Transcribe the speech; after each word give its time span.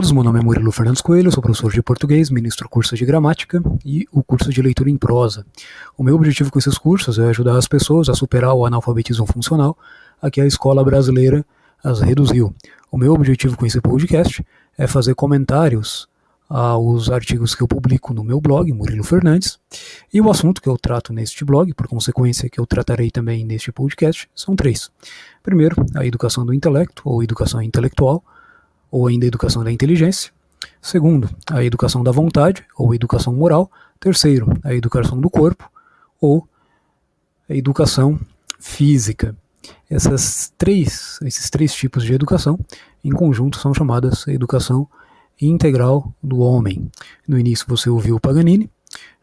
todos, 0.00 0.12
meu 0.12 0.24
nome 0.24 0.38
é 0.38 0.42
Murilo 0.42 0.72
Fernandes 0.72 1.02
Coelho, 1.02 1.30
sou 1.30 1.42
professor 1.42 1.70
de 1.70 1.82
português, 1.82 2.30
ministro 2.30 2.66
curso 2.70 2.96
de 2.96 3.04
gramática 3.04 3.62
e 3.84 4.08
o 4.10 4.24
curso 4.24 4.48
de 4.48 4.62
leitura 4.62 4.88
em 4.88 4.96
prosa. 4.96 5.44
O 5.94 6.02
meu 6.02 6.14
objetivo 6.14 6.50
com 6.50 6.58
esses 6.58 6.78
cursos 6.78 7.18
é 7.18 7.28
ajudar 7.28 7.54
as 7.54 7.68
pessoas 7.68 8.08
a 8.08 8.14
superar 8.14 8.54
o 8.54 8.64
analfabetismo 8.64 9.26
funcional 9.26 9.76
a 10.22 10.30
que 10.30 10.40
a 10.40 10.46
escola 10.46 10.82
brasileira 10.82 11.44
as 11.84 12.00
reduziu. 12.00 12.54
O 12.90 12.96
meu 12.96 13.12
objetivo 13.12 13.58
com 13.58 13.66
esse 13.66 13.78
podcast 13.78 14.42
é 14.78 14.86
fazer 14.86 15.14
comentários 15.14 16.08
aos 16.48 17.10
artigos 17.10 17.54
que 17.54 17.62
eu 17.62 17.68
publico 17.68 18.14
no 18.14 18.24
meu 18.24 18.40
blog, 18.40 18.72
Murilo 18.72 19.04
Fernandes, 19.04 19.58
e 20.10 20.18
o 20.18 20.30
assunto 20.30 20.62
que 20.62 20.68
eu 20.70 20.78
trato 20.78 21.12
neste 21.12 21.44
blog, 21.44 21.74
por 21.74 21.86
consequência 21.86 22.48
que 22.48 22.58
eu 22.58 22.64
tratarei 22.64 23.10
também 23.10 23.44
neste 23.44 23.70
podcast, 23.70 24.30
são 24.34 24.56
três. 24.56 24.90
Primeiro, 25.42 25.76
a 25.94 26.06
educação 26.06 26.46
do 26.46 26.54
intelecto, 26.54 27.02
ou 27.04 27.22
educação 27.22 27.60
intelectual, 27.60 28.24
ou 28.90 29.06
ainda 29.06 29.26
educação 29.26 29.62
da 29.62 29.70
inteligência. 29.72 30.32
Segundo, 30.80 31.28
a 31.50 31.64
educação 31.64 32.02
da 32.02 32.10
vontade, 32.10 32.64
ou 32.76 32.94
educação 32.94 33.34
moral. 33.34 33.70
Terceiro, 33.98 34.46
a 34.64 34.74
educação 34.74 35.20
do 35.20 35.28
corpo, 35.28 35.70
ou 36.20 36.48
a 37.48 37.54
educação 37.54 38.18
física. 38.58 39.36
Essas 39.88 40.52
três, 40.56 41.18
esses 41.22 41.50
três 41.50 41.74
tipos 41.74 42.04
de 42.04 42.14
educação, 42.14 42.58
em 43.04 43.10
conjunto, 43.10 43.58
são 43.58 43.74
chamadas 43.74 44.26
educação 44.28 44.88
integral 45.40 46.12
do 46.22 46.38
homem. 46.40 46.90
No 47.26 47.38
início 47.38 47.66
você 47.68 47.88
ouviu 47.90 48.20
Paganini, 48.20 48.70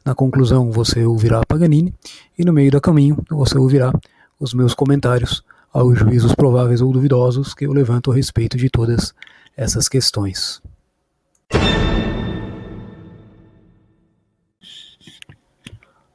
na 0.03 0.15
conclusão 0.15 0.71
você 0.71 1.05
ouvirá 1.05 1.41
Paganini, 1.45 1.93
e 2.37 2.43
no 2.43 2.53
meio 2.53 2.71
do 2.71 2.81
caminho 2.81 3.17
você 3.29 3.57
ouvirá 3.57 3.91
os 4.39 4.53
meus 4.53 4.73
comentários 4.73 5.43
aos 5.71 5.97
juízos 5.97 6.33
prováveis 6.33 6.81
ou 6.81 6.91
duvidosos 6.91 7.53
que 7.53 7.65
eu 7.65 7.73
levanto 7.73 8.11
a 8.11 8.15
respeito 8.15 8.57
de 8.57 8.69
todas 8.69 9.13
essas 9.57 9.89
questões. 9.89 10.61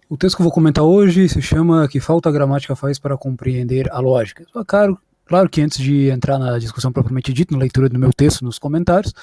O 0.09 0.17
texto 0.17 0.37
que 0.37 0.43
eu 0.43 0.45
vou 0.45 0.53
comentar 0.53 0.85
hoje 0.85 1.29
se 1.29 1.43
chama 1.43 1.89
Que 1.89 1.99
falta 1.99 2.29
a 2.29 2.33
gramática 2.33 2.77
faz 2.77 2.99
para 2.99 3.17
compreender 3.17 3.91
a 3.91 3.99
lógica. 3.99 4.45
Claro, 4.67 4.99
claro 5.25 5.49
que 5.49 5.63
antes 5.63 5.79
de 5.79 6.11
entrar 6.11 6.39
na 6.39 6.59
discussão 6.59 6.93
propriamente 6.93 7.33
dita, 7.33 7.55
na 7.55 7.61
leitura 7.61 7.89
do 7.89 7.99
meu 7.99 8.13
texto, 8.13 8.45
nos 8.45 8.59
comentários, 8.59 9.15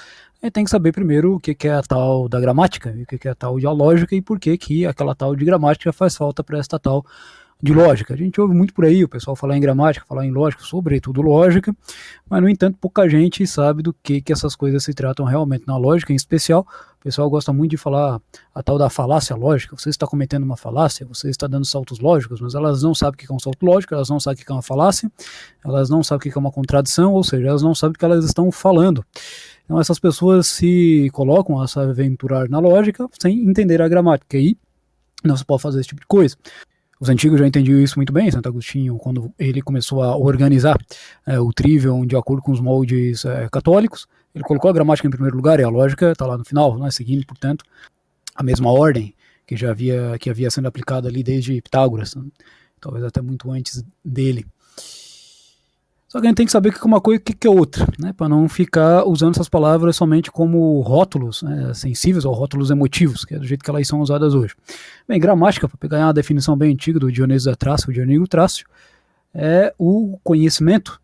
a 0.42 0.46
gente 0.46 0.52
tem 0.52 0.64
que 0.64 0.70
saber 0.70 0.92
primeiro 0.92 1.36
o 1.36 1.40
que 1.40 1.56
é 1.66 1.72
a 1.72 1.82
tal 1.82 2.28
da 2.28 2.40
gramática, 2.40 2.94
o 3.00 3.06
que 3.06 3.28
é 3.28 3.30
a 3.30 3.34
tal 3.36 3.58
de 3.58 3.66
lógica 3.66 4.16
e 4.16 4.20
por 4.20 4.40
que, 4.40 4.58
que 4.58 4.84
aquela 4.84 5.14
tal 5.14 5.36
de 5.36 5.44
gramática 5.44 5.92
faz 5.92 6.16
falta 6.16 6.42
para 6.42 6.58
esta 6.58 6.78
tal 6.78 7.06
de 7.62 7.72
lógica. 7.72 8.14
A 8.14 8.16
gente 8.16 8.40
ouve 8.40 8.54
muito 8.54 8.72
por 8.72 8.84
aí 8.84 9.04
o 9.04 9.08
pessoal 9.08 9.36
falar 9.36 9.56
em 9.56 9.60
gramática, 9.60 10.06
falar 10.06 10.26
em 10.26 10.30
lógica, 10.30 10.62
sobretudo 10.62 11.20
lógica, 11.20 11.74
mas 12.28 12.40
no 12.40 12.48
entanto 12.48 12.78
pouca 12.80 13.08
gente 13.08 13.46
sabe 13.46 13.82
do 13.82 13.92
que, 13.92 14.20
que 14.20 14.32
essas 14.32 14.56
coisas 14.56 14.82
se 14.82 14.94
tratam 14.94 15.26
realmente 15.26 15.64
na 15.66 15.76
lógica, 15.76 16.12
em 16.12 16.16
especial 16.16 16.66
o 17.00 17.02
pessoal 17.02 17.30
gosta 17.30 17.50
muito 17.50 17.70
de 17.70 17.76
falar 17.78 18.20
a 18.54 18.62
tal 18.62 18.76
da 18.76 18.90
falácia 18.90 19.34
lógica, 19.34 19.74
você 19.74 19.88
está 19.88 20.06
cometendo 20.06 20.42
uma 20.42 20.56
falácia, 20.56 21.06
você 21.06 21.30
está 21.30 21.46
dando 21.46 21.64
saltos 21.64 21.98
lógicos, 21.98 22.42
mas 22.42 22.54
elas 22.54 22.82
não 22.82 22.94
sabem 22.94 23.14
o 23.14 23.16
que 23.16 23.32
é 23.32 23.34
um 23.34 23.38
salto 23.38 23.64
lógico, 23.64 23.94
elas 23.94 24.10
não 24.10 24.20
sabem 24.20 24.42
o 24.42 24.44
que 24.44 24.52
é 24.52 24.54
uma 24.54 24.60
falácia, 24.60 25.10
elas 25.64 25.88
não 25.88 26.02
sabem 26.02 26.28
o 26.28 26.32
que 26.32 26.38
é 26.38 26.40
uma 26.40 26.52
contradição, 26.52 27.14
ou 27.14 27.24
seja, 27.24 27.48
elas 27.48 27.62
não 27.62 27.74
sabem 27.74 27.94
o 27.94 27.98
que 27.98 28.04
elas 28.04 28.22
estão 28.26 28.52
falando. 28.52 29.02
Então 29.64 29.80
essas 29.80 29.98
pessoas 29.98 30.46
se 30.48 31.08
colocam 31.12 31.58
a 31.58 31.66
se 31.66 31.78
aventurar 31.78 32.50
na 32.50 32.58
lógica 32.58 33.08
sem 33.18 33.48
entender 33.48 33.80
a 33.80 33.88
gramática, 33.88 34.36
e 34.36 34.54
não 35.24 35.38
se 35.38 35.44
pode 35.44 35.62
fazer 35.62 35.80
esse 35.80 35.88
tipo 35.88 36.02
de 36.02 36.06
coisa. 36.06 36.36
Os 37.00 37.08
antigos 37.08 37.40
já 37.40 37.46
entendiam 37.46 37.80
isso 37.80 37.98
muito 37.98 38.12
bem, 38.12 38.30
Santo 38.30 38.46
Agostinho, 38.46 38.98
quando 38.98 39.32
ele 39.38 39.62
começou 39.62 40.02
a 40.02 40.14
organizar 40.14 40.76
é, 41.26 41.40
o 41.40 41.50
trivium 41.50 42.04
de 42.04 42.14
acordo 42.14 42.42
com 42.42 42.52
os 42.52 42.60
moldes 42.60 43.24
é, 43.24 43.48
católicos, 43.48 44.06
ele 44.34 44.44
colocou 44.44 44.70
a 44.70 44.74
gramática 44.74 45.08
em 45.08 45.10
primeiro 45.10 45.34
lugar 45.34 45.58
e 45.58 45.62
a 45.62 45.68
lógica 45.70 46.12
está 46.12 46.26
lá 46.26 46.36
no 46.36 46.44
final, 46.44 46.78
né, 46.78 46.90
seguindo, 46.90 47.24
portanto, 47.24 47.64
a 48.34 48.42
mesma 48.42 48.70
ordem 48.70 49.14
que 49.46 49.56
já 49.56 49.70
havia, 49.70 50.18
que 50.20 50.28
havia 50.28 50.50
sendo 50.50 50.68
aplicada 50.68 51.08
ali 51.08 51.22
desde 51.22 51.62
Pitágoras, 51.62 52.14
né, 52.14 52.22
talvez 52.78 53.02
até 53.02 53.22
muito 53.22 53.50
antes 53.50 53.82
dele. 54.04 54.46
Só 56.10 56.20
que 56.20 56.26
a 56.26 56.30
gente 56.30 56.38
tem 56.38 56.46
que 56.46 56.50
saber 56.50 56.70
o 56.70 56.72
que 56.72 56.80
é 56.80 56.84
uma 56.84 57.00
coisa 57.00 57.22
e 57.24 57.32
o 57.32 57.36
que 57.36 57.46
é 57.46 57.50
outra, 57.50 57.86
né? 57.96 58.12
Para 58.12 58.28
não 58.28 58.48
ficar 58.48 59.04
usando 59.04 59.34
essas 59.34 59.48
palavras 59.48 59.94
somente 59.94 60.28
como 60.28 60.80
rótulos 60.80 61.40
né, 61.40 61.72
sensíveis 61.72 62.24
ou 62.24 62.34
rótulos 62.34 62.68
emotivos, 62.68 63.24
que 63.24 63.32
é 63.32 63.38
do 63.38 63.46
jeito 63.46 63.62
que 63.62 63.70
elas 63.70 63.86
são 63.86 64.00
usadas 64.00 64.34
hoje. 64.34 64.56
Bem, 65.06 65.20
gramática, 65.20 65.68
para 65.68 65.78
pegar 65.78 65.98
uma 66.00 66.12
definição 66.12 66.56
bem 66.56 66.72
antiga 66.72 66.98
do 66.98 67.12
Dionísio 67.12 67.48
da 67.48 67.56
Trácio, 67.56 67.90
o 67.90 67.92
Dionísio 67.92 68.26
Trácio, 68.26 68.66
é 69.32 69.72
o 69.78 70.18
conhecimento 70.24 70.99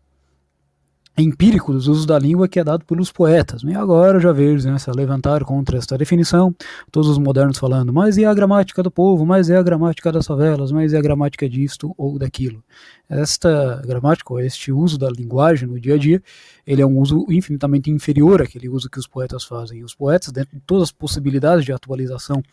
empírico 1.17 1.73
dos 1.73 1.87
usos 1.87 2.05
da 2.05 2.19
língua 2.19 2.47
que 2.47 2.59
é 2.59 2.63
dado 2.63 2.85
pelos 2.85 3.11
poetas. 3.11 3.63
E 3.63 3.73
agora 3.73 4.19
já 4.19 4.31
vejo 4.31 4.69
né, 4.69 4.77
se 4.77 4.89
levantar 4.91 5.43
contra 5.43 5.77
esta 5.77 5.97
definição, 5.97 6.55
todos 6.91 7.09
os 7.09 7.17
modernos 7.17 7.57
falando, 7.57 7.91
mas 7.91 8.17
e 8.17 8.25
a 8.25 8.33
gramática 8.33 8.83
do 8.83 8.91
povo, 8.91 9.25
mas 9.25 9.49
é 9.49 9.57
a 9.57 9.63
gramática 9.63 10.11
das 10.11 10.27
favelas, 10.27 10.71
mas 10.71 10.93
é 10.93 10.97
a 10.97 11.01
gramática 11.01 11.49
disto 11.49 11.93
ou 11.97 12.19
daquilo. 12.19 12.63
Esta 13.09 13.81
gramática, 13.85 14.33
ou 14.33 14.39
este 14.39 14.71
uso 14.71 14.97
da 14.97 15.09
linguagem 15.09 15.67
no 15.67 15.79
dia 15.79 15.95
a 15.95 15.97
dia, 15.97 16.21
ele 16.65 16.81
é 16.81 16.85
um 16.85 16.99
uso 16.99 17.25
infinitamente 17.29 17.89
inferior 17.89 18.41
àquele 18.41 18.69
uso 18.69 18.89
que 18.89 18.99
os 18.99 19.07
poetas 19.07 19.43
fazem. 19.43 19.83
Os 19.83 19.95
poetas, 19.95 20.31
dentro 20.31 20.55
de 20.55 20.61
todas 20.67 20.83
as 20.83 20.91
possibilidades 20.91 21.65
de 21.65 21.71
atualização 21.71 22.43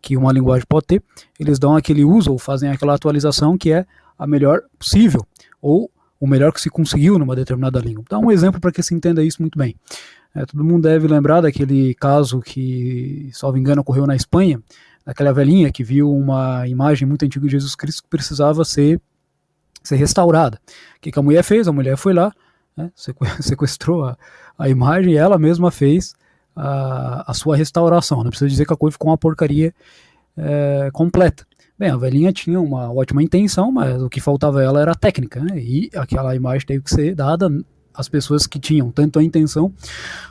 que 0.00 0.16
uma 0.16 0.32
linguagem 0.32 0.66
pode 0.68 0.86
ter, 0.86 1.02
eles 1.40 1.58
dão 1.58 1.74
aquele 1.74 2.04
uso 2.04 2.30
ou 2.30 2.38
fazem 2.38 2.70
aquela 2.70 2.94
atualização 2.94 3.58
que 3.58 3.72
é 3.72 3.86
a 4.16 4.26
melhor 4.26 4.62
possível, 4.78 5.26
ou 5.60 5.90
o 6.24 6.26
melhor 6.26 6.52
que 6.52 6.60
se 6.60 6.70
conseguiu 6.70 7.18
numa 7.18 7.36
determinada 7.36 7.78
língua. 7.78 8.02
Dá 8.08 8.18
um 8.18 8.30
exemplo 8.30 8.58
para 8.58 8.72
que 8.72 8.82
se 8.82 8.94
entenda 8.94 9.22
isso 9.22 9.42
muito 9.42 9.58
bem. 9.58 9.76
É, 10.34 10.46
todo 10.46 10.64
mundo 10.64 10.84
deve 10.84 11.06
lembrar 11.06 11.42
daquele 11.42 11.94
caso 11.94 12.40
que, 12.40 13.28
salvo 13.34 13.58
engano, 13.58 13.82
ocorreu 13.82 14.06
na 14.06 14.16
Espanha, 14.16 14.58
daquela 15.04 15.34
velhinha 15.34 15.70
que 15.70 15.84
viu 15.84 16.10
uma 16.10 16.66
imagem 16.66 17.06
muito 17.06 17.26
antiga 17.26 17.44
de 17.44 17.52
Jesus 17.52 17.74
Cristo 17.74 18.04
que 18.04 18.08
precisava 18.08 18.64
ser, 18.64 18.98
ser 19.82 19.96
restaurada. 19.96 20.58
O 20.96 21.00
que, 21.02 21.12
que 21.12 21.18
a 21.18 21.22
mulher 21.22 21.42
fez? 21.42 21.68
A 21.68 21.72
mulher 21.72 21.98
foi 21.98 22.14
lá, 22.14 22.32
né, 22.74 22.90
sequestrou 23.38 24.04
a, 24.04 24.16
a 24.58 24.66
imagem 24.66 25.12
e 25.12 25.16
ela 25.18 25.38
mesma 25.38 25.70
fez 25.70 26.14
a, 26.56 27.30
a 27.30 27.34
sua 27.34 27.54
restauração. 27.54 28.24
Não 28.24 28.30
precisa 28.30 28.48
dizer 28.48 28.64
que 28.64 28.72
a 28.72 28.76
coisa 28.78 28.94
ficou 28.94 29.10
uma 29.10 29.18
porcaria 29.18 29.74
é, 30.38 30.88
completa. 30.90 31.46
Bem, 31.76 31.90
a 31.90 31.96
velhinha 31.96 32.32
tinha 32.32 32.60
uma 32.60 32.92
ótima 32.92 33.20
intenção, 33.20 33.72
mas 33.72 34.00
o 34.00 34.08
que 34.08 34.20
faltava 34.20 34.62
ela 34.62 34.80
era 34.80 34.92
a 34.92 34.94
técnica, 34.94 35.40
né? 35.40 35.58
E 35.58 35.90
aquela 35.96 36.34
imagem 36.36 36.64
teve 36.66 36.84
que 36.84 36.90
ser 36.90 37.16
dada 37.16 37.50
às 37.92 38.08
pessoas 38.08 38.46
que 38.46 38.60
tinham 38.60 38.92
tanto 38.92 39.18
a 39.18 39.24
intenção 39.24 39.72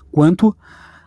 quanto 0.10 0.56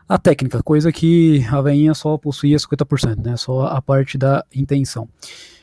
a 0.06 0.19
técnica, 0.19 0.62
coisa 0.62 0.92
que 0.92 1.44
a 1.50 1.60
velhinha 1.62 1.94
só 1.94 2.19
possuía 2.19 2.58
50%, 2.58 3.24
né? 3.24 3.36
Só 3.38 3.66
a 3.66 3.80
parte 3.80 4.19
da 4.19 4.44
intenção. 4.54 5.04
O 5.04 5.08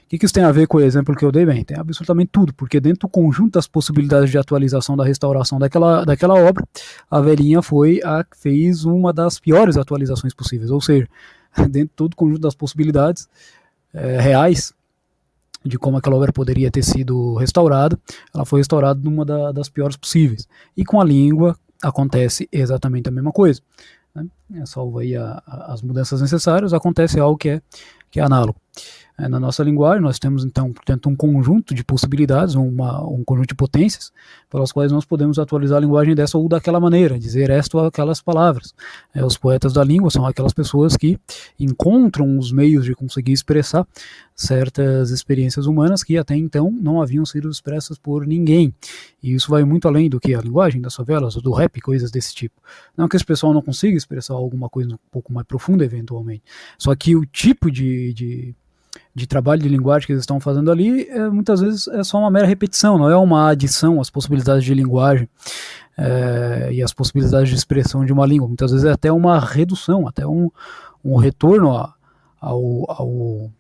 que, 0.10 0.18
que 0.18 0.26
isso 0.26 0.34
tem 0.34 0.44
a 0.44 0.52
ver 0.52 0.68
com 0.68 0.78
o 0.78 0.82
exemplo 0.82 1.16
que 1.16 1.24
eu 1.24 1.32
dei? 1.32 1.46
Bem, 1.46 1.64
tem 1.64 1.78
absolutamente 1.78 2.30
tudo, 2.32 2.52
porque 2.54 2.80
dentro 2.80 3.08
do 3.08 3.10
conjunto 3.10 3.54
das 3.54 3.68
possibilidades 3.68 4.32
de 4.32 4.38
atualização 4.40 4.98
da 4.98 5.04
restauração 5.04 5.60
daquela, 5.60 6.04
daquela 6.04 6.34
obra, 6.34 6.68
a 7.10 7.22
velhinha 7.22 7.62
foi 7.62 8.00
a 8.04 8.24
que 8.24 8.38
fez 8.38 8.86
uma 8.86 9.14
das 9.14 9.40
piores 9.40 9.78
atualizações 9.78 10.34
possíveis, 10.34 10.72
ou 10.72 10.82
seja, 10.82 11.08
dentro 11.70 11.90
de 11.90 11.96
todo 11.96 12.14
o 12.14 12.16
conjunto 12.16 12.42
das 12.42 12.56
possibilidades, 12.56 13.30
é, 13.94 14.20
reais 14.20 14.74
de 15.66 15.78
como 15.78 15.98
aquela 15.98 16.16
obra 16.18 16.34
poderia 16.34 16.70
ter 16.70 16.84
sido 16.84 17.36
restaurada, 17.36 17.98
ela 18.34 18.46
foi 18.46 18.60
restaurada 18.60 19.00
numa 19.02 19.24
da, 19.24 19.52
das 19.52 19.70
piores 19.70 19.96
possíveis. 19.96 20.48
E 20.76 20.84
com 20.84 21.00
a 21.00 21.06
língua 21.06 21.58
acontece 21.82 22.50
exatamente 22.52 23.08
a 23.08 23.12
mesma 23.12 23.32
coisa. 23.32 23.62
Né? 24.14 24.26
É, 24.56 24.66
salvo 24.66 25.00
aí 25.00 25.16
a, 25.16 25.42
a, 25.46 25.74
as 25.74 25.82
mudanças 25.82 26.22
necessárias, 26.22 26.74
acontece 26.74 27.20
algo 27.20 27.38
que 27.38 27.50
é, 27.50 27.62
que 28.12 28.20
é 28.20 28.24
análogo. 28.24 28.60
É, 29.18 29.28
na 29.28 29.40
nossa 29.40 29.64
linguagem, 29.64 30.02
nós 30.02 30.18
temos 30.18 30.44
então, 30.44 30.74
portanto, 30.74 31.08
um 31.08 31.16
conjunto 31.16 31.76
de 31.76 31.84
possibilidades, 31.84 32.56
uma, 32.56 33.06
um 33.08 33.24
conjunto 33.24 33.50
de 33.50 33.56
potências, 33.56 34.12
pelas 34.50 34.72
quais 34.72 34.92
nós 34.92 35.06
podemos 35.06 35.38
atualizar 35.38 35.78
a 35.78 35.82
linguagem 35.82 36.16
dessa 36.16 36.38
ou 36.38 36.50
daquela 36.50 36.80
maneira, 36.80 37.20
dizer 37.20 37.52
esta 37.52 37.78
ou 37.78 37.86
aquelas 37.86 38.22
palavras. 38.22 38.74
É, 39.14 39.24
os 39.24 39.38
poetas 39.38 39.72
da 39.72 39.84
língua 39.84 40.10
são 40.10 40.26
aquelas 40.26 40.54
pessoas 40.54 40.98
que 40.98 41.20
encontram 41.60 42.40
os 42.40 42.52
meios 42.52 42.86
de 42.86 42.96
conseguir 42.96 43.34
expressar 43.34 43.88
certas 44.36 45.12
experiências 45.12 45.68
humanas 45.68 46.04
que 46.04 46.18
até 46.18 46.36
então 46.36 46.72
não 46.72 47.00
haviam 47.00 47.24
sido 47.24 47.50
expressas 47.50 48.00
por 48.00 48.26
ninguém. 48.26 48.74
E 49.22 49.34
isso 49.34 49.50
vai 49.52 49.64
muito 49.64 49.88
além 49.88 50.10
do 50.10 50.20
que 50.20 50.34
a 50.34 50.42
linguagem 50.42 50.82
das 50.82 50.96
favelas, 50.96 51.36
do 51.36 51.52
rap, 51.52 51.80
coisas 51.82 52.10
desse 52.10 52.34
tipo. 52.34 52.60
Não 52.98 53.08
que 53.08 53.16
esse 53.16 53.26
pessoal 53.26 53.54
não 53.54 53.62
consiga 53.62 53.96
expressar 53.96 54.34
alguma 54.34 54.70
coisa 54.70 54.96
um 54.96 55.00
pouco 55.12 55.32
mais 55.32 55.46
profunda, 55.46 55.86
eventualmente. 55.86 56.44
Só 56.80 56.96
que 56.96 57.16
o 57.16 57.26
tipo 57.26 57.70
de, 57.70 58.12
de 58.14 58.56
de 59.16 59.28
trabalho 59.28 59.62
de 59.62 59.70
linguagem 59.70 60.08
que 60.08 60.14
eles 60.14 60.24
estão 60.24 60.40
fazendo 60.40 60.72
ali, 60.72 61.08
é, 61.08 61.30
muitas 61.30 61.62
vezes 61.62 61.88
é 61.88 62.04
só 62.04 62.18
uma 62.18 62.32
mera 62.32 62.48
repetição, 62.48 62.98
não 62.98 63.10
é 63.10 63.16
uma 63.16 63.50
adição 63.50 64.02
às 64.02 64.10
possibilidades 64.10 64.64
de 64.64 64.74
linguagem 64.74 65.30
é, 65.98 66.70
e 66.72 66.82
às 66.82 66.94
possibilidades 66.94 67.50
de 67.50 67.56
expressão 67.56 68.04
de 68.04 68.12
uma 68.12 68.26
língua. 68.26 68.48
Muitas 68.48 68.72
vezes 68.72 68.86
é 68.86 68.92
até 68.92 69.12
uma 69.12 69.40
redução, 69.40 70.08
até 70.08 70.26
um, 70.26 70.50
um 71.04 71.18
retorno 71.18 71.78
a, 71.78 71.94
ao, 72.42 72.60
ao, 72.90 73.52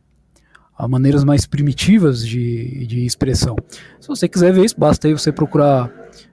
a 0.75 0.87
maneiras 0.87 1.23
mais 1.23 1.45
primitivas 1.45 2.25
de, 2.25 2.87
de 2.87 3.05
expressão. 3.05 3.55
Se 3.99 4.07
você 4.07 4.27
quiser 4.27 4.51
ver 4.53 4.65
isso, 4.65 4.75
basta 4.77 5.07
aí 5.07 5.13
você 5.13 5.31
procurar 5.31 5.91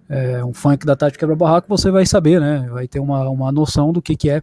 é, 0.08 0.44
um 0.44 0.54
funk 0.54 0.86
da 0.86 0.96
Tati 0.96 1.18
Quebra-Barraco, 1.18 1.68
você 1.68 1.90
vai 1.90 2.06
saber, 2.06 2.40
né? 2.40 2.66
Vai 2.70 2.88
ter 2.88 3.00
uma, 3.00 3.28
uma 3.28 3.52
noção 3.52 3.92
do 3.92 4.00
que, 4.00 4.16
que 4.16 4.30
é, 4.30 4.42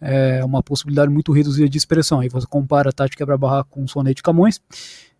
é 0.00 0.44
uma 0.44 0.62
possibilidade 0.62 1.10
muito 1.10 1.32
reduzida 1.32 1.68
de 1.68 1.78
expressão. 1.78 2.20
Aí 2.20 2.28
você 2.28 2.46
compara 2.46 2.90
a 2.90 2.92
Tati 2.92 3.16
Quebra-Barraco 3.16 3.70
com 3.70 3.84
o 3.84 3.88
Sonete 3.88 4.22
Camões, 4.22 4.60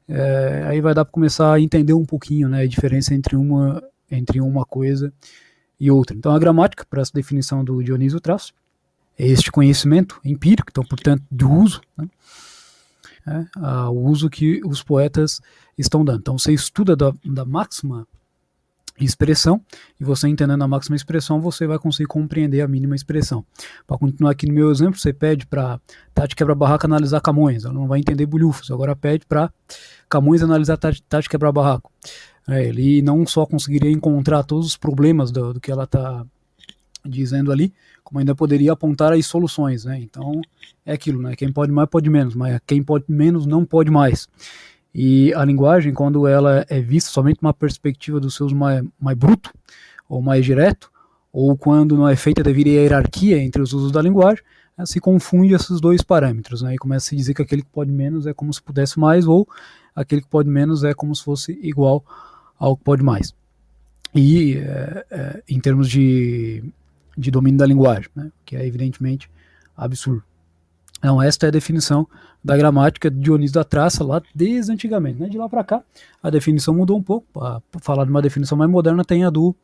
é, 0.08 0.64
aí 0.66 0.80
vai 0.80 0.94
dar 0.94 1.04
para 1.04 1.12
começar 1.12 1.52
a 1.52 1.60
entender 1.60 1.92
um 1.92 2.04
pouquinho 2.04 2.48
né, 2.48 2.62
a 2.62 2.66
diferença 2.66 3.14
entre 3.14 3.36
uma, 3.36 3.82
entre 4.10 4.40
uma 4.40 4.64
coisa 4.64 5.12
e 5.78 5.90
outra. 5.90 6.16
Então 6.16 6.32
a 6.32 6.38
gramática, 6.38 6.86
para 6.88 7.02
essa 7.02 7.12
definição 7.12 7.62
do 7.62 7.82
Dionísio 7.82 8.20
Traço, 8.20 8.54
é 9.18 9.26
este 9.26 9.50
conhecimento 9.50 10.20
empírico, 10.24 10.68
então, 10.70 10.84
portanto, 10.84 11.22
de 11.30 11.44
uso, 11.44 11.80
né, 11.96 12.08
é, 13.26 13.60
o 13.88 14.00
uso 14.06 14.30
que 14.30 14.62
os 14.64 14.82
poetas 14.82 15.40
estão 15.76 16.04
dando. 16.04 16.20
Então 16.20 16.38
você 16.38 16.52
estuda 16.52 16.96
da, 16.96 17.12
da 17.24 17.44
máxima 17.44 18.06
expressão, 19.04 19.60
e 20.00 20.04
você 20.04 20.28
entendendo 20.28 20.62
a 20.62 20.68
máxima 20.68 20.96
expressão, 20.96 21.40
você 21.40 21.66
vai 21.66 21.78
conseguir 21.78 22.06
compreender 22.06 22.60
a 22.60 22.68
mínima 22.68 22.94
expressão. 22.94 23.44
Para 23.86 23.98
continuar 23.98 24.30
aqui 24.32 24.46
no 24.46 24.54
meu 24.54 24.70
exemplo, 24.70 24.98
você 24.98 25.12
pede 25.12 25.46
para 25.46 25.80
Tati 26.14 26.34
Quebra-Barraco 26.34 26.86
analisar 26.86 27.20
Camões, 27.20 27.64
ela 27.64 27.74
não 27.74 27.86
vai 27.86 28.00
entender 28.00 28.26
bulhufos, 28.26 28.70
agora 28.70 28.94
pede 28.96 29.26
para 29.26 29.52
Camões 30.08 30.42
analisar 30.42 30.76
Tati, 30.76 31.02
Tati 31.02 31.28
Quebra-Barraco. 31.28 31.90
É, 32.48 32.64
ele 32.64 33.02
não 33.02 33.26
só 33.26 33.44
conseguiria 33.44 33.90
encontrar 33.90 34.42
todos 34.42 34.66
os 34.66 34.76
problemas 34.76 35.30
do, 35.30 35.54
do 35.54 35.60
que 35.60 35.70
ela 35.70 35.84
está 35.84 36.24
dizendo 37.04 37.52
ali, 37.52 37.72
como 38.02 38.18
ainda 38.18 38.34
poderia 38.34 38.72
apontar 38.72 39.12
as 39.12 39.26
soluções, 39.26 39.84
né? 39.84 39.98
Então 40.00 40.40
é 40.84 40.92
aquilo, 40.94 41.20
né? 41.20 41.36
Quem 41.36 41.52
pode 41.52 41.70
mais 41.70 41.88
pode 41.88 42.08
menos, 42.08 42.34
mas 42.34 42.58
quem 42.66 42.82
pode 42.82 43.04
menos 43.08 43.46
não 43.46 43.64
pode 43.64 43.90
mais. 43.90 44.28
E 44.94 45.32
a 45.34 45.44
linguagem, 45.44 45.92
quando 45.92 46.26
ela 46.26 46.64
é 46.68 46.80
vista 46.80 47.10
somente 47.10 47.38
uma 47.40 47.54
perspectiva 47.54 48.18
dos 48.18 48.34
seus 48.34 48.52
mais, 48.52 48.84
mais 48.98 49.16
bruto 49.16 49.52
ou 50.08 50.22
mais 50.22 50.44
direto, 50.44 50.90
ou 51.32 51.56
quando 51.56 51.96
não 51.96 52.08
é 52.08 52.16
feita 52.16 52.42
devido 52.42 52.68
à 52.68 52.70
hierarquia 52.70 53.38
entre 53.38 53.60
os 53.60 53.72
usos 53.72 53.92
da 53.92 54.00
linguagem, 54.00 54.42
se 54.84 55.00
confunde 55.00 55.54
esses 55.54 55.80
dois 55.80 56.02
parâmetros, 56.02 56.62
né? 56.62 56.74
E 56.74 56.78
começa 56.78 57.06
a 57.06 57.08
se 57.10 57.16
dizer 57.16 57.34
que 57.34 57.42
aquele 57.42 57.62
que 57.62 57.70
pode 57.70 57.90
menos 57.90 58.26
é 58.26 58.32
como 58.32 58.52
se 58.52 58.62
pudesse 58.62 58.98
mais, 58.98 59.26
ou 59.26 59.46
aquele 59.94 60.22
que 60.22 60.28
pode 60.28 60.48
menos 60.48 60.84
é 60.84 60.94
como 60.94 61.14
se 61.14 61.22
fosse 61.22 61.58
igual 61.62 62.04
ao 62.58 62.76
que 62.76 62.84
pode 62.84 63.02
mais. 63.02 63.34
E 64.14 64.54
é, 64.56 65.06
é, 65.10 65.42
em 65.48 65.60
termos 65.60 65.88
de 65.88 66.64
de 67.18 67.32
domínio 67.32 67.58
da 67.58 67.66
linguagem, 67.66 68.08
né, 68.14 68.30
que 68.44 68.54
é 68.54 68.64
evidentemente 68.64 69.28
absurdo. 69.76 70.22
Então, 70.98 71.22
esta 71.22 71.46
é 71.46 71.48
a 71.48 71.52
definição 71.52 72.06
da 72.42 72.56
gramática 72.56 73.10
de 73.10 73.18
Dionísio 73.18 73.54
da 73.54 73.64
Traça 73.64 74.04
lá 74.04 74.22
desde 74.34 74.72
antigamente. 74.72 75.20
Né? 75.20 75.28
De 75.28 75.38
lá 75.38 75.48
para 75.48 75.64
cá, 75.64 75.82
a 76.22 76.30
definição 76.30 76.74
mudou 76.74 76.98
um 76.98 77.02
pouco. 77.02 77.26
Para 77.32 77.60
falar 77.80 78.04
de 78.04 78.10
uma 78.10 78.22
definição 78.22 78.56
mais 78.56 78.70
moderna, 78.70 79.04
tem 79.04 79.24
a 79.24 79.30
do, 79.30 79.54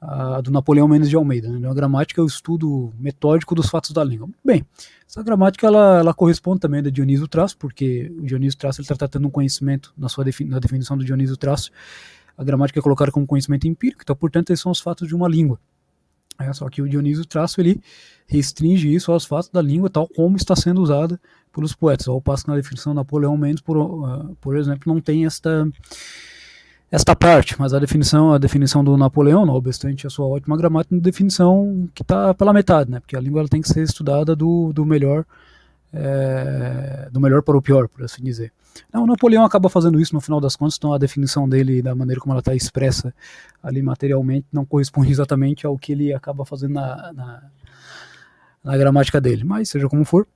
a 0.00 0.40
do 0.40 0.50
Napoleão 0.50 0.88
Mendes 0.88 1.08
de 1.08 1.16
Almeida. 1.16 1.48
Né? 1.48 1.68
A 1.68 1.74
gramática 1.74 2.20
é 2.20 2.24
o 2.24 2.26
estudo 2.26 2.92
metódico 2.98 3.54
dos 3.54 3.68
fatos 3.68 3.90
da 3.92 4.02
língua. 4.02 4.28
Bem, 4.44 4.64
essa 5.08 5.22
gramática 5.22 5.66
ela, 5.66 5.98
ela 5.98 6.14
corresponde 6.14 6.60
também 6.60 6.82
da 6.82 6.90
Dionísio 6.90 7.28
Traço, 7.28 7.56
porque 7.58 8.12
o 8.18 8.22
Dionísio 8.22 8.58
Traço 8.58 8.80
está 8.80 8.94
tratando 8.94 9.26
um 9.26 9.30
conhecimento 9.30 9.92
na 9.96 10.08
sua 10.08 10.24
defini 10.24 10.50
na 10.50 10.58
definição 10.58 10.96
do 10.96 11.04
Dionísio 11.04 11.36
Traço. 11.36 11.70
A 12.36 12.44
gramática 12.44 12.78
é 12.78 12.82
colocada 12.82 13.10
como 13.10 13.26
conhecimento 13.26 13.66
empírico, 13.66 14.02
então, 14.02 14.14
portanto, 14.14 14.50
esses 14.50 14.62
são 14.62 14.70
os 14.70 14.78
fatos 14.78 15.08
de 15.08 15.14
uma 15.14 15.28
língua. 15.28 15.58
É, 16.38 16.52
só 16.52 16.68
que 16.68 16.80
o 16.80 16.88
Dionísio 16.88 17.26
Traço 17.26 17.60
ele 17.60 17.80
restringe 18.26 18.94
isso 18.94 19.10
aos 19.10 19.24
fatos 19.24 19.48
da 19.48 19.60
língua 19.60 19.90
tal 19.90 20.06
como 20.06 20.36
está 20.36 20.54
sendo 20.54 20.80
usada 20.80 21.20
pelos 21.52 21.74
poetas. 21.74 22.06
Ao 22.06 22.20
passo 22.20 22.44
que 22.44 22.50
na 22.50 22.56
definição 22.56 22.92
de 22.92 22.96
Napoleão 22.96 23.36
Mendes, 23.36 23.60
por, 23.60 23.76
uh, 23.76 24.36
por 24.40 24.56
exemplo, 24.56 24.92
não 24.92 25.00
tem 25.00 25.26
esta 25.26 25.68
esta 26.90 27.14
parte, 27.14 27.54
mas 27.58 27.74
a 27.74 27.78
definição 27.78 28.32
a 28.32 28.38
definição 28.38 28.82
do 28.82 28.96
Napoleão, 28.96 29.44
não 29.44 29.54
obstante 29.54 30.06
a 30.06 30.10
sua 30.10 30.26
ótima 30.26 30.56
gramática, 30.56 30.94
é 30.94 31.00
definição 31.00 31.88
que 31.94 32.02
está 32.02 32.32
pela 32.32 32.52
metade, 32.52 32.90
né? 32.90 33.00
Porque 33.00 33.16
a 33.16 33.20
língua 33.20 33.40
ela 33.40 33.48
tem 33.48 33.60
que 33.60 33.68
ser 33.68 33.82
estudada 33.82 34.34
do, 34.34 34.72
do 34.72 34.86
melhor 34.86 35.24
é, 35.92 37.08
do 37.10 37.20
melhor 37.20 37.42
para 37.42 37.56
o 37.56 37.62
pior, 37.62 37.88
por 37.88 38.04
assim 38.04 38.22
dizer. 38.22 38.52
Não, 38.92 39.04
o 39.04 39.06
Napoleão 39.06 39.44
acaba 39.44 39.68
fazendo 39.68 40.00
isso 40.00 40.14
no 40.14 40.20
final 40.20 40.40
das 40.40 40.54
contas, 40.54 40.76
então 40.76 40.92
a 40.92 40.98
definição 40.98 41.48
dele, 41.48 41.82
da 41.82 41.94
maneira 41.94 42.20
como 42.20 42.32
ela 42.32 42.40
está 42.40 42.54
expressa 42.54 43.14
ali 43.62 43.82
materialmente, 43.82 44.46
não 44.52 44.64
corresponde 44.64 45.10
exatamente 45.10 45.66
ao 45.66 45.76
que 45.76 45.92
ele 45.92 46.12
acaba 46.12 46.44
fazendo 46.44 46.74
na, 46.74 47.12
na, 47.12 47.42
na 48.62 48.76
gramática 48.76 49.20
dele. 49.20 49.44
Mas, 49.44 49.68
seja 49.68 49.88
como 49.88 50.04
for, 50.04 50.26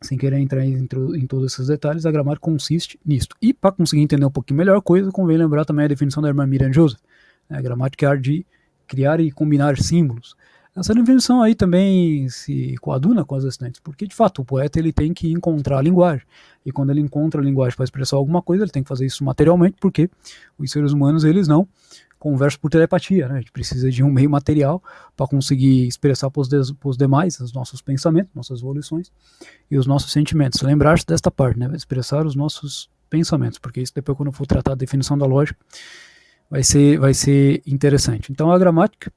sem 0.00 0.16
querer 0.16 0.38
entrar 0.38 0.64
em, 0.64 0.74
em, 0.74 1.26
todos 1.26 1.52
esses 1.52 1.66
detalhes, 1.66 2.06
a 2.06 2.10
gramática 2.10 2.44
consiste 2.44 2.98
nisto. 3.04 3.36
E 3.40 3.52
para 3.52 3.72
conseguir 3.72 4.02
entender 4.02 4.24
um 4.24 4.30
pouquinho 4.30 4.58
melhor 4.58 4.76
a 4.76 4.82
coisa, 4.82 5.10
convém 5.10 5.36
lembrar 5.36 5.64
também 5.64 5.84
a 5.84 5.88
definição 5.88 6.22
da 6.22 6.28
irmã 6.28 6.46
Miriam 6.46 6.72
Joseph. 6.72 7.00
Né? 7.48 7.58
A 7.58 7.62
gramática 7.62 8.04
é 8.04 8.08
a 8.08 8.12
arte 8.12 8.22
de 8.22 8.46
criar 8.86 9.20
e 9.20 9.30
combinar 9.30 9.76
símbolos. 9.78 10.36
Essa 10.76 10.94
definição 10.94 11.42
aí 11.42 11.54
também 11.54 12.28
se 12.28 12.76
coaduna 12.82 13.24
com 13.24 13.34
as 13.34 13.44
restantes, 13.44 13.80
porque 13.80 14.06
de 14.06 14.14
fato 14.14 14.42
o 14.42 14.44
poeta 14.44 14.78
ele 14.78 14.92
tem 14.92 15.14
que 15.14 15.32
encontrar 15.32 15.78
a 15.78 15.82
linguagem. 15.82 16.26
E 16.66 16.70
quando 16.70 16.90
ele 16.90 17.00
encontra 17.00 17.40
a 17.40 17.44
linguagem 17.44 17.74
para 17.74 17.84
expressar 17.84 18.16
alguma 18.16 18.42
coisa, 18.42 18.62
ele 18.62 18.70
tem 18.70 18.82
que 18.82 18.88
fazer 18.88 19.06
isso 19.06 19.24
materialmente, 19.24 19.76
porque 19.80 20.10
os 20.58 20.70
seres 20.70 20.92
humanos 20.92 21.24
eles 21.24 21.48
não 21.48 21.66
conversam 22.18 22.60
por 22.60 22.70
telepatia, 22.70 23.28
né? 23.28 23.36
A 23.36 23.38
gente 23.38 23.52
precisa 23.52 23.90
de 23.90 24.02
um 24.02 24.10
meio 24.10 24.28
material 24.28 24.82
para 25.16 25.26
conseguir 25.26 25.86
expressar 25.86 26.30
para 26.30 26.40
os 26.40 26.96
demais 26.96 27.40
os 27.40 27.52
nossos 27.52 27.80
pensamentos, 27.80 28.34
nossas 28.34 28.60
evoluções 28.60 29.10
e 29.70 29.78
os 29.78 29.86
nossos 29.86 30.12
sentimentos. 30.12 30.60
Lembrar-se 30.60 31.06
desta 31.06 31.30
parte, 31.30 31.58
né? 31.58 31.70
Expressar 31.74 32.26
os 32.26 32.34
nossos 32.34 32.90
pensamentos, 33.08 33.58
porque 33.58 33.80
isso 33.80 33.94
depois 33.94 34.18
quando 34.18 34.32
for 34.32 34.46
tratar 34.46 34.72
a 34.72 34.76
definição 34.76 35.16
da 35.16 35.24
lógica 35.24 35.58
vai 36.50 36.62
ser 36.62 36.98
vai 36.98 37.14
ser 37.14 37.62
interessante. 37.66 38.30
Então 38.30 38.50
a 38.50 38.58
gramática 38.58 39.10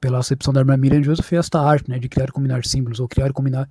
pela 0.00 0.18
acepção 0.18 0.52
da 0.52 0.60
irmã 0.60 0.76
Miriam 0.76 1.02
Joseph, 1.02 1.32
é 1.32 1.36
esta 1.36 1.60
arte 1.60 1.90
né, 1.90 1.98
de 1.98 2.08
criar 2.08 2.28
e 2.28 2.32
combinar 2.32 2.64
símbolos, 2.64 3.00
ou 3.00 3.08
criar 3.08 3.28
e 3.28 3.32
combinar 3.32 3.68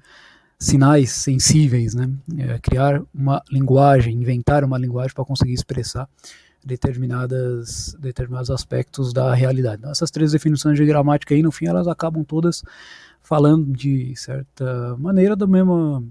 sinais 0.57 1.11
sensíveis, 1.11 1.93
né, 1.93 2.09
é, 2.37 2.59
criar 2.59 3.01
uma 3.13 3.41
linguagem, 3.51 4.15
inventar 4.15 4.63
uma 4.63 4.77
linguagem 4.77 5.13
para 5.13 5.25
conseguir 5.25 5.53
expressar 5.53 6.07
determinadas, 6.63 7.95
determinados 7.99 8.49
aspectos 8.49 9.13
da 9.13 9.33
realidade. 9.33 9.77
Então, 9.79 9.91
essas 9.91 10.09
três 10.09 10.31
definições 10.31 10.77
de 10.77 10.85
gramática 10.85 11.35
aí, 11.35 11.43
no 11.43 11.51
fim, 11.51 11.67
elas 11.67 11.87
acabam 11.87 12.23
todas 12.23 12.63
falando 13.21 13.71
de 13.71 14.15
certa 14.15 14.95
maneira 14.97 15.35
da 15.35 15.45
mesma 15.45 16.03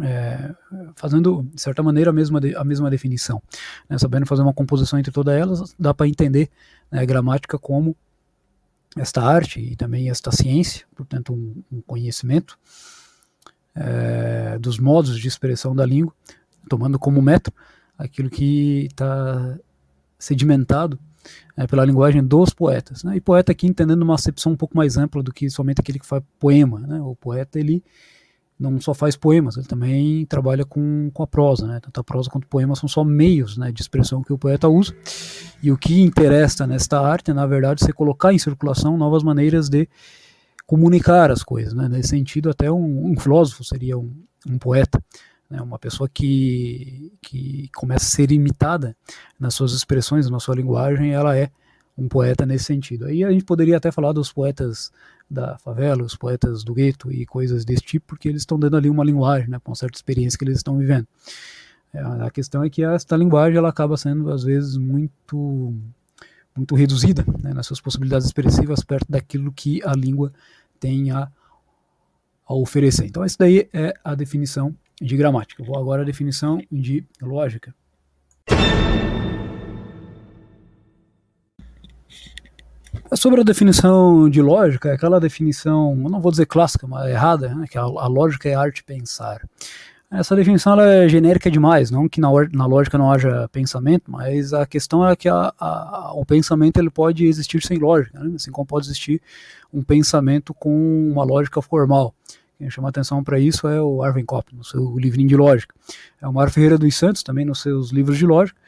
é, 0.00 0.52
fazendo 0.96 1.46
de 1.54 1.60
certa 1.60 1.82
maneira 1.82 2.10
a 2.10 2.12
mesma, 2.12 2.40
a 2.56 2.64
mesma 2.64 2.90
definição, 2.90 3.42
né, 3.88 3.96
sabendo 3.98 4.26
fazer 4.26 4.42
uma 4.42 4.52
composição 4.52 4.98
entre 4.98 5.12
todas 5.12 5.34
elas, 5.34 5.74
dá 5.78 5.94
para 5.94 6.08
entender 6.08 6.50
né, 6.90 7.00
a 7.00 7.04
gramática 7.04 7.58
como 7.58 7.96
esta 8.96 9.22
arte 9.22 9.60
e 9.60 9.76
também 9.76 10.08
esta 10.10 10.30
ciência, 10.30 10.86
portanto, 10.94 11.32
um, 11.32 11.62
um 11.70 11.80
conhecimento 11.80 12.58
é, 13.74 14.58
dos 14.58 14.78
modos 14.78 15.18
de 15.18 15.26
expressão 15.26 15.74
da 15.74 15.84
língua, 15.84 16.14
tomando 16.68 16.98
como 16.98 17.20
método 17.20 17.56
aquilo 17.98 18.30
que 18.30 18.86
está 18.90 19.58
sedimentado 20.18 20.98
é, 21.56 21.66
pela 21.66 21.84
linguagem 21.84 22.22
dos 22.22 22.50
poetas. 22.50 23.02
Né? 23.02 23.16
E 23.16 23.20
poeta 23.20 23.52
aqui 23.52 23.66
entendendo 23.66 24.02
uma 24.02 24.14
acepção 24.14 24.52
um 24.52 24.56
pouco 24.56 24.76
mais 24.76 24.96
ampla 24.96 25.22
do 25.22 25.32
que 25.32 25.48
somente 25.50 25.80
aquele 25.80 25.98
que 25.98 26.06
faz 26.06 26.22
poema. 26.38 26.80
Né? 26.80 27.00
O 27.00 27.14
poeta 27.14 27.58
ele 27.58 27.82
não 28.58 28.80
só 28.80 28.94
faz 28.94 29.16
poemas, 29.16 29.56
ele 29.56 29.66
também 29.66 30.24
trabalha 30.26 30.64
com, 30.64 31.10
com 31.12 31.22
a 31.22 31.26
prosa, 31.26 31.66
né? 31.66 31.80
Tanto 31.80 32.00
a 32.00 32.04
prosa 32.04 32.30
quanto 32.30 32.44
o 32.44 32.48
poema 32.48 32.76
são 32.76 32.88
só 32.88 33.02
meios 33.02 33.56
né, 33.56 33.72
de 33.72 33.82
expressão 33.82 34.22
que 34.22 34.32
o 34.32 34.38
poeta 34.38 34.68
usa. 34.68 34.94
E 35.62 35.72
o 35.72 35.76
que 35.76 36.00
interessa 36.00 36.66
nesta 36.66 37.00
arte 37.00 37.30
é, 37.30 37.34
na 37.34 37.46
verdade, 37.46 37.84
você 37.84 37.92
colocar 37.92 38.32
em 38.32 38.38
circulação 38.38 38.96
novas 38.96 39.22
maneiras 39.22 39.68
de 39.68 39.88
comunicar 40.66 41.30
as 41.30 41.42
coisas. 41.42 41.74
Né? 41.74 41.88
Nesse 41.88 42.10
sentido, 42.10 42.48
até 42.48 42.70
um, 42.70 43.12
um 43.12 43.18
filósofo 43.18 43.64
seria 43.64 43.98
um, 43.98 44.14
um 44.48 44.56
poeta. 44.56 45.02
Né? 45.50 45.60
Uma 45.60 45.78
pessoa 45.78 46.08
que, 46.08 47.12
que 47.20 47.68
começa 47.74 48.06
a 48.06 48.08
ser 48.08 48.30
imitada 48.30 48.96
nas 49.38 49.54
suas 49.54 49.72
expressões, 49.72 50.30
na 50.30 50.38
sua 50.38 50.54
linguagem, 50.54 51.12
ela 51.12 51.36
é 51.36 51.50
um 51.96 52.08
poeta 52.08 52.46
nesse 52.46 52.66
sentido. 52.66 53.06
Aí 53.06 53.24
a 53.24 53.30
gente 53.30 53.44
poderia 53.44 53.76
até 53.76 53.90
falar 53.90 54.12
dos 54.12 54.32
poetas 54.32 54.90
da 55.30 55.58
favela, 55.58 56.02
os 56.02 56.16
poetas 56.16 56.62
do 56.62 56.74
gueto 56.74 57.10
e 57.12 57.26
coisas 57.26 57.64
desse 57.64 57.82
tipo, 57.82 58.06
porque 58.06 58.28
eles 58.28 58.42
estão 58.42 58.58
dando 58.58 58.76
ali 58.76 58.88
uma 58.88 59.04
linguagem, 59.04 59.48
né, 59.48 59.58
com 59.62 59.70
uma 59.70 59.76
certa 59.76 59.96
experiência 59.96 60.38
que 60.38 60.44
eles 60.44 60.58
estão 60.58 60.78
vivendo. 60.78 61.06
É, 61.92 62.00
a 62.00 62.30
questão 62.30 62.62
é 62.62 62.70
que 62.70 62.84
esta 62.84 63.16
linguagem 63.16 63.56
ela 63.56 63.68
acaba 63.68 63.96
sendo 63.96 64.30
às 64.30 64.42
vezes 64.42 64.76
muito 64.76 65.72
muito 66.56 66.74
reduzida 66.76 67.24
né, 67.42 67.52
nas 67.52 67.66
suas 67.66 67.80
possibilidades 67.80 68.26
expressivas 68.26 68.84
perto 68.84 69.10
daquilo 69.10 69.52
que 69.52 69.82
a 69.84 69.92
língua 69.92 70.32
tem 70.78 71.10
a, 71.10 71.28
a 72.46 72.54
oferecer. 72.54 73.06
Então 73.06 73.24
essa 73.24 73.36
daí 73.38 73.68
é 73.72 73.92
a 74.04 74.14
definição 74.14 74.74
de 75.00 75.16
gramática. 75.16 75.64
Vou 75.64 75.76
agora 75.76 76.02
à 76.02 76.04
definição 76.04 76.60
de 76.70 77.04
lógica. 77.20 77.74
Sobre 83.14 83.40
a 83.40 83.44
definição 83.44 84.28
de 84.28 84.42
lógica, 84.42 84.92
aquela 84.92 85.20
definição, 85.20 85.94
não 85.94 86.20
vou 86.20 86.30
dizer 86.30 86.46
clássica, 86.46 86.86
mas 86.86 87.08
errada, 87.08 87.54
né, 87.54 87.66
que 87.70 87.78
a, 87.78 87.82
a 87.82 88.06
lógica 88.06 88.48
é 88.48 88.54
a 88.54 88.60
arte 88.60 88.82
pensar. 88.82 89.40
Essa 90.10 90.36
definição 90.36 90.80
é 90.80 91.08
genérica 91.08 91.50
demais, 91.50 91.90
não 91.90 92.08
que 92.08 92.20
na, 92.20 92.28
na, 92.52 92.66
lógica 92.66 92.96
não 92.96 93.10
haja 93.10 93.48
pensamento, 93.50 94.10
mas 94.10 94.52
a 94.52 94.64
questão 94.64 95.06
é 95.06 95.16
que 95.16 95.28
a, 95.28 95.52
a, 95.58 96.12
o 96.14 96.24
pensamento 96.24 96.78
ele 96.78 96.90
pode 96.90 97.26
existir 97.26 97.64
sem 97.64 97.78
lógica, 97.78 98.20
né? 98.20 98.32
assim 98.36 98.52
como 98.52 98.66
pode 98.66 98.86
existir 98.86 99.20
um 99.72 99.82
pensamento 99.82 100.54
com 100.54 101.10
uma 101.10 101.24
lógica 101.24 101.60
formal. 101.60 102.14
Quem 102.58 102.70
chama 102.70 102.88
atenção 102.88 103.24
para 103.24 103.40
isso 103.40 103.66
é 103.66 103.82
o 103.82 104.02
Arvin 104.02 104.24
Kopp, 104.24 104.54
no 104.54 104.62
seu 104.62 104.96
livrinho 104.96 105.28
de 105.28 105.36
lógica. 105.36 105.74
É 106.22 106.28
o 106.28 106.32
Mário 106.32 106.52
Ferreira 106.52 106.78
dos 106.78 106.96
Santos, 106.96 107.24
também 107.24 107.44
nos 107.44 107.60
seus 107.60 107.90
livros 107.90 108.16
de 108.16 108.24
lógica, 108.24 108.58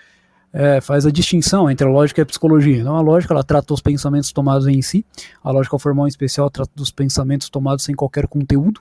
é, 0.56 0.80
faz 0.80 1.04
a 1.04 1.10
distinção 1.10 1.70
entre 1.70 1.86
a 1.86 1.90
lógica 1.90 2.20
e 2.20 2.22
a 2.22 2.26
psicologia. 2.26 2.78
Então, 2.78 2.96
a 2.96 3.00
lógica 3.02 3.34
ela 3.34 3.44
trata 3.44 3.75
os 3.75 3.82
pensamentos 3.82 4.32
tomados 4.32 4.66
em 4.66 4.80
si, 4.80 5.04
a 5.44 5.50
lógica 5.50 5.78
formal 5.78 6.06
em 6.06 6.08
especial 6.08 6.48
trata 6.48 6.70
dos 6.75 6.90
pensamentos 6.90 7.50
tomados 7.50 7.84
sem 7.84 7.94
qualquer 7.94 8.26
conteúdo, 8.26 8.80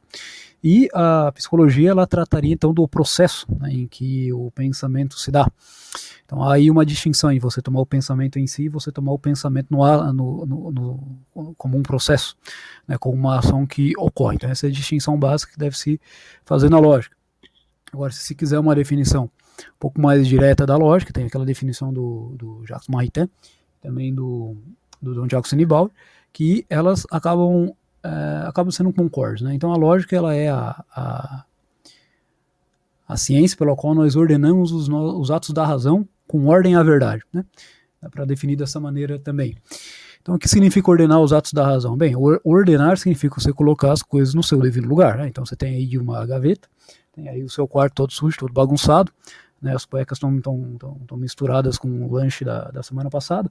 e 0.63 0.88
a 0.94 1.34
psicologia 1.34 1.91
ela 1.91 2.08
trataria 2.08 2.53
então 2.53 2.74
do 2.74 2.88
processo 2.88 3.46
né, 3.60 3.72
em 3.72 3.88
que 3.88 4.32
o 4.32 4.50
pensamento 4.51 5.20
se 5.20 5.29
dá. 5.29 5.51
Então 6.25 6.41
aí 6.41 6.72
uma 6.72 6.86
distinção 6.86 7.29
em 7.29 7.39
você 7.39 7.62
tomar 7.62 7.82
o 7.82 7.86
pensamento 7.86 8.39
em 8.39 8.48
si 8.48 8.63
e 8.63 8.70
você 8.70 8.89
tomar 8.89 9.12
o 9.12 9.20
pensamento 9.20 9.67
no, 9.70 10.13
no, 10.13 10.46
no, 10.46 10.72
no, 10.72 11.55
como 11.55 11.77
um 11.77 11.84
processo, 11.84 12.38
né, 12.88 12.98
como 12.98 13.15
uma 13.15 13.38
ação 13.38 13.67
que 13.67 13.94
ocorre. 13.98 14.38
Então 14.38 14.50
essa 14.50 14.65
é 14.65 14.70
a 14.70 14.72
distinção 14.72 15.20
básica 15.20 15.51
que 15.51 15.60
deve 15.60 15.77
se 15.77 16.00
fazer 16.46 16.70
na 16.70 16.79
lógica. 16.79 17.15
Agora, 17.94 18.12
se 18.12 18.34
quiser 18.34 18.60
uma 18.60 18.74
definição 18.74 19.29
um 19.70 19.80
pouco 19.80 20.02
mais 20.02 20.28
direta 20.28 20.66
da 20.66 20.76
lógica, 20.78 21.14
tem 21.14 21.26
aquela 21.26 21.46
definição 21.46 21.94
do, 21.94 22.36
do 22.38 22.66
Jacques 22.66 22.88
Maritain, 22.88 23.30
também 23.82 24.14
do, 24.14 24.56
do 25.02 25.14
Don 25.14 25.28
Jacques 25.30 25.54
Nibal, 25.54 25.90
que 26.34 26.66
elas 26.70 27.06
acabam 27.12 27.74
uh, 28.06 28.48
acabam 28.48 28.72
sendo 28.72 28.94
concordes. 28.94 29.42
Né? 29.42 29.54
Então 29.54 29.72
a 29.74 29.78
lógica 29.78 30.16
ela 30.16 30.36
é 30.36 30.50
a, 30.50 30.84
a, 30.96 31.46
a 33.08 33.18
ciência 33.18 33.58
pela 33.58 33.76
qual 33.76 33.96
nós 33.96 34.16
ordenamos 34.16 34.72
os, 34.72 34.88
os, 34.90 35.32
atos 35.32 35.50
da 35.52 35.66
razão 35.66 36.08
com 36.28 36.48
ordem 36.48 36.76
à 36.76 36.84
verdade. 36.84 37.24
Né? 37.34 37.44
Dá 38.02 38.10
para 38.10 38.26
definir 38.26 38.56
dessa 38.56 38.80
maneira 38.80 39.18
também. 39.18 39.58
Então 40.22 40.36
o 40.36 40.40
que 40.40 40.48
significa 40.48 40.90
ordenar 40.90 41.20
os 41.20 41.34
atos 41.34 41.54
da 41.54 41.66
razão? 41.66 41.96
Bem, 41.96 42.16
ordenar 42.44 42.98
significa 42.98 43.40
você 43.40 43.54
colocar 43.54 43.92
as 43.92 44.02
coisas 44.02 44.34
no 44.34 44.44
seu 44.44 44.60
devido 44.60 44.88
lugar. 44.88 45.18
Né? 45.18 45.28
Então 45.28 45.46
você 45.46 45.56
tem 45.56 45.76
aí 45.76 45.98
uma 45.98 46.26
gaveta, 46.26 46.68
tem 47.14 47.30
aí 47.30 47.44
o 47.44 47.50
seu 47.50 47.68
quarto 47.68 47.94
todo 47.94 48.12
sujo, 48.12 48.38
todo 48.38 48.54
bagunçado, 48.54 49.12
né? 49.62 49.74
as 49.74 49.86
cuecas 49.86 50.18
estão 50.18 51.18
misturadas 51.18 51.78
com 51.78 51.88
o 51.88 52.14
lanche 52.14 52.44
da, 52.44 52.72
da 52.72 52.84
semana 52.84 53.10
passada. 53.10 53.50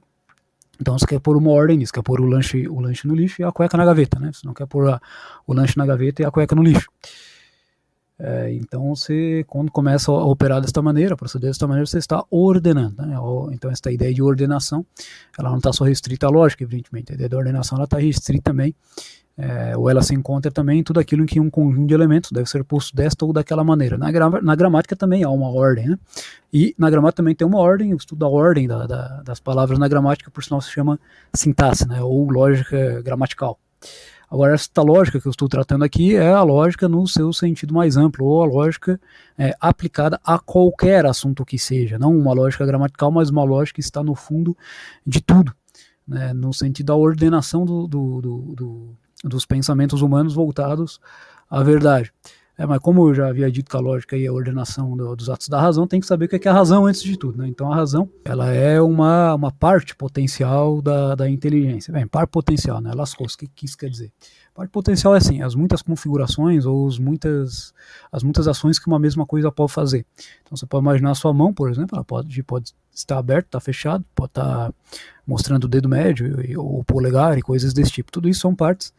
Então 0.80 0.98
você 0.98 1.06
quer 1.06 1.20
pôr 1.20 1.36
uma 1.36 1.50
ordem 1.50 1.78
nisso, 1.78 1.92
quer 1.92 2.02
pôr 2.02 2.20
o 2.20 2.26
lanche, 2.26 2.66
o 2.68 2.80
lanche 2.80 3.06
no 3.06 3.14
lixo 3.14 3.40
e 3.40 3.44
a 3.44 3.52
cueca 3.52 3.76
na 3.76 3.84
gaveta, 3.84 4.18
né? 4.18 4.30
Você 4.32 4.46
não 4.46 4.54
quer 4.54 4.66
pôr 4.66 4.90
a, 4.90 5.00
o 5.46 5.54
lanche 5.54 5.76
na 5.76 5.86
gaveta 5.86 6.22
e 6.22 6.24
a 6.24 6.30
cueca 6.30 6.54
no 6.54 6.62
lixo. 6.62 6.88
É, 8.18 8.52
então 8.54 8.94
você, 8.94 9.44
quando 9.48 9.70
começa 9.70 10.10
a 10.10 10.24
operar 10.24 10.60
desta 10.60 10.80
maneira, 10.80 11.16
proceder 11.16 11.50
desta 11.50 11.66
maneira, 11.66 11.86
você 11.86 11.98
está 11.98 12.24
ordenando. 12.30 13.04
Né? 13.04 13.16
Então 13.52 13.70
essa 13.70 13.92
ideia 13.92 14.12
de 14.12 14.22
ordenação, 14.22 14.86
ela 15.38 15.50
não 15.50 15.58
está 15.58 15.72
só 15.72 15.84
restrita 15.84 16.26
à 16.26 16.30
lógica, 16.30 16.62
evidentemente. 16.62 17.12
A 17.12 17.14
ideia 17.14 17.28
da 17.28 17.36
ordenação 17.36 17.76
ela 17.76 17.84
está 17.84 17.98
restrita 17.98 18.50
também 18.50 18.74
é, 19.36 19.76
ou 19.76 19.90
ela 19.90 20.00
se 20.00 20.14
encontra 20.14 20.50
também 20.50 20.78
em 20.78 20.82
tudo 20.82 21.00
aquilo 21.00 21.24
em 21.24 21.26
que 21.26 21.40
um 21.40 21.50
conjunto 21.50 21.88
de 21.88 21.94
elementos 21.94 22.30
deve 22.30 22.48
ser 22.48 22.62
posto 22.62 22.94
desta 22.94 23.24
ou 23.24 23.32
daquela 23.32 23.64
maneira. 23.64 23.98
Na, 23.98 24.10
gra 24.10 24.30
na 24.40 24.54
gramática 24.54 24.94
também 24.94 25.24
há 25.24 25.30
uma 25.30 25.50
ordem, 25.50 25.88
né? 25.88 25.98
E 26.52 26.74
na 26.78 26.88
gramática 26.88 27.16
também 27.16 27.34
tem 27.34 27.46
uma 27.46 27.58
ordem, 27.58 27.92
o 27.92 27.96
estudo 27.96 28.20
da 28.20 28.28
ordem 28.28 28.68
da, 28.68 28.86
da, 28.86 29.22
das 29.22 29.40
palavras 29.40 29.78
na 29.78 29.88
gramática, 29.88 30.30
por 30.30 30.44
sinal, 30.44 30.60
se 30.60 30.70
chama 30.70 31.00
sintaxe, 31.34 31.86
né? 31.88 32.00
Ou 32.00 32.30
lógica 32.30 33.02
gramatical. 33.02 33.58
Agora, 34.30 34.54
esta 34.54 34.82
lógica 34.82 35.20
que 35.20 35.26
eu 35.26 35.30
estou 35.30 35.48
tratando 35.48 35.84
aqui 35.84 36.16
é 36.16 36.30
a 36.30 36.42
lógica 36.42 36.88
no 36.88 37.06
seu 37.06 37.32
sentido 37.32 37.74
mais 37.74 37.96
amplo, 37.96 38.24
ou 38.24 38.42
a 38.42 38.46
lógica 38.46 39.00
é, 39.36 39.54
aplicada 39.60 40.20
a 40.24 40.38
qualquer 40.38 41.06
assunto 41.06 41.44
que 41.44 41.58
seja. 41.58 41.98
Não 41.98 42.16
uma 42.16 42.32
lógica 42.32 42.64
gramatical, 42.64 43.10
mas 43.10 43.30
uma 43.30 43.44
lógica 43.44 43.76
que 43.76 43.80
está 43.80 44.02
no 44.02 44.14
fundo 44.14 44.56
de 45.06 45.20
tudo, 45.20 45.52
né? 46.06 46.32
no 46.32 46.52
sentido 46.52 46.86
da 46.86 46.96
ordenação 46.96 47.64
do, 47.64 47.86
do, 47.86 48.20
do, 48.20 48.54
do 48.54 48.96
dos 49.24 49.46
pensamentos 49.46 50.02
humanos 50.02 50.34
voltados 50.34 51.00
à 51.50 51.62
verdade. 51.62 52.12
É, 52.56 52.64
mas 52.64 52.78
como 52.78 53.08
eu 53.08 53.14
já 53.14 53.28
havia 53.28 53.50
dito 53.50 53.68
que 53.68 53.76
a 53.76 53.80
lógica 53.80 54.16
e 54.16 54.26
a 54.26 54.32
ordenação 54.32 54.96
do, 54.96 55.16
dos 55.16 55.28
atos 55.28 55.48
da 55.48 55.60
razão, 55.60 55.88
tem 55.88 55.98
que 55.98 56.06
saber 56.06 56.26
o 56.26 56.28
que 56.28 56.36
é, 56.36 56.40
é 56.44 56.48
a 56.48 56.54
razão 56.54 56.86
antes 56.86 57.02
de 57.02 57.16
tudo. 57.16 57.38
Né? 57.38 57.48
Então 57.48 57.72
a 57.72 57.74
razão 57.74 58.08
ela 58.24 58.48
é 58.52 58.80
uma, 58.80 59.34
uma 59.34 59.50
parte 59.50 59.96
potencial 59.96 60.80
da, 60.80 61.16
da 61.16 61.28
inteligência. 61.28 61.92
Bem, 61.92 62.06
parte 62.06 62.30
potencial, 62.30 62.80
né? 62.80 62.92
Lascou, 62.94 63.26
o 63.26 63.36
que, 63.36 63.48
que 63.48 63.66
isso 63.66 63.76
quer 63.76 63.90
dizer? 63.90 64.12
Parte 64.54 64.70
potencial 64.70 65.14
é 65.14 65.18
assim, 65.18 65.42
as 65.42 65.56
muitas 65.56 65.82
configurações 65.82 66.64
ou 66.64 66.86
as 66.86 66.96
muitas, 66.96 67.74
as 68.12 68.22
muitas 68.22 68.46
ações 68.46 68.78
que 68.78 68.86
uma 68.86 69.00
mesma 69.00 69.26
coisa 69.26 69.50
pode 69.50 69.72
fazer. 69.72 70.06
Então 70.42 70.56
você 70.56 70.64
pode 70.64 70.84
imaginar 70.84 71.10
a 71.10 71.14
sua 71.16 71.34
mão, 71.34 71.52
por 71.52 71.68
exemplo, 71.68 71.96
ela 71.96 72.04
pode, 72.04 72.40
pode 72.44 72.72
estar 72.92 73.18
aberta, 73.18 73.48
estar 73.48 73.60
fechada, 73.60 74.04
pode 74.14 74.30
estar 74.30 74.72
mostrando 75.26 75.64
o 75.64 75.68
dedo 75.68 75.88
médio 75.88 76.36
ou 76.56 76.78
o 76.78 76.84
polegar 76.84 77.36
e 77.36 77.42
coisas 77.42 77.72
desse 77.72 77.90
tipo. 77.90 78.12
Tudo 78.12 78.28
isso 78.28 78.42
são 78.42 78.54
partes 78.54 78.94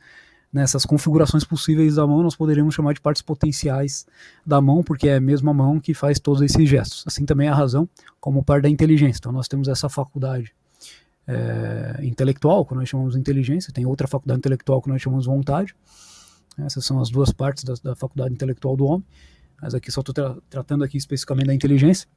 nessas 0.52 0.86
configurações 0.86 1.44
possíveis 1.44 1.96
da 1.96 2.06
mão, 2.06 2.24
nós 2.24 2.36
poderíamos 2.36 2.76
chamar 2.76 2.94
de 2.94 3.02
partes 3.02 3.22
potenciais 3.22 4.06
da 4.46 4.62
mão, 4.62 4.84
porque 4.84 5.08
é 5.08 5.16
a 5.16 5.22
mesma 5.22 5.54
mão 5.54 5.80
que 5.80 5.94
faz 5.94 6.20
todos 6.20 6.42
esses 6.42 6.70
gestos. 6.70 7.04
Assim 7.08 7.26
também 7.26 7.48
é 7.48 7.52
a 7.52 7.56
razão, 7.56 7.88
como 8.20 8.44
parte 8.44 8.64
da 8.64 8.70
inteligência. 8.70 9.20
Então 9.20 9.32
nós 9.32 9.48
temos 9.48 9.68
essa 9.68 9.88
faculdade 9.88 10.54
é, 11.27 12.00
intelectual, 12.03 12.65
que 12.65 12.75
nós 12.75 12.88
chamamos 12.88 13.13
de 13.13 13.20
inteligência, 13.20 13.74
tem 13.74 13.86
outra 13.86 14.08
faculdade 14.08 14.39
intelectual 14.39 14.82
que 14.82 14.89
nós 14.89 15.01
chamamos 15.01 15.25
de 15.25 15.29
vontade. 15.29 15.75
Essas 16.58 16.86
são 16.86 17.00
as 17.00 17.10
duas 17.10 17.32
partes 17.32 17.63
da, 17.63 17.74
da 17.84 17.96
faculdade 17.96 18.34
intelectual 18.34 18.75
do 18.77 18.86
homem. 18.86 19.05
Mas 19.62 19.74
aqui 19.74 19.91
só 19.91 20.01
estou 20.01 20.13
tra 20.13 20.36
tratando 20.50 20.84
aqui 20.84 20.98
especificamente 20.98 21.48
da 21.48 21.53
inteligência. 21.53 22.08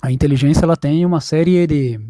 A 0.00 0.12
inteligência 0.12 0.64
ela 0.64 0.76
tem 0.76 1.04
uma 1.04 1.20
série 1.20 1.66
de, 1.66 2.00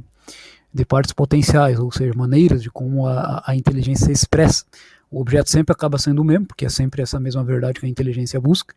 de 0.73 0.85
partes 0.85 1.13
potenciais, 1.13 1.79
ou 1.79 1.91
seja, 1.91 2.13
maneiras 2.15 2.63
de 2.63 2.71
como 2.71 3.07
a, 3.07 3.43
a 3.47 3.57
inteligência 3.57 4.07
se 4.07 4.13
expressa 4.13 4.65
o 5.11 5.21
objeto 5.21 5.51
sempre 5.51 5.73
acaba 5.73 5.99
sendo 5.99 6.21
o 6.21 6.25
mesmo, 6.25 6.47
porque 6.47 6.67
é 6.67 6.69
sempre 6.69 7.03
essa 7.03 7.19
mesma 7.19 7.43
verdade 7.43 7.81
que 7.81 7.87
a 7.87 7.89
inteligência 7.89 8.41
busca, 8.41 8.75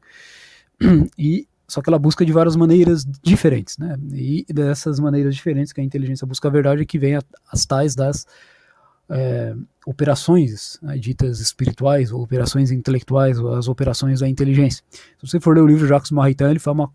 e 1.18 1.48
só 1.72 1.82
que 1.82 1.90
ela 1.90 1.98
busca 1.98 2.26
de 2.26 2.34
várias 2.34 2.58
maneiras 2.58 3.06
diferentes, 3.24 3.78
né? 3.78 3.96
E 4.12 4.46
dessas 4.54 5.00
maneiras 5.00 5.34
diferentes 5.34 5.72
que 5.72 5.80
a 5.80 5.84
inteligência 5.84 6.28
busca 6.28 6.50
a 6.50 6.52
verdade 6.52 6.82
é 6.82 6.86
que 6.86 7.00
vem 7.00 7.16
a, 7.16 7.22
as 7.50 7.66
tais 7.66 7.96
das 7.96 8.28
é, 9.10 9.56
operações 9.86 10.78
né, 10.82 10.98
ditas 10.98 11.40
espirituais 11.40 12.12
ou 12.12 12.22
operações 12.22 12.72
intelectuais 12.72 13.40
ou 13.40 13.54
as 13.54 13.70
operações 13.70 14.20
da 14.20 14.28
inteligência. 14.28 14.84
Se 14.92 15.26
você 15.26 15.40
for 15.40 15.56
ler 15.56 15.62
o 15.62 15.68
livro 15.68 15.84
de 15.84 15.90
Jacques 15.90 16.12
Maritain, 16.12 16.50
ele 16.50 16.60
faz 16.60 16.76
uma, 16.76 16.92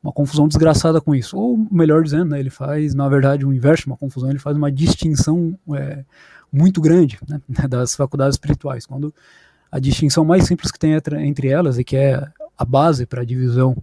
uma 0.00 0.12
confusão 0.12 0.46
desgraçada 0.46 1.00
com 1.00 1.12
isso. 1.12 1.36
Ou 1.36 1.58
melhor 1.68 2.04
dizendo, 2.04 2.26
né, 2.26 2.38
ele 2.38 2.50
faz, 2.50 2.94
na 2.94 3.08
verdade, 3.08 3.44
o 3.44 3.52
inverso, 3.52 3.88
uma 3.88 3.96
confusão, 3.96 4.30
ele 4.30 4.38
faz 4.38 4.56
uma 4.56 4.70
distinção 4.70 5.58
é, 5.74 6.04
muito 6.52 6.80
grande 6.80 7.18
né, 7.28 7.40
das 7.68 7.96
faculdades 7.96 8.36
espirituais, 8.36 8.86
quando 8.86 9.12
a 9.72 9.80
distinção 9.80 10.24
mais 10.24 10.44
simples 10.44 10.70
que 10.70 10.78
tem 10.78 10.92
entre 10.92 11.48
elas, 11.48 11.80
e 11.80 11.82
que 11.82 11.96
é 11.96 12.24
a 12.56 12.64
base 12.64 13.06
para 13.06 13.22
a 13.22 13.24
divisão 13.24 13.76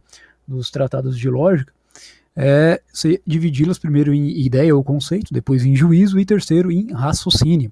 dos 0.47 0.69
tratados 0.69 1.17
de 1.17 1.29
lógica, 1.29 1.73
é 2.35 2.81
dividi-las 3.25 3.77
primeiro 3.77 4.13
em 4.13 4.39
ideia 4.39 4.75
ou 4.75 4.83
conceito, 4.83 5.33
depois 5.33 5.65
em 5.65 5.75
juízo 5.75 6.19
e 6.19 6.25
terceiro 6.25 6.71
em 6.71 6.91
raciocínio. 6.91 7.71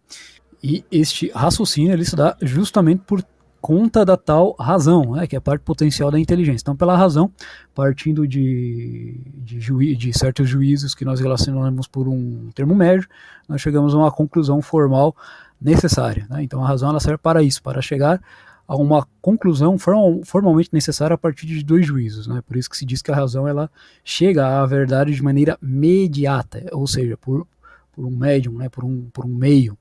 E 0.62 0.84
este 0.92 1.32
raciocínio 1.34 1.94
ele 1.94 2.04
se 2.04 2.16
dá 2.16 2.36
justamente 2.42 3.04
por 3.06 3.24
conta 3.62 4.06
da 4.06 4.18
tal 4.18 4.56
razão, 4.60 5.16
né, 5.16 5.28
que 5.28 5.36
é 5.36 5.40
a 5.40 5.42
parte 5.42 5.62
potencial 5.62 6.10
da 6.10 6.20
inteligência. 6.20 6.64
Então, 6.64 6.76
pela 6.76 6.96
razão, 6.96 7.32
partindo 7.76 8.28
de, 8.28 9.20
de, 9.36 9.60
juí 9.60 9.96
de 9.96 10.18
certos 10.18 10.48
juízos 10.48 10.96
que 10.96 11.06
nós 11.06 11.20
relacionamos 11.20 11.88
por 11.88 12.08
um 12.08 12.50
termo 12.54 12.74
médio, 12.74 13.08
nós 13.48 13.62
chegamos 13.62 13.94
a 13.94 13.98
uma 13.98 14.12
conclusão 14.12 14.62
formal 14.62 15.16
necessária. 15.62 16.26
Né? 16.30 16.44
Então, 16.44 16.64
a 16.64 16.68
razão 16.68 16.90
ela 16.90 17.00
serve 17.00 17.18
para 17.18 17.44
isso, 17.44 17.62
para 17.62 17.82
chegar 17.82 18.22
a 18.70 18.76
uma 18.76 19.08
conclusão 19.20 19.80
formal, 19.80 20.22
formalmente 20.24 20.70
necessária 20.72 21.16
a 21.16 21.18
partir 21.18 21.48
de 21.48 21.64
dois 21.64 21.88
juízos. 21.88 22.28
Né? 22.28 22.40
Por 22.46 22.56
isso 22.56 22.70
que 22.70 22.78
se 22.78 22.86
diz 22.86 23.02
que 23.02 23.10
a 23.10 23.16
razão 23.16 23.48
ela 23.48 23.68
chega 24.04 24.62
à 24.62 24.66
verdade 24.68 25.12
de 25.12 25.24
maneira 25.24 25.58
mediata, 25.60 26.64
ou 26.72 26.86
seja, 26.86 27.18
por, 27.18 27.48
por 27.92 28.06
um 28.06 28.16
médium, 28.16 28.60
né? 28.60 28.70
por, 28.70 28.86
um, 28.86 29.10
por 29.10 29.26
um 29.26 29.34
meio. 29.34 29.76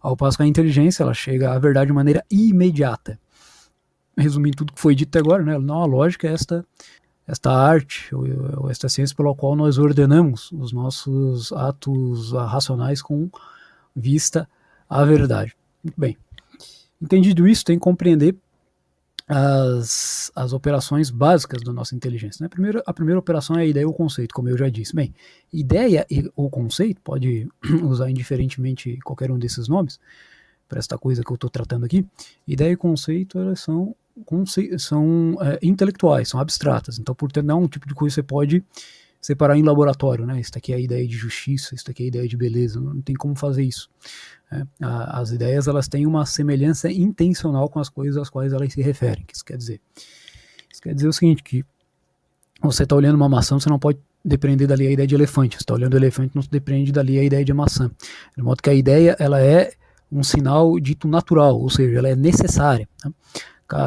Ao 0.00 0.16
passo 0.16 0.38
que 0.38 0.42
a 0.42 0.46
inteligência 0.46 1.02
ela 1.02 1.12
chega 1.12 1.52
à 1.52 1.58
verdade 1.58 1.88
de 1.88 1.92
maneira 1.92 2.24
imediata. 2.30 3.20
Resumindo 4.16 4.56
tudo 4.56 4.72
que 4.72 4.80
foi 4.80 4.94
dito 4.94 5.10
até 5.10 5.18
agora, 5.18 5.42
né? 5.42 5.58
não 5.58 5.82
a 5.82 5.84
lógica 5.84 6.26
esta, 6.26 6.64
esta 7.26 7.52
arte, 7.52 8.08
ou, 8.14 8.24
ou 8.62 8.70
esta 8.70 8.88
ciência 8.88 9.14
pela 9.14 9.34
qual 9.34 9.54
nós 9.54 9.76
ordenamos 9.76 10.50
os 10.52 10.72
nossos 10.72 11.52
atos 11.52 12.32
racionais 12.32 13.02
com 13.02 13.28
vista 13.94 14.48
à 14.88 15.04
verdade. 15.04 15.54
Muito 15.84 16.00
bem. 16.00 16.16
Entendido 17.00 17.48
isso, 17.48 17.64
tem 17.64 17.76
que 17.76 17.82
compreender 17.82 18.36
as, 19.32 20.32
as 20.34 20.52
operações 20.52 21.08
básicas 21.08 21.62
da 21.62 21.72
nossa 21.72 21.94
inteligência. 21.94 22.42
Né? 22.42 22.48
Primeiro, 22.48 22.82
a 22.84 22.92
primeira 22.92 23.18
operação 23.18 23.56
é 23.56 23.62
a 23.62 23.64
ideia 23.64 23.86
ou 23.86 23.94
conceito, 23.94 24.34
como 24.34 24.48
eu 24.48 24.58
já 24.58 24.68
disse. 24.68 24.94
Bem, 24.94 25.14
ideia 25.52 26.04
ou 26.34 26.50
conceito, 26.50 27.00
pode 27.00 27.48
usar 27.84 28.10
indiferentemente 28.10 28.98
qualquer 29.04 29.30
um 29.30 29.38
desses 29.38 29.68
nomes, 29.68 30.00
para 30.68 30.80
esta 30.80 30.98
coisa 30.98 31.22
que 31.22 31.30
eu 31.30 31.36
estou 31.36 31.48
tratando 31.48 31.84
aqui, 31.84 32.04
ideia 32.46 32.72
e 32.72 32.76
conceito 32.76 33.38
elas 33.38 33.60
são, 33.60 33.94
são 34.78 35.36
é, 35.40 35.58
intelectuais, 35.62 36.28
são 36.28 36.40
abstratas. 36.40 36.98
Então, 36.98 37.16
não 37.44 37.60
é 37.60 37.64
um 37.64 37.68
tipo 37.68 37.86
de 37.86 37.94
coisa 37.94 38.14
você 38.14 38.22
pode 38.22 38.64
separar 39.20 39.56
em 39.56 39.62
laboratório, 39.62 40.24
né? 40.24 40.40
Isso 40.40 40.52
aqui 40.56 40.72
é 40.72 40.76
a 40.76 40.80
ideia 40.80 41.06
de 41.06 41.16
justiça, 41.16 41.74
isso 41.74 41.90
aqui 41.90 42.04
é 42.04 42.06
a 42.06 42.08
ideia 42.08 42.28
de 42.28 42.36
beleza, 42.36 42.80
não 42.80 43.02
tem 43.02 43.14
como 43.14 43.36
fazer 43.36 43.62
isso. 43.62 43.90
Né? 44.50 44.66
As 44.80 45.30
ideias 45.30 45.68
elas 45.68 45.88
têm 45.88 46.06
uma 46.06 46.24
semelhança 46.24 46.90
intencional 46.90 47.68
com 47.68 47.78
as 47.78 47.88
coisas 47.88 48.16
às 48.16 48.30
quais 48.30 48.52
elas 48.52 48.72
se 48.72 48.80
referem. 48.80 49.24
Que 49.26 49.34
isso 49.34 49.44
quer 49.44 49.56
dizer? 49.56 49.80
Isso 50.72 50.80
quer 50.80 50.94
dizer 50.94 51.08
o 51.08 51.12
seguinte, 51.12 51.42
que 51.42 51.64
você 52.62 52.84
está 52.84 52.96
olhando 52.96 53.16
uma 53.16 53.28
maçã, 53.28 53.58
você 53.58 53.68
não 53.68 53.78
pode 53.78 53.98
depender 54.24 54.66
dali 54.66 54.86
a 54.86 54.90
ideia 54.90 55.06
de 55.06 55.14
elefante. 55.14 55.56
Você 55.56 55.62
está 55.62 55.74
olhando 55.74 55.94
o 55.94 55.96
elefante, 55.96 56.34
não 56.34 56.42
depende 56.50 56.92
dali 56.92 57.18
a 57.18 57.24
ideia 57.24 57.44
de 57.44 57.52
maçã. 57.52 57.90
De 58.36 58.42
modo 58.42 58.62
que 58.62 58.70
a 58.70 58.74
ideia 58.74 59.16
ela 59.18 59.40
é 59.40 59.72
um 60.10 60.22
sinal 60.22 60.78
dito 60.80 61.06
natural, 61.06 61.60
ou 61.60 61.70
seja, 61.70 61.98
ela 61.98 62.08
é 62.08 62.16
necessária. 62.16 62.88
Né? 63.04 63.12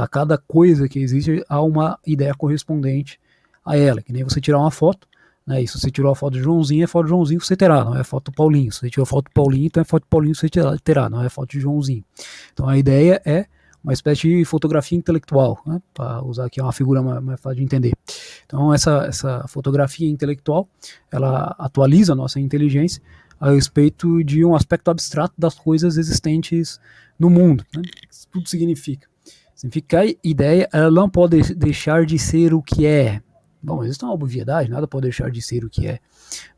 Cada 0.09 0.37
coisa 0.37 0.87
que 0.87 0.99
existe 0.99 1.43
há 1.49 1.61
uma 1.61 1.99
ideia 2.05 2.33
correspondente 2.33 3.19
a 3.65 3.77
ela, 3.77 4.01
que 4.01 4.13
nem 4.13 4.23
você 4.23 4.39
tirar 4.39 4.59
uma 4.59 4.71
foto, 4.71 5.07
né? 5.45 5.61
E 5.61 5.67
se 5.67 5.79
você 5.79 5.91
tirou 5.91 6.11
a 6.11 6.15
foto 6.15 6.33
de 6.33 6.41
Joãozinho, 6.41 6.83
é 6.83 6.87
foto 6.87 7.05
de 7.05 7.09
Joãozinho 7.09 7.39
que 7.39 7.45
você 7.45 7.55
terá, 7.55 7.83
não 7.83 7.97
é 7.97 8.03
foto 8.03 8.31
do 8.31 8.35
Paulinho. 8.35 8.71
Se 8.71 8.79
você 8.79 8.89
tirou 8.89 9.03
a 9.03 9.07
foto 9.07 9.25
do 9.25 9.31
Paulinho, 9.31 9.65
então 9.65 9.81
é 9.81 9.83
foto 9.83 10.03
do 10.03 10.07
Paulinho 10.07 10.33
que 10.33 10.39
você 10.39 10.49
terá, 10.83 11.09
não 11.09 11.23
é 11.23 11.29
foto 11.29 11.51
de 11.51 11.59
Joãozinho. 11.59 12.03
Então 12.53 12.67
a 12.67 12.77
ideia 12.77 13.21
é 13.25 13.45
uma 13.83 13.91
espécie 13.91 14.21
de 14.21 14.45
fotografia 14.45 14.97
intelectual, 14.97 15.61
né? 15.65 15.81
para 15.93 16.23
usar 16.23 16.45
aqui 16.45 16.61
uma 16.61 16.71
figura 16.71 17.01
mais, 17.01 17.21
mais, 17.21 17.41
fácil 17.41 17.57
de 17.57 17.63
entender. 17.63 17.91
Então 18.45 18.73
essa, 18.73 19.05
essa 19.05 19.45
fotografia 19.47 20.09
intelectual, 20.09 20.69
ela 21.11 21.53
atualiza 21.59 22.13
a 22.13 22.15
nossa 22.15 22.39
inteligência 22.39 23.01
a 23.39 23.51
respeito 23.51 24.23
de 24.23 24.45
um 24.45 24.55
aspecto 24.55 24.89
abstrato 24.89 25.33
das 25.37 25.55
coisas 25.55 25.97
existentes 25.97 26.79
no 27.19 27.29
mundo. 27.29 27.65
Né? 27.75 27.81
Isso 28.09 28.25
tudo 28.31 28.47
significa. 28.47 29.05
Significa 29.53 29.87
que 29.87 29.95
a 30.13 30.15
ideia 30.23 30.69
ela 30.71 30.89
não 30.89 31.09
pode 31.09 31.53
deixar 31.53 32.05
de 32.05 32.17
ser 32.17 32.53
o 32.53 32.61
que 32.61 32.85
é, 32.85 33.21
Bom, 33.63 33.81
existe 33.83 34.03
uma 34.03 34.13
obviedade, 34.13 34.69
nada 34.69 34.85
pode 34.85 35.03
deixar 35.03 35.31
de 35.31 35.41
ser 35.41 35.63
o 35.63 35.69
que 35.69 35.87
é. 35.87 35.99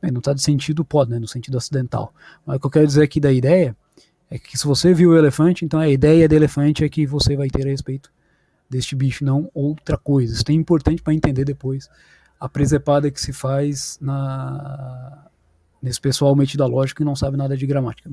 Bem, 0.01 0.11
não 0.11 0.17
está 0.17 0.33
de 0.33 0.41
sentido, 0.41 0.83
pode, 0.83 1.11
né, 1.11 1.19
no 1.19 1.27
sentido 1.27 1.57
acidental. 1.57 2.11
Mas 2.43 2.57
o 2.57 2.59
que 2.59 2.65
eu 2.65 2.71
quero 2.71 2.87
dizer 2.87 3.03
aqui 3.03 3.19
da 3.19 3.31
ideia 3.31 3.77
é 4.29 4.39
que 4.39 4.57
se 4.57 4.65
você 4.65 4.91
viu 4.91 5.11
o 5.11 5.17
elefante, 5.17 5.63
então 5.63 5.79
a 5.79 5.87
ideia 5.87 6.27
do 6.27 6.33
elefante 6.33 6.83
é 6.83 6.89
que 6.89 7.05
você 7.05 7.35
vai 7.37 7.47
ter 7.47 7.67
a 7.67 7.69
respeito 7.69 8.11
deste 8.67 8.95
bicho, 8.95 9.23
não 9.23 9.51
outra 9.53 9.97
coisa. 9.97 10.33
Isso 10.33 10.43
é 10.49 10.53
importante 10.53 11.03
para 11.03 11.13
entender 11.13 11.45
depois 11.45 11.87
a 12.39 12.49
presepada 12.49 13.11
que 13.11 13.21
se 13.21 13.31
faz 13.31 13.99
na 14.01 15.27
nesse 15.81 16.01
pessoal 16.01 16.35
metido 16.35 16.63
a 16.63 16.67
lógica 16.67 17.03
e 17.03 17.05
não 17.05 17.15
sabe 17.15 17.37
nada 17.37 17.55
de 17.55 17.67
gramática. 17.67 18.09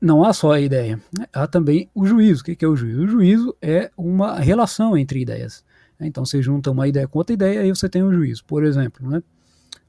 Não 0.00 0.24
há 0.24 0.32
só 0.32 0.52
a 0.52 0.60
ideia, 0.60 1.00
né? 1.16 1.26
há 1.32 1.46
também 1.46 1.88
o 1.94 2.04
juízo. 2.04 2.42
O 2.42 2.44
que 2.44 2.64
é 2.64 2.68
o 2.68 2.74
juízo? 2.74 3.02
O 3.04 3.06
juízo 3.06 3.56
é 3.62 3.90
uma 3.96 4.40
relação 4.40 4.96
entre 4.96 5.20
ideias. 5.20 5.64
Então 6.06 6.24
você 6.24 6.42
junta 6.42 6.70
uma 6.70 6.88
ideia 6.88 7.06
com 7.06 7.18
outra 7.18 7.34
ideia 7.34 7.64
e 7.64 7.70
você 7.70 7.88
tem 7.88 8.02
um 8.02 8.12
juízo. 8.12 8.44
Por 8.44 8.64
exemplo, 8.64 9.08
né? 9.08 9.22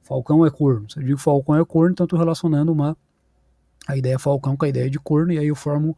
Falcão 0.02 0.46
é 0.46 0.50
corno. 0.50 0.90
Se 0.90 1.00
eu 1.00 1.04
digo 1.04 1.18
Falcão 1.18 1.56
é 1.56 1.64
corno, 1.64 1.94
então 1.94 2.04
estou 2.04 2.20
relacionando 2.20 2.72
uma, 2.72 2.98
a 3.88 3.96
ideia 3.96 4.20
Falcão 4.20 4.58
com 4.58 4.66
a 4.66 4.70
ideia 4.70 4.90
de 4.90 5.00
corno 5.00 5.32
e 5.32 5.38
aí 5.38 5.48
eu 5.48 5.56
formo 5.56 5.98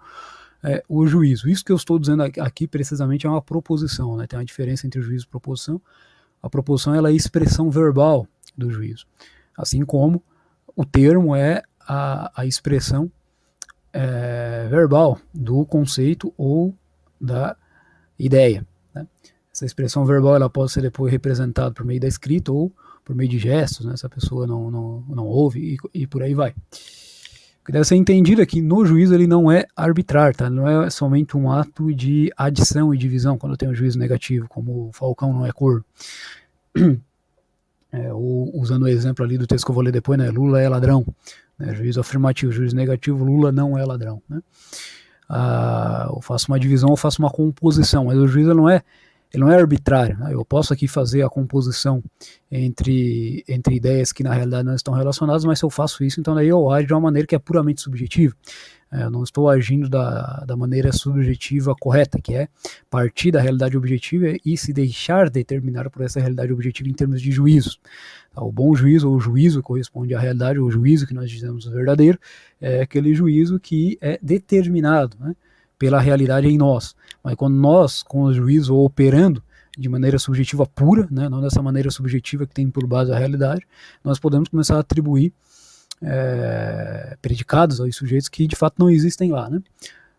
é, 0.63 0.84
o 0.88 1.05
juízo. 1.05 1.50
Isso 1.50 1.65
que 1.65 1.72
eu 1.72 1.75
estou 1.75 2.00
dizendo 2.00 2.24
aqui 2.24 2.67
precisamente 2.67 3.25
é 3.25 3.29
uma 3.29 3.41
proposição. 3.41 4.15
Né? 4.15 4.27
Tem 4.27 4.38
uma 4.38 4.46
diferença 4.46 4.88
entre 4.88 5.01
juízo 5.01 5.25
e 5.25 5.27
proposição. 5.27 5.82
A 6.41 6.50
proposição 6.50 6.93
ela 6.93 7.10
é 7.10 7.12
a 7.12 7.15
expressão 7.15 7.70
verbal 7.70 8.27
do 8.58 8.70
juízo. 8.70 9.05
Assim 9.58 9.84
como 9.84 10.24
o 10.75 10.86
termo 10.86 11.36
é 11.36 11.63
a, 11.79 12.41
a 12.41 12.46
expressão 12.46 13.12
é, 13.92 14.68
verbal 14.70 15.20
do 15.33 15.66
conceito 15.66 16.33
ou 16.38 16.74
da 17.20 17.55
ideia. 18.18 18.66
Né? 18.94 19.07
Essa 19.53 19.66
expressão 19.66 20.03
verbal 20.03 20.35
ela 20.35 20.50
pode 20.50 20.72
ser 20.72 20.81
depois 20.81 21.11
representada 21.11 21.72
por 21.72 21.85
meio 21.85 22.00
da 22.00 22.07
escrita 22.07 22.51
ou 22.51 22.72
por 23.05 23.16
meio 23.16 23.29
de 23.29 23.37
gestos, 23.37 23.85
né, 23.85 23.96
se 23.96 24.05
a 24.05 24.09
pessoa 24.09 24.48
não, 24.48 24.72
não, 24.72 25.03
não 25.07 25.25
ouve 25.25 25.77
e, 25.94 26.01
e 26.01 26.07
por 26.07 26.24
aí 26.24 26.33
vai. 26.33 26.51
O 26.51 27.66
que 27.66 27.72
deve 27.72 27.85
ser 27.85 27.96
entendido 27.96 28.42
é 28.42 28.46
que 28.46 28.61
no 28.61 28.85
juízo 28.85 29.13
ele 29.13 29.27
não 29.27 29.51
é 29.51 29.66
arbitrar, 29.75 30.35
tá? 30.35 30.50
não 30.50 30.68
é 30.68 30.89
somente 30.89 31.37
um 31.37 31.51
ato 31.51 31.94
de 31.94 32.31
adição 32.35 32.94
e 32.94 32.98
divisão 32.98 33.37
quando 33.37 33.55
tem 33.55 33.70
um 33.70 33.75
juízo 33.75 33.98
negativo, 33.98 34.48
como 34.50 34.89
o 34.89 34.92
Falcão 34.92 35.31
não 35.31 35.46
é 35.46 35.51
cor. 35.51 35.83
É, 37.96 38.11
ou, 38.11 38.50
usando 38.59 38.83
o 38.83 38.87
exemplo 38.87 39.24
ali 39.24 39.37
do 39.37 39.46
texto 39.46 39.66
que 39.66 39.70
eu 39.70 39.75
vou 39.75 39.83
ler 39.83 39.92
depois, 39.92 40.18
né? 40.18 40.31
Lula 40.31 40.59
é 40.59 40.68
ladrão. 40.68 41.05
Né? 41.59 41.75
Juízo 41.75 42.00
afirmativo, 42.00 42.51
juízo 42.51 42.75
negativo, 42.75 43.24
Lula 43.24 43.51
não 43.51 43.77
é 43.77 43.85
ladrão. 43.85 44.20
Né? 44.27 44.42
Ah, 45.29 46.09
eu 46.09 46.20
faço 46.20 46.48
uma 46.51 46.59
divisão, 46.59 46.89
eu 46.89 46.98
faço 46.98 47.22
uma 47.22 47.29
composição, 47.29 48.05
mas 48.05 48.18
o 48.18 48.27
juízo 48.27 48.51
não 48.55 48.68
é 48.68 48.81
ele 49.33 49.43
não 49.43 49.51
é 49.51 49.55
arbitrário. 49.55 50.17
Né? 50.19 50.33
Eu 50.33 50.46
posso 50.46 50.72
aqui 50.72 50.87
fazer 50.87 51.24
a 51.24 51.29
composição 51.29 52.03
entre, 52.51 53.43
entre 53.48 53.75
ideias 53.75 54.11
que 54.11 54.24
na 54.24 54.33
realidade 54.33 54.65
não 54.65 54.75
estão 54.75 54.93
relacionadas, 54.93 55.43
mas 55.43 55.57
se 55.57 55.65
eu 55.65 55.69
faço 55.69 56.03
isso, 56.03 56.19
então 56.19 56.35
daí 56.35 56.48
eu 56.48 56.69
ajo 56.69 56.85
de 56.85 56.93
uma 56.93 57.01
maneira 57.01 57.27
que 57.27 57.35
é 57.35 57.39
puramente 57.39 57.81
subjetiva. 57.81 58.35
É, 58.91 59.05
eu 59.05 59.09
não 59.09 59.24
estou 59.24 59.50
agindo 59.50 59.89
da, 59.89 60.43
da 60.46 60.55
maneira 60.55 60.91
subjetiva 60.93 61.74
correta, 61.75 62.22
que 62.22 62.35
é 62.35 62.48
partir 62.91 63.31
da 63.31 63.41
realidade 63.41 63.75
objetiva 63.75 64.37
e 64.46 64.55
se 64.55 64.72
deixar 64.72 65.31
determinar 65.31 65.89
por 65.89 66.03
essa 66.03 66.19
realidade 66.19 66.53
objetiva 66.53 66.87
em 66.87 66.93
termos 66.93 67.19
de 67.19 67.31
juízos. 67.31 67.79
Tá? 68.31 68.43
O 68.43 68.51
bom 68.51 68.75
juízo, 68.75 69.09
ou 69.09 69.15
o 69.15 69.19
juízo 69.19 69.63
corresponde 69.63 70.13
à 70.13 70.19
realidade, 70.19 70.59
ou 70.59 70.67
o 70.67 70.72
juízo 70.72 71.07
que 71.07 71.13
nós 71.13 71.31
dizemos 71.31 71.65
verdadeiro, 71.65 72.19
é 72.61 72.81
aquele 72.81 73.15
juízo 73.15 73.59
que 73.59 73.98
é 74.00 74.19
determinado. 74.22 75.17
Né? 75.19 75.35
Pela 75.77 76.00
realidade 76.00 76.48
em 76.48 76.57
nós. 76.57 76.96
Mas 77.24 77.36
quando 77.36 77.55
nós, 77.55 78.03
com 78.03 78.24
o 78.24 78.33
juízo 78.33 78.75
operando 78.75 79.44
de 79.77 79.90
maneira 79.90 80.20
subjetiva 80.20 80.66
pura, 80.66 81.07
né, 81.09 81.27
não 81.27 81.42
dessa 81.42 81.62
maneira 81.62 81.90
subjetiva 81.90 82.46
que 82.46 82.53
tem 82.53 82.70
por 82.70 82.86
base 82.86 83.12
a 83.12 83.18
realidade, 83.18 83.66
nós 84.03 84.20
podemos 84.20 84.50
começar 84.50 84.77
a 84.77 84.79
atribuir 84.79 85.33
é, 86.01 87.18
predicados 87.22 87.79
aos 87.79 87.96
sujeitos 87.96 88.27
que 88.27 88.46
de 88.46 88.55
fato 88.55 88.75
não 88.77 88.90
existem 88.90 89.31
lá, 89.31 89.50
né? 89.50 89.62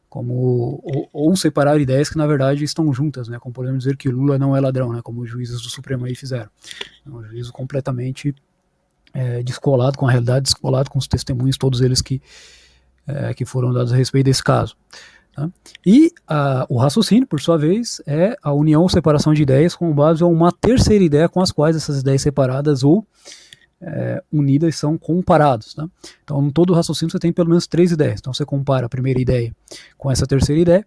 Como, 0.09 0.81
ou, 0.85 1.09
ou, 1.13 1.37
separar 1.37 1.81
ideias 1.81 2.09
que 2.09 2.17
na 2.17 2.27
verdade 2.27 2.63
estão 2.63 2.93
juntas, 2.93 3.27
né? 3.27 3.39
Como 3.39 3.53
podemos 3.53 3.81
dizer 3.83 3.97
que 3.97 4.09
Lula 4.09 4.39
não 4.39 4.57
é 4.57 4.61
ladrão, 4.61 4.93
né? 4.93 5.01
Como 5.03 5.23
os 5.23 5.29
juízes 5.29 5.61
do 5.61 5.69
Supremo 5.69 6.05
aí 6.05 6.15
fizeram. 6.15 6.49
É 7.05 7.11
um 7.11 7.23
juízo 7.25 7.53
completamente 7.53 8.33
é, 9.13 9.43
descolado 9.43 9.99
com 9.99 10.07
a 10.07 10.11
realidade, 10.11 10.45
descolado 10.45 10.89
com 10.89 10.99
os 10.99 11.09
testemunhos, 11.09 11.57
todos 11.57 11.81
eles 11.81 12.01
que, 12.01 12.23
é, 13.07 13.35
que 13.35 13.45
foram 13.45 13.73
dados 13.73 13.93
a 13.93 13.97
respeito 13.97 14.27
desse 14.27 14.43
caso. 14.43 14.77
Tá? 15.35 15.51
E 15.85 16.13
a, 16.29 16.65
o 16.69 16.79
raciocínio, 16.79 17.27
por 17.27 17.41
sua 17.41 17.59
vez, 17.59 18.01
é 18.07 18.37
a 18.43 18.53
união 18.53 18.83
ou 18.83 18.89
separação 18.89 19.35
de 19.35 19.43
ideias 19.43 19.75
com 19.75 19.93
base 19.93 20.23
em 20.23 20.27
uma 20.27 20.53
terceira 20.53 21.03
ideia 21.03 21.29
com 21.29 21.41
as 21.41 21.51
quais 21.51 21.75
essas 21.75 22.01
ideias 22.01 22.23
separadas 22.23 22.85
ou 22.85 23.05
é, 23.81 24.23
unidas 24.33 24.77
são 24.77 24.97
comparados. 24.97 25.75
Tá? 25.75 25.89
Então, 26.23 26.47
em 26.47 26.51
todo 26.51 26.73
raciocínio 26.73 27.11
você 27.11 27.19
tem 27.19 27.33
pelo 27.33 27.49
menos 27.49 27.67
três 27.67 27.91
ideias. 27.91 28.21
Então, 28.21 28.33
você 28.33 28.45
compara 28.45 28.87
a 28.87 28.89
primeira 28.89 29.21
ideia 29.21 29.55
com 29.99 30.11
essa 30.11 30.27
terceira 30.27 30.61
ideia, 30.61 30.87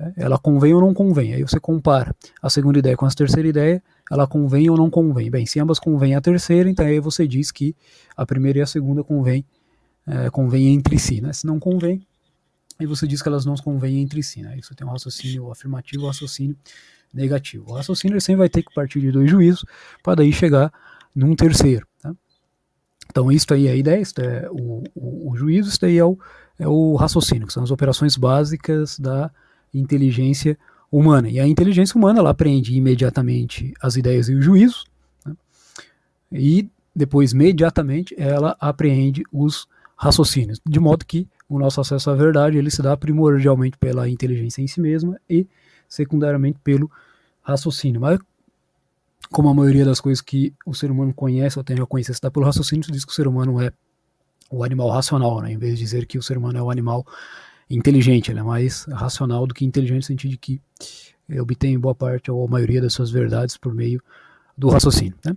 é, 0.00 0.12
ela 0.16 0.38
convém 0.38 0.72
ou 0.72 0.80
não 0.80 0.94
convém. 0.94 1.34
Aí 1.34 1.42
você 1.42 1.60
compara 1.60 2.16
a 2.40 2.48
segunda 2.48 2.78
ideia 2.78 2.96
com 2.96 3.06
essa 3.06 3.16
terceira 3.16 3.48
ideia, 3.48 3.82
ela 4.10 4.26
convém 4.26 4.70
ou 4.70 4.76
não 4.76 4.88
convém. 4.88 5.30
Bem, 5.30 5.44
se 5.44 5.60
ambas 5.60 5.78
convêm 5.78 6.14
a 6.14 6.20
terceira, 6.20 6.70
então 6.70 6.86
aí 6.86 6.98
você 6.98 7.28
diz 7.28 7.52
que 7.52 7.76
a 8.16 8.24
primeira 8.24 8.60
e 8.60 8.62
a 8.62 8.66
segunda 8.66 9.04
convém, 9.04 9.44
é, 10.06 10.30
convém 10.30 10.68
entre 10.68 10.98
si. 10.98 11.20
Né? 11.20 11.32
Se 11.34 11.46
não 11.46 11.58
convém, 11.60 12.06
e 12.78 12.86
você 12.86 13.06
diz 13.06 13.22
que 13.22 13.28
elas 13.28 13.44
não 13.44 13.54
convêm 13.56 14.00
entre 14.00 14.22
si. 14.22 14.42
Né? 14.42 14.58
Isso 14.58 14.74
tem 14.74 14.86
um 14.86 14.90
raciocínio 14.90 15.50
afirmativo 15.50 16.04
um 16.04 16.06
raciocínio 16.08 16.56
negativo. 17.12 17.70
O 17.70 17.74
raciocínio 17.74 18.20
sempre 18.20 18.40
vai 18.40 18.48
ter 18.48 18.62
que 18.62 18.74
partir 18.74 19.00
de 19.00 19.10
dois 19.10 19.30
juízos 19.30 19.64
para 20.02 20.16
daí 20.16 20.32
chegar 20.32 20.72
num 21.14 21.34
terceiro. 21.34 21.86
Tá? 22.02 22.14
Então, 23.10 23.32
isso 23.32 23.46
aí 23.52 23.66
é 23.66 23.72
a 23.72 23.76
ideia, 23.76 24.00
isso 24.00 24.20
é 24.20 24.48
o, 24.50 24.82
o, 24.94 25.30
o 25.30 25.36
juízo, 25.36 25.70
isso 25.70 25.84
aí 25.84 25.96
é 25.96 26.04
o, 26.04 26.18
é 26.58 26.68
o 26.68 26.94
raciocínio, 26.96 27.46
que 27.46 27.52
são 27.52 27.62
as 27.62 27.70
operações 27.70 28.16
básicas 28.16 28.98
da 28.98 29.30
inteligência 29.72 30.58
humana. 30.90 31.28
E 31.28 31.40
a 31.40 31.46
inteligência 31.46 31.96
humana 31.96 32.18
ela 32.18 32.30
aprende 32.30 32.74
imediatamente 32.74 33.72
as 33.80 33.96
ideias 33.96 34.28
e 34.28 34.34
os 34.34 34.44
juízos, 34.44 34.84
né? 35.24 35.34
e 36.30 36.68
depois, 36.94 37.32
imediatamente, 37.32 38.14
ela 38.18 38.56
apreende 38.58 39.22
os 39.30 39.68
raciocínios, 39.96 40.60
de 40.64 40.78
modo 40.78 41.04
que 41.04 41.26
o 41.48 41.58
nosso 41.58 41.80
acesso 41.80 42.10
à 42.10 42.14
verdade 42.14 42.58
ele 42.58 42.70
se 42.70 42.82
dá 42.82 42.96
primordialmente 42.96 43.78
pela 43.78 44.08
inteligência 44.08 44.60
em 44.60 44.66
si 44.66 44.80
mesma 44.80 45.18
e 45.28 45.46
secundariamente 45.88 46.58
pelo 46.62 46.90
raciocínio. 47.42 48.00
Mas 48.00 48.18
como 49.30 49.48
a 49.48 49.54
maioria 49.54 49.84
das 49.84 50.00
coisas 50.00 50.20
que 50.20 50.52
o 50.66 50.74
ser 50.74 50.90
humano 50.90 51.14
conhece 51.14 51.58
ou 51.58 51.64
tem 51.64 51.80
a 51.80 51.86
conhecer 51.86 52.14
se 52.14 52.20
dá 52.20 52.30
pelo 52.30 52.44
raciocínio, 52.44 52.84
se 52.84 52.92
diz 52.92 53.04
que 53.04 53.12
o 53.12 53.14
ser 53.14 53.26
humano 53.26 53.60
é 53.60 53.72
o 54.50 54.62
animal 54.62 54.90
racional, 54.90 55.40
né? 55.40 55.52
em 55.52 55.58
vez 55.58 55.74
de 55.74 55.84
dizer 55.84 56.06
que 56.06 56.18
o 56.18 56.22
ser 56.22 56.36
humano 56.36 56.58
é 56.58 56.62
o 56.62 56.70
animal 56.70 57.04
inteligente, 57.68 58.30
ele 58.30 58.38
é 58.38 58.42
mais 58.42 58.84
racional 58.84 59.46
do 59.46 59.54
que 59.54 59.64
inteligente 59.64 59.96
no 59.96 60.02
sentido 60.02 60.30
de 60.32 60.38
que 60.38 60.60
obtém 61.40 61.78
boa 61.78 61.94
parte 61.94 62.30
ou 62.30 62.46
a 62.46 62.48
maioria 62.48 62.80
das 62.80 62.92
suas 62.92 63.10
verdades 63.10 63.56
por 63.56 63.74
meio 63.74 64.00
do 64.56 64.68
raciocínio. 64.68 65.16
Né? 65.24 65.36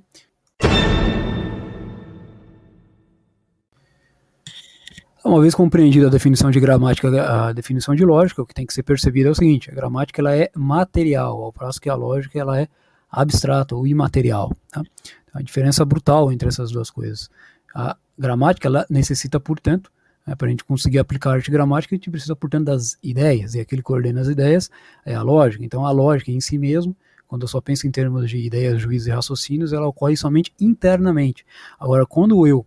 Uma 5.29 5.41
vez 5.41 5.53
compreendida 5.53 6.07
a 6.07 6.09
definição 6.09 6.49
de 6.49 6.59
gramática, 6.59 7.07
a 7.21 7.53
definição 7.53 7.95
de 7.95 8.03
lógica, 8.03 8.41
o 8.41 8.45
que 8.45 8.53
tem 8.53 8.65
que 8.65 8.73
ser 8.73 8.83
percebido 8.83 9.29
é 9.29 9.31
o 9.31 9.35
seguinte: 9.35 9.69
a 9.69 9.73
gramática 9.73 10.21
ela 10.21 10.35
é 10.35 10.49
material, 10.55 11.41
ao 11.43 11.53
passo 11.53 11.79
que 11.79 11.89
a 11.89 11.95
lógica 11.95 12.39
ela 12.39 12.59
é 12.59 12.67
abstrata 13.09 13.75
ou 13.75 13.87
imaterial. 13.87 14.51
Tá? 14.71 14.83
A 15.33 15.41
diferença 15.41 15.85
brutal 15.85 16.31
entre 16.31 16.47
essas 16.47 16.71
duas 16.71 16.89
coisas. 16.89 17.29
A 17.73 17.95
gramática 18.17 18.67
ela 18.67 18.85
necessita, 18.89 19.39
portanto, 19.39 19.91
né, 20.25 20.35
para 20.35 20.47
a 20.47 20.49
gente 20.49 20.63
conseguir 20.63 20.99
aplicar 20.99 21.31
a 21.31 21.33
arte 21.33 21.51
gramática, 21.51 21.93
a 21.93 21.97
gente 21.97 22.09
precisa, 22.09 22.35
portanto, 22.35 22.65
das 22.65 22.97
ideias, 23.01 23.55
e 23.55 23.59
aquele 23.59 23.81
que 23.81 23.85
coordena 23.85 24.21
as 24.21 24.27
ideias 24.27 24.69
é 25.05 25.13
a 25.13 25.21
lógica. 25.21 25.63
Então, 25.63 25.85
a 25.85 25.91
lógica 25.91 26.31
em 26.31 26.41
si 26.41 26.57
mesmo, 26.57 26.95
quando 27.27 27.43
eu 27.43 27.47
só 27.47 27.61
penso 27.61 27.85
em 27.85 27.91
termos 27.91 28.29
de 28.29 28.37
ideias, 28.37 28.81
juízes 28.81 29.07
e 29.07 29.11
raciocínios, 29.11 29.71
ela 29.71 29.87
ocorre 29.87 30.17
somente 30.17 30.51
internamente. 30.59 31.45
Agora, 31.79 32.05
quando 32.05 32.45
eu 32.47 32.65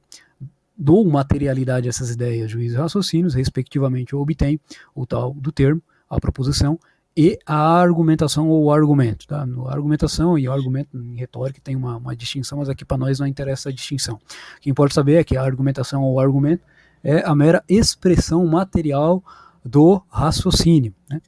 dou 0.77 1.05
materialidade 1.09 1.87
a 1.87 1.91
essas 1.91 2.11
ideias, 2.11 2.51
juízes 2.51 2.77
e 2.77 2.81
raciocínios, 2.81 3.35
respectivamente, 3.35 4.13
eu 4.13 4.21
obtenho 4.21 4.61
o 4.95 5.07
tal 5.07 5.35
do 5.35 5.53
termo, 5.53 5.83
a 6.09 6.21
proposição, 6.21 6.79
e 7.17 7.39
a 7.45 7.57
argumentação 7.57 8.49
ou 8.49 8.73
argumento. 8.73 9.27
Tá? 9.27 9.45
No 9.45 9.69
argumentação 9.69 10.39
e 10.39 10.49
argumento 10.49 10.97
em 10.97 11.17
retórica 11.17 11.61
tem 11.63 11.77
uma, 11.77 11.97
uma 11.97 12.17
distinção, 12.17 12.59
mas 12.59 12.69
aqui 12.69 12.85
para 12.85 12.97
nós 12.97 13.19
não 13.19 13.27
interessa 13.27 13.69
a 13.69 13.73
distinção. 13.73 14.15
O 14.57 14.61
que 14.61 14.71
importa 14.71 14.95
saber 14.95 15.17
é 15.17 15.25
que 15.25 15.37
a 15.37 15.43
argumentação 15.43 16.03
ou 16.03 16.19
argumento 16.19 16.65
é 17.05 17.23
a 17.25 17.35
mera 17.35 17.63
expressão 17.69 18.47
material 18.47 19.23
do 19.65 20.03
raciocínio. 20.09 20.95
Né? 21.09 21.21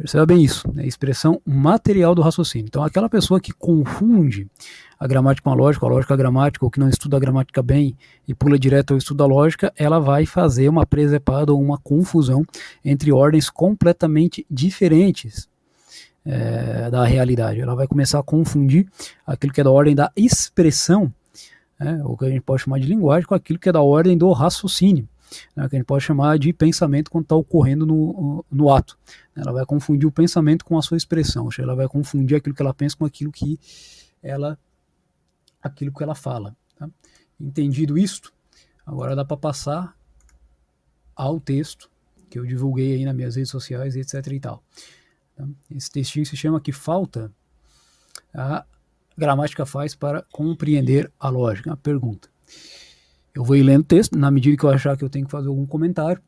Perceba 0.00 0.24
bem 0.24 0.42
isso, 0.42 0.66
né? 0.72 0.86
expressão 0.86 1.42
material 1.44 2.14
do 2.14 2.22
raciocínio. 2.22 2.66
Então, 2.66 2.82
aquela 2.82 3.06
pessoa 3.06 3.38
que 3.38 3.52
confunde 3.52 4.48
a 4.98 5.06
gramática 5.06 5.44
com 5.44 5.50
a 5.50 5.54
lógica, 5.54 5.84
a 5.84 5.90
lógica 5.90 6.08
com 6.08 6.14
a 6.14 6.16
gramática, 6.16 6.64
ou 6.64 6.70
que 6.70 6.80
não 6.80 6.88
estuda 6.88 7.18
a 7.18 7.20
gramática 7.20 7.62
bem 7.62 7.94
e 8.26 8.34
pula 8.34 8.58
direto 8.58 8.92
ao 8.92 8.96
estudo 8.96 9.18
da 9.18 9.26
lógica, 9.26 9.70
ela 9.76 9.98
vai 9.98 10.24
fazer 10.24 10.70
uma 10.70 10.86
presepada 10.86 11.52
ou 11.52 11.60
uma 11.60 11.76
confusão 11.76 12.46
entre 12.82 13.12
ordens 13.12 13.50
completamente 13.50 14.46
diferentes 14.50 15.50
é, 16.24 16.90
da 16.90 17.04
realidade. 17.04 17.60
Ela 17.60 17.74
vai 17.74 17.86
começar 17.86 18.20
a 18.20 18.22
confundir 18.22 18.88
aquilo 19.26 19.52
que 19.52 19.60
é 19.60 19.64
da 19.64 19.70
ordem 19.70 19.94
da 19.94 20.10
expressão, 20.16 21.12
né, 21.78 22.00
ou 22.06 22.16
que 22.16 22.24
a 22.24 22.30
gente 22.30 22.40
pode 22.40 22.62
chamar 22.62 22.80
de 22.80 22.86
linguagem, 22.86 23.26
com 23.26 23.34
aquilo 23.34 23.58
que 23.58 23.68
é 23.68 23.72
da 23.72 23.82
ordem 23.82 24.16
do 24.16 24.32
raciocínio 24.32 25.06
né, 25.54 25.68
que 25.68 25.76
a 25.76 25.78
gente 25.78 25.86
pode 25.86 26.04
chamar 26.04 26.38
de 26.38 26.52
pensamento 26.52 27.10
quando 27.10 27.24
está 27.24 27.34
ocorrendo 27.34 27.86
no, 27.86 28.44
no 28.50 28.72
ato. 28.72 28.98
Ela 29.36 29.52
vai 29.52 29.64
confundir 29.66 30.06
o 30.06 30.12
pensamento 30.12 30.64
com 30.64 30.78
a 30.78 30.82
sua 30.82 30.96
expressão, 30.96 31.44
ou 31.44 31.50
seja, 31.50 31.62
ela 31.62 31.74
vai 31.74 31.88
confundir 31.88 32.36
aquilo 32.36 32.54
que 32.54 32.62
ela 32.62 32.74
pensa 32.74 32.96
com 32.96 33.04
aquilo 33.04 33.32
que 33.32 33.58
ela, 34.22 34.58
aquilo 35.62 35.92
que 35.92 36.02
ela 36.02 36.14
fala. 36.14 36.56
Tá? 36.76 36.88
Entendido 37.40 37.96
isto, 37.96 38.32
agora 38.84 39.16
dá 39.16 39.24
para 39.24 39.36
passar 39.36 39.96
ao 41.14 41.40
texto 41.40 41.90
que 42.28 42.38
eu 42.38 42.46
divulguei 42.46 42.94
aí 42.94 43.04
nas 43.04 43.14
minhas 43.14 43.36
redes 43.36 43.50
sociais, 43.50 43.96
etc 43.96 44.26
e 44.32 44.40
tal. 44.40 44.62
Tá? 45.36 45.46
Esse 45.70 45.90
textinho 45.90 46.24
se 46.24 46.36
chama 46.36 46.60
que 46.60 46.72
falta 46.72 47.32
a 48.32 48.64
gramática 49.16 49.66
faz 49.66 49.94
para 49.94 50.22
compreender 50.32 51.12
a 51.18 51.28
lógica. 51.28 51.70
Uma 51.70 51.76
pergunta. 51.76 52.28
Eu 53.34 53.44
vou 53.44 53.56
ir 53.56 53.62
lendo 53.62 53.82
o 53.82 53.86
texto, 53.86 54.18
na 54.18 54.30
medida 54.30 54.56
que 54.56 54.64
eu 54.64 54.70
achar 54.70 54.96
que 54.96 55.04
eu 55.04 55.10
tenho 55.10 55.24
que 55.24 55.30
fazer 55.30 55.48
algum 55.48 55.66
comentário, 55.66 56.20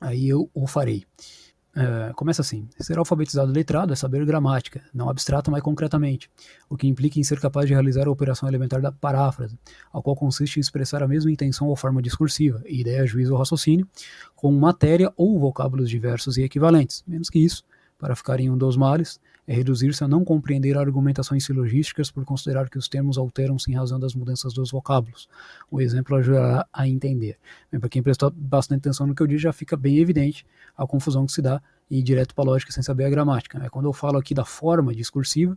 aí 0.00 0.28
eu 0.28 0.50
o 0.52 0.66
farei. 0.66 1.04
É, 1.76 2.12
começa 2.14 2.42
assim: 2.42 2.68
ser 2.80 2.98
alfabetizado 2.98 3.52
letrado 3.52 3.92
é 3.92 3.96
saber 3.96 4.24
gramática, 4.24 4.82
não 4.92 5.08
abstrata, 5.08 5.48
mas 5.48 5.62
concretamente, 5.62 6.28
o 6.68 6.76
que 6.76 6.88
implica 6.88 7.20
em 7.20 7.22
ser 7.22 7.38
capaz 7.38 7.66
de 7.66 7.72
realizar 7.72 8.08
a 8.08 8.10
operação 8.10 8.48
elementar 8.48 8.80
da 8.80 8.90
paráfrase, 8.90 9.56
a 9.92 10.02
qual 10.02 10.16
consiste 10.16 10.56
em 10.56 10.60
expressar 10.60 11.04
a 11.04 11.08
mesma 11.08 11.30
intenção 11.30 11.68
ou 11.68 11.76
forma 11.76 12.02
discursiva, 12.02 12.60
ideia, 12.66 13.06
juízo 13.06 13.32
ou 13.32 13.38
raciocínio, 13.38 13.86
com 14.34 14.50
matéria 14.50 15.12
ou 15.16 15.38
vocábulos 15.38 15.88
diversos 15.88 16.36
e 16.36 16.42
equivalentes. 16.42 17.04
Menos 17.06 17.30
que 17.30 17.38
isso, 17.38 17.62
para 17.96 18.16
ficar 18.16 18.40
em 18.40 18.50
um 18.50 18.58
dos 18.58 18.76
males, 18.76 19.20
é 19.48 19.54
reduzir-se 19.54 20.04
a 20.04 20.08
não 20.08 20.22
compreender 20.22 20.76
argumentações 20.76 21.42
silogísticas 21.42 22.10
por 22.10 22.22
considerar 22.22 22.68
que 22.68 22.76
os 22.76 22.86
termos 22.86 23.16
alteram-se 23.16 23.70
em 23.70 23.74
razão 23.74 23.98
das 23.98 24.14
mudanças 24.14 24.52
dos 24.52 24.70
vocábulos. 24.70 25.26
O 25.70 25.80
exemplo 25.80 26.14
ajudará 26.16 26.68
a 26.70 26.86
entender. 26.86 27.38
Para 27.80 27.88
quem 27.88 28.02
prestou 28.02 28.30
bastante 28.30 28.80
atenção 28.80 29.06
no 29.06 29.14
que 29.14 29.22
eu 29.22 29.26
disse, 29.26 29.44
já 29.44 29.52
fica 29.52 29.74
bem 29.74 29.96
evidente 29.96 30.44
a 30.76 30.86
confusão 30.86 31.24
que 31.24 31.32
se 31.32 31.40
dá 31.40 31.62
e 31.90 32.00
ir 32.00 32.02
direto 32.02 32.34
para 32.34 32.44
a 32.44 32.46
lógica 32.48 32.70
sem 32.70 32.82
saber 32.82 33.06
a 33.06 33.10
gramática. 33.10 33.58
Né? 33.58 33.70
Quando 33.70 33.86
eu 33.86 33.92
falo 33.94 34.18
aqui 34.18 34.34
da 34.34 34.44
forma 34.44 34.94
discursiva, 34.94 35.56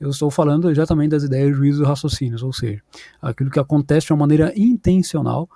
eu 0.00 0.10
estou 0.10 0.32
falando 0.32 0.68
exatamente 0.68 1.10
das 1.10 1.22
ideias, 1.22 1.56
juízos 1.56 1.86
e 1.86 1.88
raciocínios, 1.88 2.42
ou 2.42 2.52
seja, 2.52 2.82
aquilo 3.22 3.50
que 3.50 3.60
acontece 3.60 4.08
de 4.08 4.12
uma 4.12 4.18
maneira 4.18 4.52
intencional 4.56 5.48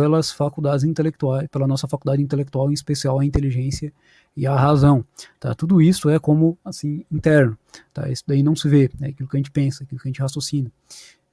pelas 0.00 0.30
faculdades 0.30 0.84
intelectuais, 0.84 1.48
pela 1.48 1.66
nossa 1.66 1.86
faculdade 1.86 2.22
intelectual, 2.22 2.70
em 2.70 2.74
especial 2.74 3.20
a 3.20 3.24
inteligência 3.24 3.92
e 4.36 4.46
a 4.46 4.56
razão. 4.56 5.04
Tá? 5.38 5.54
Tudo 5.54 5.82
isso 5.82 6.08
é 6.08 6.18
como 6.18 6.58
assim 6.64 7.04
interno. 7.10 7.56
Tá? 7.92 8.08
Isso 8.08 8.24
daí 8.26 8.42
não 8.42 8.56
se 8.56 8.68
vê, 8.68 8.90
é 9.00 9.08
aquilo 9.08 9.28
que 9.28 9.36
a 9.36 9.38
gente 9.38 9.50
pensa, 9.50 9.84
aquilo 9.84 10.00
que 10.00 10.08
a 10.08 10.10
gente 10.10 10.20
raciocina. 10.20 10.70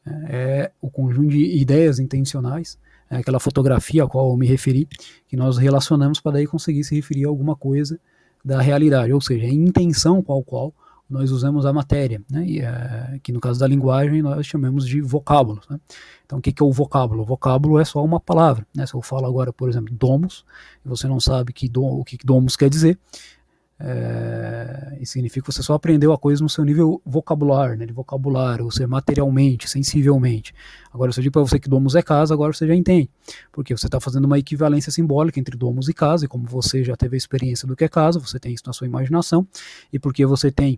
É, 0.05 0.11
é 0.29 0.71
o 0.81 0.89
conjunto 0.89 1.29
de 1.29 1.57
ideias 1.57 1.99
intencionais, 1.99 2.77
é 3.09 3.17
aquela 3.17 3.39
fotografia 3.39 4.03
a 4.03 4.07
qual 4.07 4.29
eu 4.29 4.37
me 4.37 4.45
referi, 4.47 4.87
que 5.27 5.35
nós 5.35 5.57
relacionamos 5.57 6.19
para 6.19 6.33
daí 6.33 6.45
conseguir 6.45 6.83
se 6.83 6.95
referir 6.95 7.25
a 7.25 7.29
alguma 7.29 7.55
coisa 7.55 7.99
da 8.43 8.61
realidade, 8.61 9.11
ou 9.11 9.21
seja, 9.21 9.45
a 9.45 9.49
intenção 9.49 10.21
qual 10.21 10.43
qual 10.43 10.73
nós 11.09 11.31
usamos 11.31 11.65
a 11.65 11.73
matéria, 11.73 12.21
né? 12.29 12.45
e, 12.45 12.59
é, 12.59 13.19
que 13.23 13.31
no 13.31 13.39
caso 13.39 13.59
da 13.59 13.67
linguagem 13.67 14.21
nós 14.21 14.45
chamamos 14.45 14.85
de 14.85 15.01
vocábulos. 15.01 15.67
Né? 15.67 15.79
Então, 16.25 16.37
o 16.37 16.41
que, 16.41 16.51
que 16.51 16.61
é 16.61 16.65
o 16.65 16.71
vocábulo? 16.71 17.23
O 17.23 17.25
vocábulo 17.25 17.79
é 17.79 17.85
só 17.85 18.03
uma 18.03 18.19
palavra. 18.19 18.65
Né? 18.75 18.85
Se 18.85 18.93
eu 18.93 19.01
falo 19.01 19.25
agora, 19.25 19.51
por 19.51 19.67
exemplo, 19.67 19.93
domus, 19.93 20.45
e 20.85 20.87
você 20.87 21.07
não 21.07 21.19
sabe 21.19 21.51
que 21.51 21.67
dom, 21.67 21.99
o 21.99 22.05
que, 22.05 22.17
que 22.17 22.25
domus 22.25 22.55
quer 22.55 22.69
dizer, 22.69 22.99
é, 23.81 24.97
isso 24.99 25.13
significa 25.13 25.45
que 25.45 25.53
você 25.53 25.63
só 25.63 25.73
aprendeu 25.73 26.11
a 26.11 26.17
coisa 26.17 26.43
no 26.43 26.49
seu 26.49 26.65
nível 26.65 27.01
vocabular, 27.05 27.77
né, 27.77 27.85
de 27.85 27.93
vocabulário, 27.93 28.65
ou 28.65 28.71
seja, 28.71 28.87
materialmente, 28.87 29.69
sensivelmente. 29.69 30.53
Agora, 30.93 31.13
se 31.13 31.19
eu 31.19 31.23
digo 31.23 31.33
para 31.33 31.41
você 31.41 31.57
que 31.57 31.69
domus 31.69 31.95
é 31.95 32.01
casa, 32.01 32.33
agora 32.33 32.51
você 32.51 32.67
já 32.67 32.75
entende. 32.75 33.09
Porque 33.53 33.75
você 33.75 33.85
está 33.85 33.99
fazendo 33.99 34.25
uma 34.25 34.37
equivalência 34.37 34.91
simbólica 34.91 35.39
entre 35.39 35.55
domus 35.55 35.87
e 35.87 35.93
casa, 35.93 36.25
e 36.25 36.27
como 36.27 36.45
você 36.45 36.83
já 36.83 36.95
teve 36.97 37.15
a 37.15 37.17
experiência 37.17 37.65
do 37.67 37.75
que 37.75 37.85
é 37.85 37.87
casa, 37.87 38.19
você 38.19 38.37
tem 38.37 38.53
isso 38.53 38.63
na 38.67 38.73
sua 38.73 38.85
imaginação, 38.85 39.47
e 39.93 39.97
porque 39.97 40.25
você 40.25 40.51
tem 40.51 40.77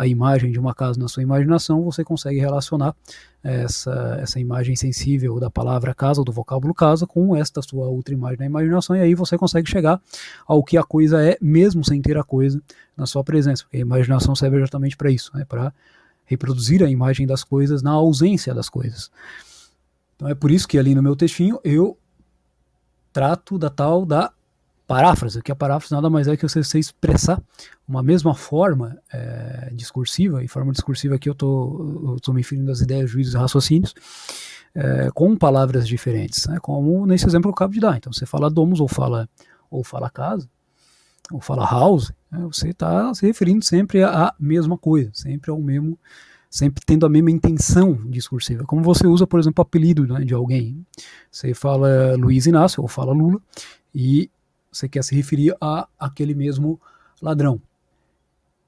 a 0.00 0.06
imagem 0.06 0.50
de 0.50 0.58
uma 0.58 0.74
casa 0.74 0.98
na 0.98 1.08
sua 1.08 1.22
imaginação, 1.22 1.84
você 1.84 2.02
consegue 2.02 2.40
relacionar 2.40 2.96
essa, 3.42 4.16
essa 4.18 4.40
imagem 4.40 4.74
sensível 4.74 5.38
da 5.38 5.50
palavra 5.50 5.94
casa, 5.94 6.22
ou 6.22 6.24
do 6.24 6.32
vocábulo 6.32 6.72
casa, 6.72 7.06
com 7.06 7.36
esta 7.36 7.60
sua 7.60 7.86
outra 7.86 8.14
imagem 8.14 8.38
na 8.38 8.46
imaginação, 8.46 8.96
e 8.96 9.00
aí 9.00 9.14
você 9.14 9.36
consegue 9.36 9.68
chegar 9.68 10.00
ao 10.46 10.64
que 10.64 10.78
a 10.78 10.82
coisa 10.82 11.22
é, 11.22 11.36
mesmo 11.38 11.84
sem 11.84 12.00
ter 12.00 12.16
a 12.16 12.24
coisa 12.24 12.62
na 12.96 13.04
sua 13.04 13.22
presença, 13.22 13.64
porque 13.64 13.76
a 13.76 13.80
imaginação 13.80 14.34
serve 14.34 14.56
exatamente 14.56 14.96
para 14.96 15.10
isso, 15.10 15.30
né, 15.36 15.44
para 15.44 15.70
reproduzir 16.24 16.82
a 16.82 16.88
imagem 16.88 17.26
das 17.26 17.44
coisas 17.44 17.82
na 17.82 17.90
ausência 17.90 18.54
das 18.54 18.70
coisas. 18.70 19.10
Então 20.16 20.28
é 20.28 20.34
por 20.34 20.50
isso 20.50 20.66
que 20.66 20.78
ali 20.78 20.94
no 20.94 21.02
meu 21.02 21.14
textinho 21.14 21.60
eu 21.62 21.98
trato 23.12 23.58
da 23.58 23.68
tal 23.68 24.06
da 24.06 24.32
paráfrase, 24.90 25.40
que 25.40 25.52
a 25.52 25.54
paráfrase 25.54 25.94
nada 25.94 26.10
mais 26.10 26.26
é 26.26 26.36
que 26.36 26.42
você, 26.42 26.64
você 26.64 26.76
expressar 26.76 27.40
uma 27.86 28.02
mesma 28.02 28.34
forma 28.34 28.98
é, 29.12 29.70
discursiva, 29.72 30.42
e 30.42 30.48
forma 30.48 30.72
discursiva 30.72 31.14
aqui 31.14 31.28
eu 31.28 31.32
estou 31.32 32.34
me 32.34 32.40
referindo 32.40 32.72
às 32.72 32.80
ideias, 32.80 33.08
juízos 33.08 33.34
e 33.34 33.36
raciocínios, 33.36 33.94
é, 34.74 35.08
com 35.14 35.36
palavras 35.36 35.86
diferentes, 35.86 36.44
né, 36.48 36.58
como 36.60 37.06
nesse 37.06 37.24
exemplo 37.24 37.44
que 37.44 37.52
eu 37.52 37.54
acabo 37.54 37.72
de 37.72 37.78
dar. 37.78 37.96
Então 37.98 38.12
você 38.12 38.26
fala 38.26 38.50
domus 38.50 38.80
ou 38.80 38.88
fala, 38.88 39.28
ou 39.70 39.84
fala 39.84 40.10
casa, 40.10 40.50
ou 41.30 41.40
fala 41.40 41.64
house, 41.64 42.12
né, 42.28 42.40
você 42.50 42.70
está 42.70 43.14
se 43.14 43.24
referindo 43.24 43.64
sempre 43.64 44.02
à 44.02 44.34
mesma 44.40 44.76
coisa, 44.76 45.12
sempre 45.14 45.52
ao 45.52 45.60
mesmo 45.60 45.96
sempre 46.50 46.82
tendo 46.84 47.06
a 47.06 47.08
mesma 47.08 47.30
intenção 47.30 47.94
discursiva. 48.06 48.64
Como 48.64 48.82
você 48.82 49.06
usa, 49.06 49.24
por 49.24 49.38
exemplo, 49.38 49.62
o 49.62 49.62
apelido 49.62 50.04
né, 50.04 50.24
de 50.24 50.34
alguém. 50.34 50.84
Você 51.30 51.54
fala 51.54 52.16
Luiz 52.16 52.44
Inácio 52.44 52.82
ou 52.82 52.88
fala 52.88 53.12
Lula 53.12 53.40
e 53.94 54.28
você 54.70 54.88
quer 54.88 55.02
se 55.02 55.14
referir 55.14 55.56
a 55.60 55.88
aquele 55.98 56.34
mesmo 56.34 56.80
ladrão. 57.20 57.60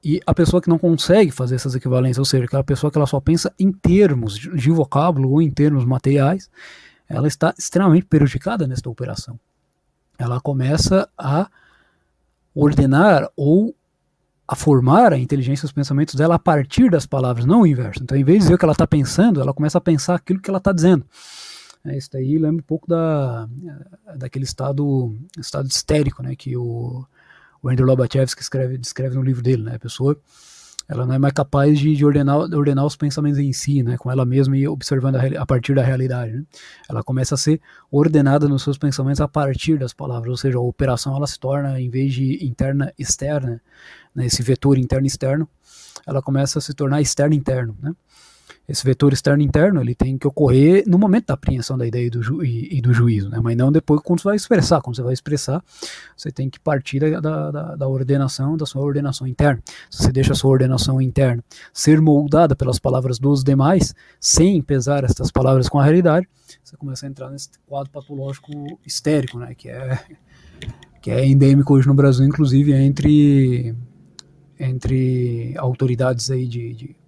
E 0.04 0.20
a 0.26 0.34
pessoa 0.34 0.60
que 0.60 0.68
não 0.68 0.78
consegue 0.78 1.30
fazer 1.30 1.54
essas 1.54 1.74
equivalências, 1.76 2.18
ou 2.18 2.24
seja, 2.24 2.44
aquela 2.44 2.64
pessoa 2.64 2.90
que 2.90 2.98
ela 2.98 3.06
só 3.06 3.20
pensa 3.20 3.54
em 3.58 3.70
termos 3.70 4.34
de 4.34 4.70
vocábulo 4.70 5.30
ou 5.30 5.40
em 5.40 5.50
termos 5.50 5.84
materiais, 5.84 6.50
ela 7.08 7.28
está 7.28 7.54
extremamente 7.56 8.06
prejudicada 8.06 8.66
nesta 8.66 8.90
operação. 8.90 9.38
Ela 10.18 10.40
começa 10.40 11.08
a 11.16 11.48
ordenar 12.54 13.30
ou 13.36 13.74
a 14.46 14.56
formar 14.56 15.12
a 15.12 15.18
inteligência 15.18 15.66
os 15.66 15.72
pensamentos 15.72 16.14
dela 16.14 16.34
a 16.34 16.38
partir 16.38 16.90
das 16.90 17.06
palavras, 17.06 17.46
não 17.46 17.62
o 17.62 17.66
inverso. 17.66 18.02
Então, 18.02 18.16
em 18.16 18.24
vez 18.24 18.38
de 18.38 18.42
dizer 18.44 18.54
o 18.54 18.58
que 18.58 18.64
ela 18.64 18.72
está 18.72 18.86
pensando, 18.86 19.40
ela 19.40 19.54
começa 19.54 19.78
a 19.78 19.80
pensar 19.80 20.16
aquilo 20.16 20.40
que 20.40 20.50
ela 20.50 20.58
está 20.58 20.72
dizendo. 20.72 21.06
É, 21.85 21.97
isso 21.97 22.11
daí 22.12 22.38
lembra 22.38 22.62
um 22.62 22.66
pouco 22.66 22.87
da, 22.88 23.49
daquele 24.16 24.45
estado, 24.45 25.16
estado 25.38 25.68
histérico 25.68 26.23
né, 26.23 26.37
que 26.37 26.57
o, 26.57 27.05
o 27.61 27.68
Andrew 27.68 27.87
Lobachevsky 27.87 28.40
escreve, 28.40 28.79
descreve 28.79 29.16
no 29.16 29.23
livro 29.23 29.42
dele. 29.42 29.64
Né, 29.64 29.75
a 29.75 29.79
pessoa 29.79 30.16
ela 30.88 31.07
não 31.07 31.14
é 31.14 31.18
mais 31.18 31.33
capaz 31.33 31.79
de, 31.79 31.95
de 31.95 32.05
ordenar, 32.05 32.37
ordenar 32.37 32.85
os 32.85 32.97
pensamentos 32.97 33.38
em 33.38 33.53
si, 33.53 33.83
né, 33.83 33.97
com 33.97 34.11
ela 34.11 34.25
mesma 34.25 34.57
e 34.57 34.66
observando 34.66 35.16
a, 35.16 35.42
a 35.42 35.47
partir 35.47 35.75
da 35.75 35.83
realidade. 35.83 36.33
Né? 36.33 36.45
Ela 36.88 37.03
começa 37.03 37.35
a 37.35 37.38
ser 37.38 37.61
ordenada 37.90 38.49
nos 38.49 38.62
seus 38.62 38.77
pensamentos 38.79 39.21
a 39.21 39.29
partir 39.29 39.79
das 39.79 39.92
palavras, 39.92 40.31
ou 40.31 40.37
seja, 40.37 40.59
a 40.59 40.61
operação 40.61 41.16
ela 41.16 41.27
se 41.27 41.38
torna, 41.38 41.81
em 41.81 41.88
vez 41.88 42.12
de 42.12 42.45
interna 42.45 42.92
externa, 42.99 43.61
né, 44.14 44.27
esse 44.27 44.42
vetor 44.42 44.79
interno 44.79 45.07
externo, 45.07 45.49
ela 46.07 46.21
começa 46.21 46.59
a 46.59 46.62
se 46.62 46.75
tornar 46.75 47.01
externo 47.01 47.35
interno. 47.35 47.77
Né? 47.81 47.92
Esse 48.68 48.85
vetor 48.85 49.12
externo 49.12 49.42
interno 49.42 49.81
ele 49.81 49.94
tem 49.94 50.16
que 50.16 50.27
ocorrer 50.27 50.85
no 50.87 50.96
momento 50.96 51.27
da 51.27 51.35
apreensão 51.35 51.77
da 51.77 51.87
ideia 51.87 52.07
e 52.07 52.11
do, 52.11 52.22
ju 52.22 52.44
e, 52.44 52.79
e 52.79 52.81
do 52.81 52.92
juízo, 52.92 53.29
né? 53.29 53.40
mas 53.42 53.57
não 53.57 53.72
depois 53.72 54.01
quando 54.03 54.20
você 54.20 54.29
vai 54.29 54.37
expressar. 54.37 54.81
Quando 54.81 54.96
você 54.96 55.03
vai 55.03 55.12
expressar, 55.12 55.62
você 56.16 56.31
tem 56.31 56.48
que 56.48 56.61
partir 56.61 57.01
da, 57.01 57.51
da, 57.51 57.77
da, 57.77 57.88
ordenação, 57.88 58.57
da 58.57 58.64
sua 58.64 58.83
ordenação 58.83 59.27
interna. 59.27 59.62
Se 59.90 60.03
você 60.03 60.12
deixa 60.12 60.33
a 60.33 60.37
sua 60.37 60.51
ordenação 60.51 61.01
interna 61.01 61.42
ser 61.72 62.01
moldada 62.01 62.55
pelas 62.55 62.79
palavras 62.79 63.18
dos 63.18 63.42
demais, 63.42 63.94
sem 64.20 64.62
pesar 64.62 65.05
essas 65.05 65.31
palavras 65.31 65.68
com 65.68 65.79
a 65.79 65.85
realidade, 65.85 66.29
você 66.62 66.77
começa 66.77 67.07
a 67.07 67.09
entrar 67.09 67.31
nesse 67.31 67.51
quadro 67.66 67.90
patológico 67.90 68.51
histérico, 68.87 69.38
né? 69.38 69.55
que, 69.55 69.68
é, 69.68 69.98
que 71.01 71.11
é 71.11 71.27
endêmico 71.27 71.75
hoje 71.75 71.88
no 71.88 71.94
Brasil, 71.94 72.25
inclusive 72.25 72.72
entre, 72.72 73.75
entre 74.59 75.55
autoridades 75.59 76.31
aí 76.31 76.46
de, 76.46 76.75
de 76.75 77.01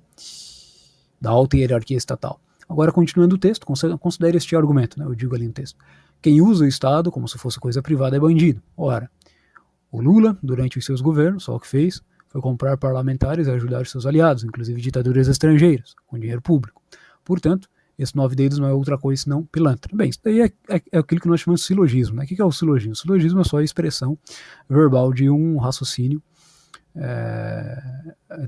da 1.24 1.30
alta 1.30 1.56
hierarquia 1.56 1.96
estatal. 1.96 2.38
Agora, 2.68 2.92
continuando 2.92 3.36
o 3.36 3.38
texto, 3.38 3.66
considere 3.98 4.36
este 4.36 4.54
argumento, 4.54 4.98
né, 4.98 5.06
eu 5.06 5.14
digo 5.14 5.34
ali 5.34 5.46
no 5.46 5.52
texto. 5.52 5.78
Quem 6.20 6.40
usa 6.40 6.64
o 6.64 6.68
Estado 6.68 7.10
como 7.10 7.26
se 7.26 7.38
fosse 7.38 7.58
coisa 7.58 7.82
privada 7.82 8.16
é 8.16 8.20
bandido. 8.20 8.62
Ora, 8.76 9.10
o 9.90 10.00
Lula, 10.00 10.38
durante 10.42 10.78
os 10.78 10.84
seus 10.84 11.00
governos, 11.00 11.44
só 11.44 11.56
o 11.56 11.60
que 11.60 11.66
fez 11.66 12.02
foi 12.28 12.40
comprar 12.40 12.76
parlamentares 12.76 13.46
e 13.46 13.50
ajudar 13.50 13.86
seus 13.86 14.06
aliados, 14.06 14.44
inclusive 14.44 14.80
ditaduras 14.80 15.28
estrangeiras, 15.28 15.94
com 16.06 16.18
dinheiro 16.18 16.42
público. 16.42 16.82
Portanto, 17.24 17.68
esse 17.98 18.16
nove 18.16 18.34
dedos 18.34 18.58
não 18.58 18.66
é 18.66 18.72
outra 18.72 18.98
coisa 18.98 19.22
senão 19.22 19.44
pilantra. 19.44 19.96
Bem, 19.96 20.10
isso 20.10 20.18
daí 20.22 20.40
é, 20.40 20.52
é, 20.68 20.82
é 20.92 20.98
aquilo 20.98 21.20
que 21.20 21.28
nós 21.28 21.40
chamamos 21.40 21.60
de 21.60 21.68
silogismo. 21.68 22.16
Né? 22.16 22.24
O 22.24 22.26
que 22.26 22.40
é 22.40 22.44
o 22.44 22.50
silogismo? 22.50 22.92
O 22.92 22.96
silogismo 22.96 23.40
é 23.40 23.44
só 23.44 23.58
a 23.58 23.64
expressão 23.64 24.18
verbal 24.68 25.12
de 25.12 25.30
um 25.30 25.58
raciocínio 25.58 26.20
é, 26.96 27.82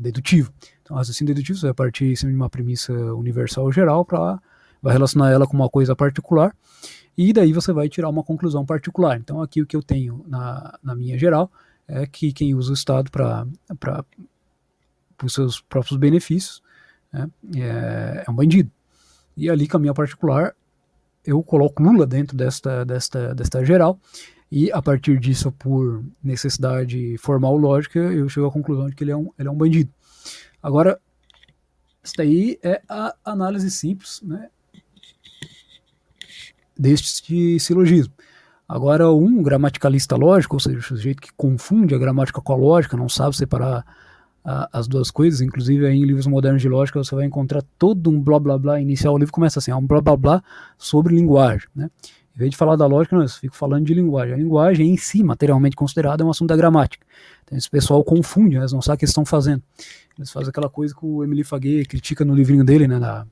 dedutivo. 0.00 0.52
Então, 0.82 0.96
raciocínio 0.96 1.34
dedutivo 1.34 1.58
você 1.58 1.66
vai 1.66 1.74
partir 1.74 2.12
de 2.14 2.26
uma 2.26 2.48
premissa 2.48 2.92
universal 2.92 3.70
geral 3.72 4.04
para 4.04 4.40
vai 4.82 4.92
relacionar 4.92 5.30
ela 5.30 5.46
com 5.46 5.54
uma 5.54 5.68
coisa 5.68 5.96
particular 5.96 6.54
e 7.16 7.32
daí 7.32 7.52
você 7.52 7.72
vai 7.72 7.88
tirar 7.88 8.08
uma 8.08 8.22
conclusão 8.22 8.64
particular. 8.64 9.16
Então, 9.16 9.40
aqui 9.40 9.62
o 9.62 9.66
que 9.66 9.74
eu 9.74 9.82
tenho 9.82 10.24
na, 10.28 10.78
na 10.82 10.94
minha 10.94 11.18
geral 11.18 11.50
é 11.88 12.06
que 12.06 12.32
quem 12.32 12.54
usa 12.54 12.70
o 12.70 12.74
Estado 12.74 13.10
para 13.10 13.46
os 15.22 15.32
seus 15.32 15.60
próprios 15.60 15.96
benefícios 15.96 16.62
né, 17.12 17.28
é, 17.56 18.24
é 18.26 18.30
um 18.30 18.34
bandido. 18.34 18.70
E 19.36 19.48
ali, 19.50 19.66
com 19.66 19.76
a 19.76 19.80
minha 19.80 19.94
particular, 19.94 20.54
eu 21.24 21.42
coloco 21.42 21.82
Lula 21.82 22.06
dentro 22.06 22.36
desta, 22.36 22.84
desta, 22.84 23.34
desta 23.34 23.64
geral 23.64 23.98
e 24.58 24.72
a 24.72 24.80
partir 24.80 25.20
disso, 25.20 25.52
por 25.52 26.02
necessidade 26.24 27.18
formal 27.18 27.58
lógica, 27.58 27.98
eu 27.98 28.26
chego 28.26 28.46
à 28.46 28.50
conclusão 28.50 28.88
de 28.88 28.96
que 28.96 29.04
ele 29.04 29.10
é 29.10 29.16
um, 29.16 29.30
ele 29.38 29.48
é 29.48 29.50
um 29.50 29.54
bandido. 29.54 29.92
Agora, 30.62 30.98
isso 32.02 32.14
daí 32.16 32.58
é 32.62 32.80
a 32.88 33.14
análise 33.22 33.70
simples 33.70 34.22
né, 34.22 34.48
deste 36.74 37.60
silogismo. 37.60 38.14
Agora, 38.66 39.12
um 39.12 39.42
gramaticalista 39.42 40.16
lógico, 40.16 40.56
ou 40.56 40.60
seja, 40.60 40.78
o 40.78 40.82
sujeito 40.82 41.20
que 41.20 41.34
confunde 41.36 41.94
a 41.94 41.98
gramática 41.98 42.40
com 42.40 42.52
a 42.54 42.56
lógica, 42.56 42.96
não 42.96 43.10
sabe 43.10 43.36
separar 43.36 43.84
a, 44.42 44.70
as 44.72 44.88
duas 44.88 45.10
coisas, 45.10 45.42
inclusive 45.42 45.86
em 45.86 46.02
livros 46.02 46.26
modernos 46.26 46.62
de 46.62 46.68
lógica 46.70 47.04
você 47.04 47.14
vai 47.14 47.26
encontrar 47.26 47.62
todo 47.78 48.08
um 48.08 48.18
blá 48.18 48.40
blá 48.40 48.56
blá 48.56 48.80
inicial. 48.80 49.12
O 49.12 49.18
livro 49.18 49.34
começa 49.34 49.58
assim, 49.58 49.70
é 49.70 49.76
um 49.76 49.86
blá 49.86 50.00
blá 50.00 50.16
blá 50.16 50.42
sobre 50.78 51.14
linguagem. 51.14 51.68
Né? 51.76 51.90
Em 52.36 52.38
vez 52.40 52.50
de 52.50 52.56
falar 52.56 52.76
da 52.76 52.86
lógica, 52.86 53.16
nós 53.16 53.38
fico 53.38 53.56
falando 53.56 53.86
de 53.86 53.94
linguagem. 53.94 54.34
A 54.34 54.36
linguagem 54.36 54.90
em 54.90 54.96
si, 54.98 55.24
materialmente 55.24 55.74
considerada, 55.74 56.22
é 56.22 56.26
um 56.26 56.28
assunto 56.28 56.50
da 56.50 56.56
gramática. 56.56 57.04
Então 57.42 57.56
esse 57.56 57.68
pessoal 57.68 58.04
confunde, 58.04 58.56
eles 58.56 58.72
não 58.72 58.82
sabem 58.82 58.96
o 58.96 58.98
que 58.98 59.04
estão 59.06 59.24
fazendo. 59.24 59.62
Eles 60.18 60.30
fazem 60.30 60.50
aquela 60.50 60.68
coisa 60.68 60.94
que 60.94 61.04
o 61.04 61.24
Emily 61.24 61.42
Faguet 61.42 61.88
critica 61.88 62.26
no 62.26 62.34
livrinho 62.34 62.62
dele, 62.62 62.86
né, 62.86 62.98
da 62.98 63.26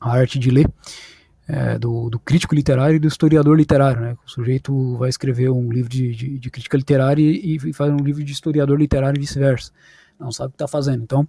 a 0.00 0.12
arte 0.12 0.38
de 0.38 0.48
ler, 0.48 0.70
é, 1.48 1.76
do, 1.76 2.08
do, 2.08 2.20
crítico 2.20 2.54
literário 2.54 2.94
e 2.94 2.98
do 3.00 3.08
historiador 3.08 3.56
literário. 3.56 4.00
Né? 4.00 4.16
O 4.24 4.30
sujeito 4.30 4.96
vai 4.96 5.08
escrever 5.08 5.50
um 5.50 5.72
livro 5.72 5.88
de, 5.88 6.14
de, 6.14 6.38
de 6.38 6.50
crítica 6.50 6.76
literária 6.76 7.20
e, 7.20 7.56
e, 7.56 7.72
faz 7.72 7.92
um 7.92 7.96
livro 7.96 8.22
de 8.22 8.30
historiador 8.30 8.78
literário 8.78 9.18
e 9.18 9.20
vice-versa 9.20 9.72
não 10.18 10.32
sabe 10.32 10.48
o 10.48 10.50
que 10.50 10.56
está 10.56 10.68
fazendo. 10.68 11.02
Então, 11.02 11.26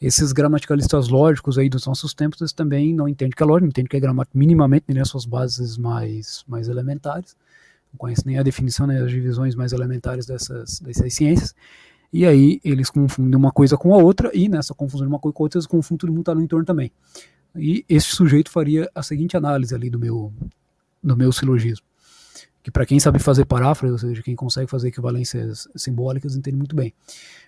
esses 0.00 0.32
gramaticalistas 0.32 1.08
lógicos 1.08 1.58
aí 1.58 1.68
dos 1.68 1.86
nossos 1.86 2.14
tempos, 2.14 2.40
eles 2.40 2.52
também 2.52 2.94
não 2.94 3.08
entendem 3.08 3.34
que 3.36 3.42
é 3.42 3.46
lógico, 3.46 3.64
não 3.64 3.68
entendem 3.68 3.88
que 3.88 3.96
é 3.96 4.00
gramática 4.00 4.36
minimamente, 4.38 4.86
nem 4.88 5.00
as 5.00 5.08
suas 5.08 5.24
bases 5.24 5.76
mais, 5.76 6.44
mais 6.46 6.68
elementares, 6.68 7.36
não 7.92 7.98
conhecem 7.98 8.24
nem 8.26 8.38
a 8.38 8.42
definição, 8.42 8.86
nem 8.86 8.98
as 8.98 9.10
divisões 9.10 9.54
mais 9.54 9.72
elementares 9.72 10.26
dessas, 10.26 10.80
dessas 10.80 11.14
ciências, 11.14 11.54
e 12.12 12.26
aí 12.26 12.60
eles 12.64 12.90
confundem 12.90 13.36
uma 13.36 13.50
coisa 13.50 13.76
com 13.76 13.94
a 13.94 13.98
outra, 13.98 14.30
e 14.34 14.48
nessa 14.48 14.74
confusão 14.74 15.06
de 15.06 15.12
uma 15.12 15.18
coisa 15.18 15.34
com 15.34 15.42
a 15.42 15.44
outra, 15.44 15.58
eles 15.58 15.66
confundem 15.66 15.98
tudo 15.98 16.12
muito 16.12 16.34
no 16.34 16.42
entorno 16.42 16.64
também. 16.64 16.90
E 17.56 17.84
esse 17.88 18.08
sujeito 18.08 18.50
faria 18.50 18.90
a 18.94 19.02
seguinte 19.02 19.36
análise 19.36 19.74
ali 19.74 19.88
do 19.88 19.98
meu, 19.98 20.32
do 21.02 21.16
meu 21.16 21.32
silogismo 21.32 21.86
que 22.64 22.70
para 22.70 22.86
quem 22.86 22.98
sabe 22.98 23.18
fazer 23.18 23.44
paráfrase, 23.44 23.92
ou 23.92 23.98
seja, 23.98 24.22
quem 24.22 24.34
consegue 24.34 24.70
fazer 24.70 24.88
equivalências 24.88 25.68
simbólicas, 25.76 26.34
entende 26.34 26.56
muito 26.56 26.74
bem. 26.74 26.94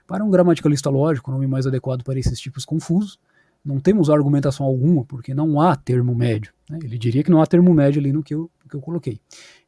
Para 0.07 0.25
um 0.25 0.31
gramaticalista 0.31 0.89
lógico, 0.89 1.31
o 1.31 1.35
nome 1.35 1.47
mais 1.47 1.67
adequado 1.67 2.03
para 2.03 2.19
esses 2.19 2.39
tipos 2.39 2.65
confusos, 2.65 3.19
não 3.65 3.81
temos 3.81 4.09
argumentação 4.09 4.65
alguma, 4.65 5.05
porque 5.05 5.35
não 5.35 5.61
há 5.61 5.75
termo 5.75 6.15
médio. 6.15 6.53
Né? 6.71 6.79
Ele 6.85 6.97
diria 6.97 7.25
que 7.25 7.31
não 7.31 7.43
há 7.43 7.47
termo 7.47 7.75
médio 7.75 8.01
ali 8.01 8.13
no 8.13 8.23
que, 8.23 8.33
eu, 8.33 8.49
no 8.63 8.71
que 8.71 8.77
eu 8.77 8.81
coloquei. 8.81 9.21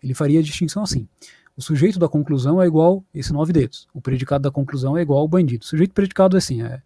Ele 0.02 0.14
faria 0.14 0.38
a 0.38 0.42
distinção 0.42 0.84
assim. 0.84 1.08
O 1.56 1.62
sujeito 1.62 1.98
da 1.98 2.08
conclusão 2.08 2.62
é 2.62 2.66
igual 2.66 3.04
esse 3.12 3.32
nove 3.32 3.52
dedos. 3.52 3.88
O 3.92 4.00
predicado 4.00 4.42
da 4.42 4.50
conclusão 4.50 4.96
é 4.96 5.02
igual 5.02 5.18
ao 5.18 5.26
bandido. 5.26 5.64
O 5.64 5.66
sujeito 5.66 5.92
predicado 5.92 6.36
é 6.36 6.38
assim, 6.38 6.62
é, 6.62 6.80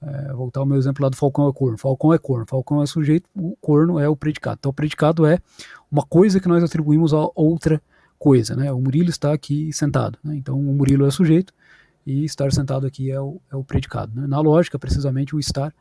é, 0.00 0.32
voltar 0.32 0.60
ao 0.60 0.66
meu 0.66 0.76
exemplo 0.76 1.02
lá 1.02 1.08
do 1.08 1.16
Falcão 1.16 1.48
é 1.48 1.52
corno. 1.52 1.76
Falcão 1.76 2.14
é 2.14 2.18
corno. 2.18 2.46
Falcão 2.48 2.80
é 2.80 2.86
sujeito, 2.86 3.28
o 3.34 3.56
corno 3.60 3.98
é 3.98 4.08
o 4.08 4.14
predicado. 4.14 4.58
Então 4.60 4.70
o 4.70 4.74
predicado 4.74 5.26
é 5.26 5.40
uma 5.90 6.04
coisa 6.04 6.38
que 6.38 6.46
nós 6.46 6.62
atribuímos 6.62 7.12
a 7.12 7.28
outra 7.34 7.82
coisa, 8.16 8.54
né? 8.54 8.70
O 8.70 8.80
Murilo 8.80 9.10
está 9.10 9.32
aqui 9.32 9.72
sentado, 9.72 10.16
né? 10.22 10.36
Então 10.36 10.56
o 10.56 10.72
Murilo 10.72 11.04
é 11.04 11.10
sujeito 11.10 11.52
e 12.06 12.24
estar 12.24 12.52
sentado 12.52 12.86
aqui 12.86 13.10
é 13.10 13.20
o, 13.20 13.40
é 13.50 13.56
o 13.56 13.64
predicado. 13.64 14.20
Né? 14.20 14.26
Na 14.26 14.40
lógica, 14.40 14.78
precisamente, 14.78 15.34
o 15.34 15.40
estar 15.40 15.74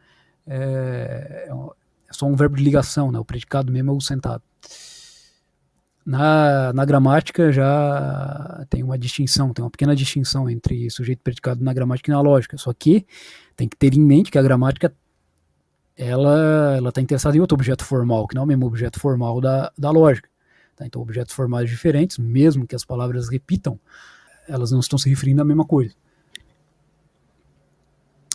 é, 0.46 1.48
é, 1.48 1.52
é 1.52 2.14
só 2.14 2.26
um 2.26 2.36
verbo 2.36 2.56
de 2.56 2.64
ligação, 2.64 3.12
né? 3.12 3.20
O 3.20 3.26
predicado 3.26 3.72
mesmo 3.72 3.92
é 3.92 3.94
o 3.96 4.02
sentado. 4.02 4.44
Na, 6.06 6.74
na 6.74 6.84
gramática 6.84 7.52
já 7.52 8.66
tem 8.70 8.84
uma 8.84 8.98
distinção, 8.98 9.54
tem 9.54 9.64
uma 9.64 9.70
pequena 9.70 9.96
distinção 9.96 10.50
entre 10.50 10.90
sujeito 10.90 11.22
predicado 11.22 11.64
na 11.64 11.74
gramática 11.74 12.10
e 12.12 12.14
na 12.14 12.22
lógica. 12.22 12.58
Só 12.58 12.74
que 12.74 13.06
tem 13.56 13.68
que 13.68 13.78
ter 13.78 13.94
em 13.94 14.02
mente 14.02 14.32
que 14.32 14.38
a 14.38 14.42
gramática 14.42 14.94
ela 15.96 16.76
ela 16.76 16.90
está 16.90 17.02
interessada 17.02 17.38
em 17.38 17.40
outro 17.40 17.56
objeto 17.56 17.86
formal, 17.86 18.28
que 18.28 18.34
não 18.34 18.42
é 18.42 18.46
o 18.46 18.48
mesmo 18.48 18.66
objeto 18.66 19.00
formal 19.00 19.40
da, 19.40 19.72
da 19.78 19.92
lógica. 19.92 20.28
Tá? 20.76 20.86
Então, 20.86 21.02
objetos 21.02 21.34
formais 21.36 21.70
diferentes, 21.70 22.18
mesmo 22.18 22.66
que 22.66 22.76
as 22.76 22.84
palavras 22.84 23.30
repitam, 23.30 23.80
elas 24.48 24.72
não 24.72 24.80
estão 24.80 24.98
se 24.98 25.08
referindo 25.08 25.42
à 25.42 25.46
mesma 25.46 25.66
coisa. 25.66 25.94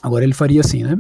Agora 0.07 0.23
ele 0.23 0.35
faria 0.35 0.61
assim, 0.61 0.85
né? 0.85 0.97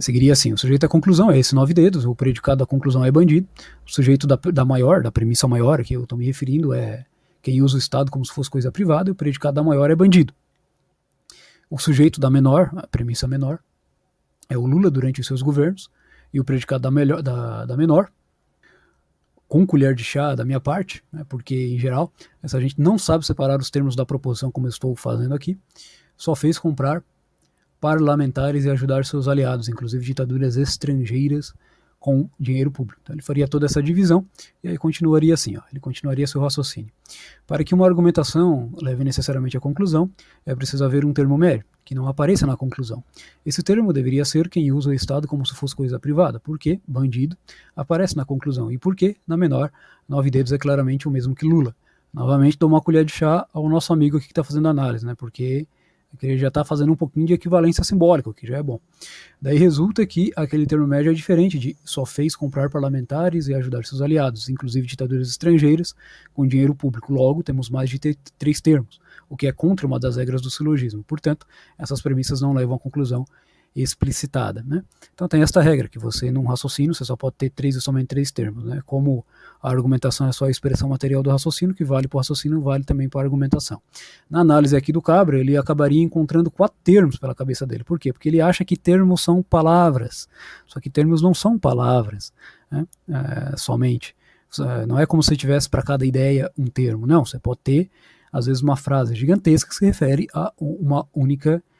Seguiria 0.00 0.32
assim: 0.32 0.52
o 0.52 0.58
sujeito 0.58 0.80
da 0.80 0.88
conclusão 0.88 1.30
é 1.30 1.38
esse 1.38 1.54
nove 1.54 1.72
dedos, 1.72 2.04
o 2.04 2.12
predicado 2.12 2.58
da 2.58 2.66
conclusão 2.66 3.04
é 3.04 3.12
bandido, 3.12 3.46
o 3.86 3.88
sujeito 3.88 4.26
da, 4.26 4.34
da 4.34 4.64
maior, 4.64 5.00
da 5.00 5.12
premissa 5.12 5.46
maior, 5.46 5.80
que 5.84 5.94
eu 5.94 6.02
estou 6.02 6.18
me 6.18 6.26
referindo, 6.26 6.74
é 6.74 7.06
quem 7.40 7.62
usa 7.62 7.76
o 7.76 7.78
Estado 7.78 8.10
como 8.10 8.24
se 8.24 8.32
fosse 8.34 8.50
coisa 8.50 8.72
privada, 8.72 9.10
e 9.10 9.12
o 9.12 9.14
predicado 9.14 9.54
da 9.54 9.62
maior 9.62 9.92
é 9.92 9.94
bandido. 9.94 10.34
O 11.70 11.78
sujeito 11.78 12.18
da 12.18 12.28
menor, 12.28 12.68
a 12.74 12.84
premissa 12.88 13.28
menor, 13.28 13.60
é 14.48 14.58
o 14.58 14.66
Lula 14.66 14.90
durante 14.90 15.20
os 15.20 15.26
seus 15.28 15.40
governos, 15.40 15.88
e 16.32 16.40
o 16.40 16.44
predicado 16.44 16.82
da, 16.82 16.90
melhor, 16.90 17.22
da, 17.22 17.64
da 17.64 17.76
menor 17.76 18.10
com 19.46 19.64
colher 19.64 19.94
de 19.94 20.02
chá 20.02 20.34
da 20.34 20.44
minha 20.44 20.58
parte, 20.58 21.04
né, 21.12 21.24
porque 21.28 21.54
em 21.54 21.78
geral 21.78 22.12
essa 22.42 22.60
gente 22.60 22.74
não 22.76 22.98
sabe 22.98 23.24
separar 23.24 23.60
os 23.60 23.70
termos 23.70 23.94
da 23.94 24.04
proposição 24.04 24.50
como 24.50 24.66
eu 24.66 24.70
estou 24.70 24.96
fazendo 24.96 25.32
aqui, 25.32 25.56
só 26.16 26.34
fez 26.34 26.58
comprar 26.58 27.04
parlamentares 27.84 28.64
e 28.64 28.70
ajudar 28.70 29.04
seus 29.04 29.28
aliados, 29.28 29.68
inclusive 29.68 30.02
ditaduras 30.02 30.56
estrangeiras 30.56 31.52
com 32.00 32.30
dinheiro 32.40 32.70
público. 32.70 32.98
Então 33.02 33.14
ele 33.14 33.20
faria 33.20 33.46
toda 33.46 33.66
essa 33.66 33.82
divisão 33.82 34.24
e 34.62 34.68
aí 34.68 34.78
continuaria 34.78 35.34
assim, 35.34 35.58
ó, 35.58 35.60
ele 35.70 35.80
continuaria 35.80 36.26
seu 36.26 36.40
raciocínio. 36.40 36.90
Para 37.46 37.62
que 37.62 37.74
uma 37.74 37.84
argumentação 37.84 38.72
leve 38.80 39.04
necessariamente 39.04 39.58
à 39.58 39.60
conclusão, 39.60 40.10
é 40.46 40.54
preciso 40.54 40.82
haver 40.82 41.04
um 41.04 41.12
termo 41.12 41.36
médio, 41.36 41.66
que 41.84 41.94
não 41.94 42.08
apareça 42.08 42.46
na 42.46 42.56
conclusão. 42.56 43.04
Esse 43.44 43.62
termo 43.62 43.92
deveria 43.92 44.24
ser 44.24 44.48
quem 44.48 44.72
usa 44.72 44.88
o 44.88 44.94
Estado 44.94 45.28
como 45.28 45.44
se 45.44 45.54
fosse 45.54 45.76
coisa 45.76 46.00
privada, 46.00 46.40
porque 46.40 46.80
bandido 46.88 47.36
aparece 47.76 48.16
na 48.16 48.24
conclusão, 48.24 48.72
e 48.72 48.78
porque, 48.78 49.14
na 49.28 49.36
menor, 49.36 49.70
nove 50.08 50.30
dedos 50.30 50.52
é 50.52 50.56
claramente 50.56 51.06
o 51.06 51.10
mesmo 51.10 51.34
que 51.34 51.46
Lula. 51.46 51.76
Novamente 52.14 52.56
dou 52.58 52.70
uma 52.70 52.80
colher 52.80 53.04
de 53.04 53.12
chá 53.12 53.46
ao 53.52 53.68
nosso 53.68 53.92
amigo 53.92 54.16
aqui 54.16 54.28
que 54.28 54.32
está 54.32 54.42
fazendo 54.42 54.68
análise, 54.68 55.04
né, 55.04 55.14
porque 55.14 55.68
que 56.18 56.26
ele 56.26 56.38
já 56.38 56.48
está 56.48 56.64
fazendo 56.64 56.92
um 56.92 56.96
pouquinho 56.96 57.26
de 57.26 57.34
equivalência 57.34 57.82
simbólica, 57.84 58.30
o 58.30 58.34
que 58.34 58.46
já 58.46 58.56
é 58.56 58.62
bom. 58.62 58.80
Daí 59.40 59.58
resulta 59.58 60.06
que 60.06 60.32
aquele 60.36 60.66
termo 60.66 60.86
médio 60.86 61.10
é 61.10 61.14
diferente 61.14 61.58
de 61.58 61.76
só 61.84 62.04
fez 62.04 62.34
comprar 62.34 62.70
parlamentares 62.70 63.48
e 63.48 63.54
ajudar 63.54 63.84
seus 63.84 64.00
aliados, 64.00 64.48
inclusive 64.48 64.86
ditaduras 64.86 65.28
estrangeiras, 65.28 65.94
com 66.32 66.46
dinheiro 66.46 66.74
público. 66.74 67.12
Logo, 67.12 67.42
temos 67.42 67.68
mais 67.68 67.90
de 67.90 67.98
três 68.38 68.60
termos, 68.60 69.00
o 69.28 69.36
que 69.36 69.46
é 69.46 69.52
contra 69.52 69.86
uma 69.86 69.98
das 69.98 70.16
regras 70.16 70.40
do 70.40 70.50
silogismo. 70.50 71.04
Portanto, 71.04 71.46
essas 71.78 72.00
premissas 72.00 72.40
não 72.40 72.52
levam 72.52 72.76
à 72.76 72.78
conclusão 72.78 73.24
explicitada. 73.74 74.64
Né? 74.66 74.82
Então 75.12 75.26
tem 75.26 75.42
esta 75.42 75.60
regra, 75.60 75.88
que 75.88 75.98
você, 75.98 76.30
num 76.30 76.44
raciocínio, 76.44 76.94
você 76.94 77.04
só 77.04 77.16
pode 77.16 77.36
ter 77.36 77.50
três 77.50 77.74
e 77.74 77.80
somente 77.80 78.06
três 78.06 78.30
termos. 78.30 78.64
Né? 78.64 78.80
Como 78.86 79.24
a 79.62 79.70
argumentação 79.70 80.28
é 80.28 80.32
só 80.32 80.44
a 80.44 80.50
expressão 80.50 80.88
material 80.88 81.22
do 81.22 81.30
raciocínio, 81.30 81.74
que 81.74 81.84
vale 81.84 82.06
para 82.06 82.16
o 82.16 82.20
raciocínio, 82.20 82.60
vale 82.60 82.84
também 82.84 83.08
para 83.08 83.22
a 83.22 83.24
argumentação. 83.24 83.80
Na 84.30 84.40
análise 84.40 84.76
aqui 84.76 84.92
do 84.92 85.02
Cabra, 85.02 85.38
ele 85.38 85.56
acabaria 85.56 86.02
encontrando 86.02 86.50
quatro 86.50 86.76
termos 86.84 87.16
pela 87.16 87.34
cabeça 87.34 87.66
dele. 87.66 87.82
Por 87.82 87.98
quê? 87.98 88.12
Porque 88.12 88.28
ele 88.28 88.40
acha 88.40 88.64
que 88.64 88.76
termos 88.76 89.22
são 89.22 89.42
palavras. 89.42 90.28
Só 90.66 90.78
que 90.78 90.88
termos 90.88 91.20
não 91.20 91.34
são 91.34 91.58
palavras 91.58 92.32
né? 92.70 92.86
é, 93.08 93.56
somente. 93.56 94.14
É, 94.60 94.86
não 94.86 94.98
é 94.98 95.06
como 95.06 95.22
se 95.22 95.36
tivesse 95.36 95.68
para 95.68 95.82
cada 95.82 96.06
ideia 96.06 96.50
um 96.56 96.66
termo. 96.66 97.06
Não, 97.06 97.24
você 97.24 97.38
pode 97.38 97.60
ter, 97.64 97.90
às 98.32 98.46
vezes, 98.46 98.62
uma 98.62 98.76
frase 98.76 99.14
gigantesca 99.14 99.68
que 99.68 99.74
se 99.74 99.84
refere 99.84 100.28
a 100.32 100.52
uma 100.58 101.06
única 101.12 101.50
ideia, 101.50 101.73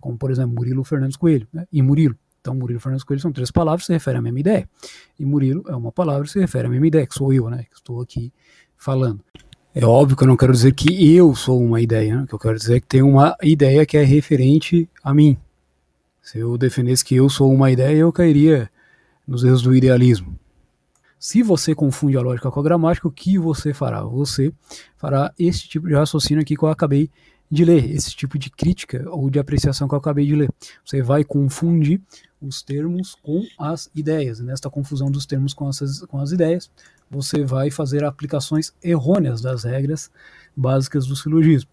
como 0.00 0.18
por 0.18 0.30
exemplo 0.30 0.54
Murilo 0.54 0.84
Fernandes 0.84 1.16
Coelho 1.16 1.46
né? 1.52 1.66
e 1.72 1.82
Murilo. 1.82 2.16
Então, 2.40 2.54
Murilo 2.54 2.78
Fernandes 2.78 3.04
Coelho 3.04 3.22
são 3.22 3.32
três 3.32 3.50
palavras 3.50 3.82
que 3.82 3.86
se 3.86 3.92
referem 3.94 4.18
à 4.18 4.22
mesma 4.22 4.38
ideia. 4.38 4.68
E 5.18 5.24
Murilo 5.24 5.64
é 5.66 5.74
uma 5.74 5.90
palavra 5.90 6.24
que 6.24 6.30
se 6.30 6.38
refere 6.38 6.66
à 6.66 6.70
mesma 6.70 6.86
ideia, 6.86 7.06
que 7.06 7.14
sou 7.14 7.32
eu, 7.32 7.48
né? 7.48 7.64
Que 7.70 7.76
estou 7.76 8.02
aqui 8.02 8.30
falando. 8.76 9.24
É 9.74 9.84
óbvio 9.84 10.16
que 10.16 10.22
eu 10.22 10.28
não 10.28 10.36
quero 10.36 10.52
dizer 10.52 10.72
que 10.72 11.16
eu 11.16 11.34
sou 11.34 11.60
uma 11.60 11.80
ideia, 11.80 12.20
né? 12.20 12.26
que 12.28 12.34
eu 12.34 12.38
quero 12.38 12.56
dizer 12.56 12.80
que 12.80 12.86
tem 12.86 13.02
uma 13.02 13.34
ideia 13.42 13.84
que 13.84 13.96
é 13.96 14.04
referente 14.04 14.88
a 15.02 15.12
mim. 15.12 15.36
Se 16.22 16.38
eu 16.38 16.56
defendesse 16.56 17.04
que 17.04 17.16
eu 17.16 17.28
sou 17.28 17.52
uma 17.52 17.70
ideia, 17.72 17.96
eu 17.96 18.12
cairia 18.12 18.70
nos 19.26 19.42
erros 19.42 19.62
do 19.62 19.74
idealismo. 19.74 20.38
Se 21.18 21.42
você 21.42 21.74
confunde 21.74 22.16
a 22.16 22.20
lógica 22.20 22.50
com 22.50 22.60
a 22.60 22.62
gramática, 22.62 23.08
o 23.08 23.10
que 23.10 23.38
você 23.38 23.74
fará? 23.74 24.02
Você 24.02 24.52
fará 24.96 25.32
esse 25.38 25.66
tipo 25.66 25.88
de 25.88 25.94
raciocínio 25.94 26.42
aqui 26.42 26.56
que 26.56 26.62
eu 26.62 26.68
acabei 26.68 27.10
de 27.50 27.64
ler, 27.64 27.90
esse 27.90 28.14
tipo 28.14 28.38
de 28.38 28.50
crítica 28.50 29.04
ou 29.10 29.30
de 29.30 29.38
apreciação 29.38 29.86
que 29.86 29.94
eu 29.94 29.98
acabei 29.98 30.26
de 30.26 30.34
ler. 30.34 30.50
Você 30.84 31.02
vai 31.02 31.24
confundir 31.24 32.00
os 32.40 32.62
termos 32.62 33.14
com 33.22 33.42
as 33.58 33.90
ideias. 33.94 34.40
Nesta 34.40 34.68
confusão 34.68 35.10
dos 35.10 35.26
termos 35.26 35.54
com, 35.54 35.68
essas, 35.68 36.00
com 36.00 36.18
as 36.18 36.32
ideias, 36.32 36.70
você 37.10 37.44
vai 37.44 37.70
fazer 37.70 38.04
aplicações 38.04 38.72
errôneas 38.82 39.40
das 39.40 39.64
regras 39.64 40.10
básicas 40.56 41.06
do 41.06 41.16
silogismo. 41.16 41.70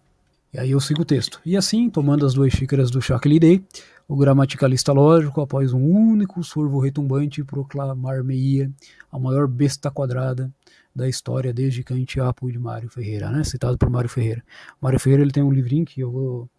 E 0.52 0.58
aí 0.58 0.70
eu 0.70 0.80
sigo 0.80 1.02
o 1.02 1.04
texto. 1.04 1.40
E 1.44 1.56
assim, 1.56 1.88
tomando 1.88 2.26
as 2.26 2.34
duas 2.34 2.52
xícaras 2.52 2.90
do 2.90 3.00
chá 3.00 3.18
que 3.18 3.28
lhe 3.28 3.40
dei, 3.40 3.64
o 4.06 4.16
gramaticalista 4.16 4.92
lógico, 4.92 5.40
após 5.40 5.72
um 5.72 5.82
único 5.82 6.44
sorvo 6.44 6.78
retumbante, 6.78 7.42
proclamar-me-ia 7.42 8.70
a 9.10 9.18
maior 9.18 9.48
besta 9.48 9.90
quadrada 9.90 10.52
da 10.94 11.08
história 11.08 11.52
desde 11.52 11.82
Kant 11.82 12.20
Apo 12.20 12.50
de 12.50 12.58
Mário 12.58 12.88
Ferreira, 12.88 13.30
né? 13.30 13.44
citado 13.44 13.78
por 13.78 13.88
Mário 13.88 14.10
Ferreira. 14.10 14.44
Mário 14.80 15.00
Ferreira 15.00 15.22
ele 15.22 15.32
tem 15.32 15.42
um 15.42 15.50
livrinho 15.50 15.84
que 15.84 16.00
eu 16.00 16.10
vou 16.10 16.50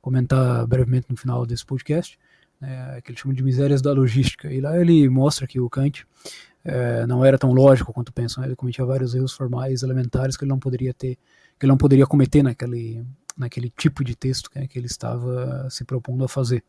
comentar 0.00 0.66
brevemente 0.66 1.06
no 1.08 1.16
final 1.16 1.44
desse 1.44 1.64
podcast, 1.64 2.18
né, 2.60 3.00
que 3.02 3.10
ele 3.10 3.18
chama 3.18 3.34
de 3.34 3.42
Misérias 3.42 3.82
da 3.82 3.92
Logística. 3.92 4.52
E 4.52 4.60
lá 4.60 4.78
ele 4.78 5.08
mostra 5.08 5.46
que 5.46 5.60
o 5.60 5.68
Kant 5.68 6.06
é, 6.64 7.06
não 7.06 7.24
era 7.24 7.38
tão 7.38 7.52
lógico 7.52 7.92
quanto 7.92 8.12
pensam, 8.12 8.44
ele 8.44 8.56
cometia 8.56 8.84
vários 8.84 9.14
erros 9.14 9.32
formais 9.32 9.82
elementares 9.82 10.36
que 10.36 10.44
ele 10.44 10.50
não 10.50 10.58
poderia 10.58 10.94
ter, 10.94 11.16
que 11.58 11.66
ele 11.66 11.70
não 11.70 11.78
poderia 11.78 12.06
cometer 12.06 12.42
naquele, 12.42 13.04
naquele 13.36 13.70
tipo 13.70 14.04
de 14.04 14.14
texto 14.14 14.50
né, 14.54 14.66
que 14.66 14.78
ele 14.78 14.86
estava 14.86 15.68
se 15.70 15.84
propondo 15.84 16.24
a 16.24 16.28
fazer. 16.28 16.62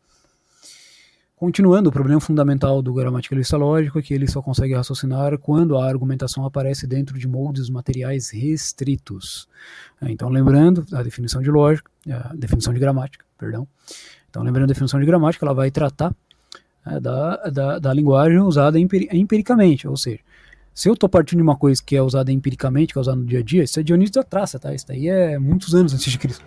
Continuando, 1.40 1.88
o 1.88 1.92
problema 1.92 2.20
fundamental 2.20 2.82
do 2.82 2.92
gramaticalista 2.92 3.56
lógico 3.56 3.98
é 3.98 4.02
que 4.02 4.12
ele 4.12 4.28
só 4.28 4.42
consegue 4.42 4.74
raciocinar 4.74 5.38
quando 5.38 5.78
a 5.78 5.88
argumentação 5.88 6.44
aparece 6.44 6.86
dentro 6.86 7.18
de 7.18 7.26
moldes 7.26 7.70
materiais 7.70 8.28
restritos. 8.28 9.48
Então, 10.02 10.28
lembrando 10.28 10.84
a 10.92 11.02
definição 11.02 11.40
de 11.40 11.50
lógica, 11.50 11.90
a 12.10 12.34
definição 12.34 12.74
de 12.74 12.78
gramática, 12.78 13.24
perdão. 13.38 13.66
Então, 14.28 14.42
lembrando 14.42 14.64
a 14.64 14.66
definição 14.66 15.00
de 15.00 15.06
gramática, 15.06 15.42
ela 15.46 15.54
vai 15.54 15.70
tratar 15.70 16.14
é, 16.86 17.00
da, 17.00 17.36
da, 17.48 17.78
da, 17.78 17.94
linguagem 17.94 18.40
usada 18.40 18.78
empiricamente, 18.78 19.88
ou 19.88 19.96
seja, 19.96 20.20
se 20.74 20.90
eu 20.90 20.92
estou 20.92 21.08
partindo 21.08 21.38
de 21.38 21.42
uma 21.42 21.56
coisa 21.56 21.82
que 21.82 21.96
é 21.96 22.02
usada 22.02 22.30
empiricamente, 22.30 22.92
que 22.92 22.98
é 22.98 23.00
usada 23.00 23.16
no 23.16 23.24
dia 23.24 23.38
a 23.38 23.42
dia, 23.42 23.62
isso 23.64 23.80
é 23.80 23.82
Dionísio 23.82 24.16
da 24.16 24.24
Traça, 24.24 24.58
tá? 24.58 24.74
Isso 24.74 24.86
daí 24.86 25.08
é 25.08 25.38
muitos 25.38 25.74
anos 25.74 25.94
antes 25.94 26.12
de 26.12 26.18
Cristo. 26.18 26.44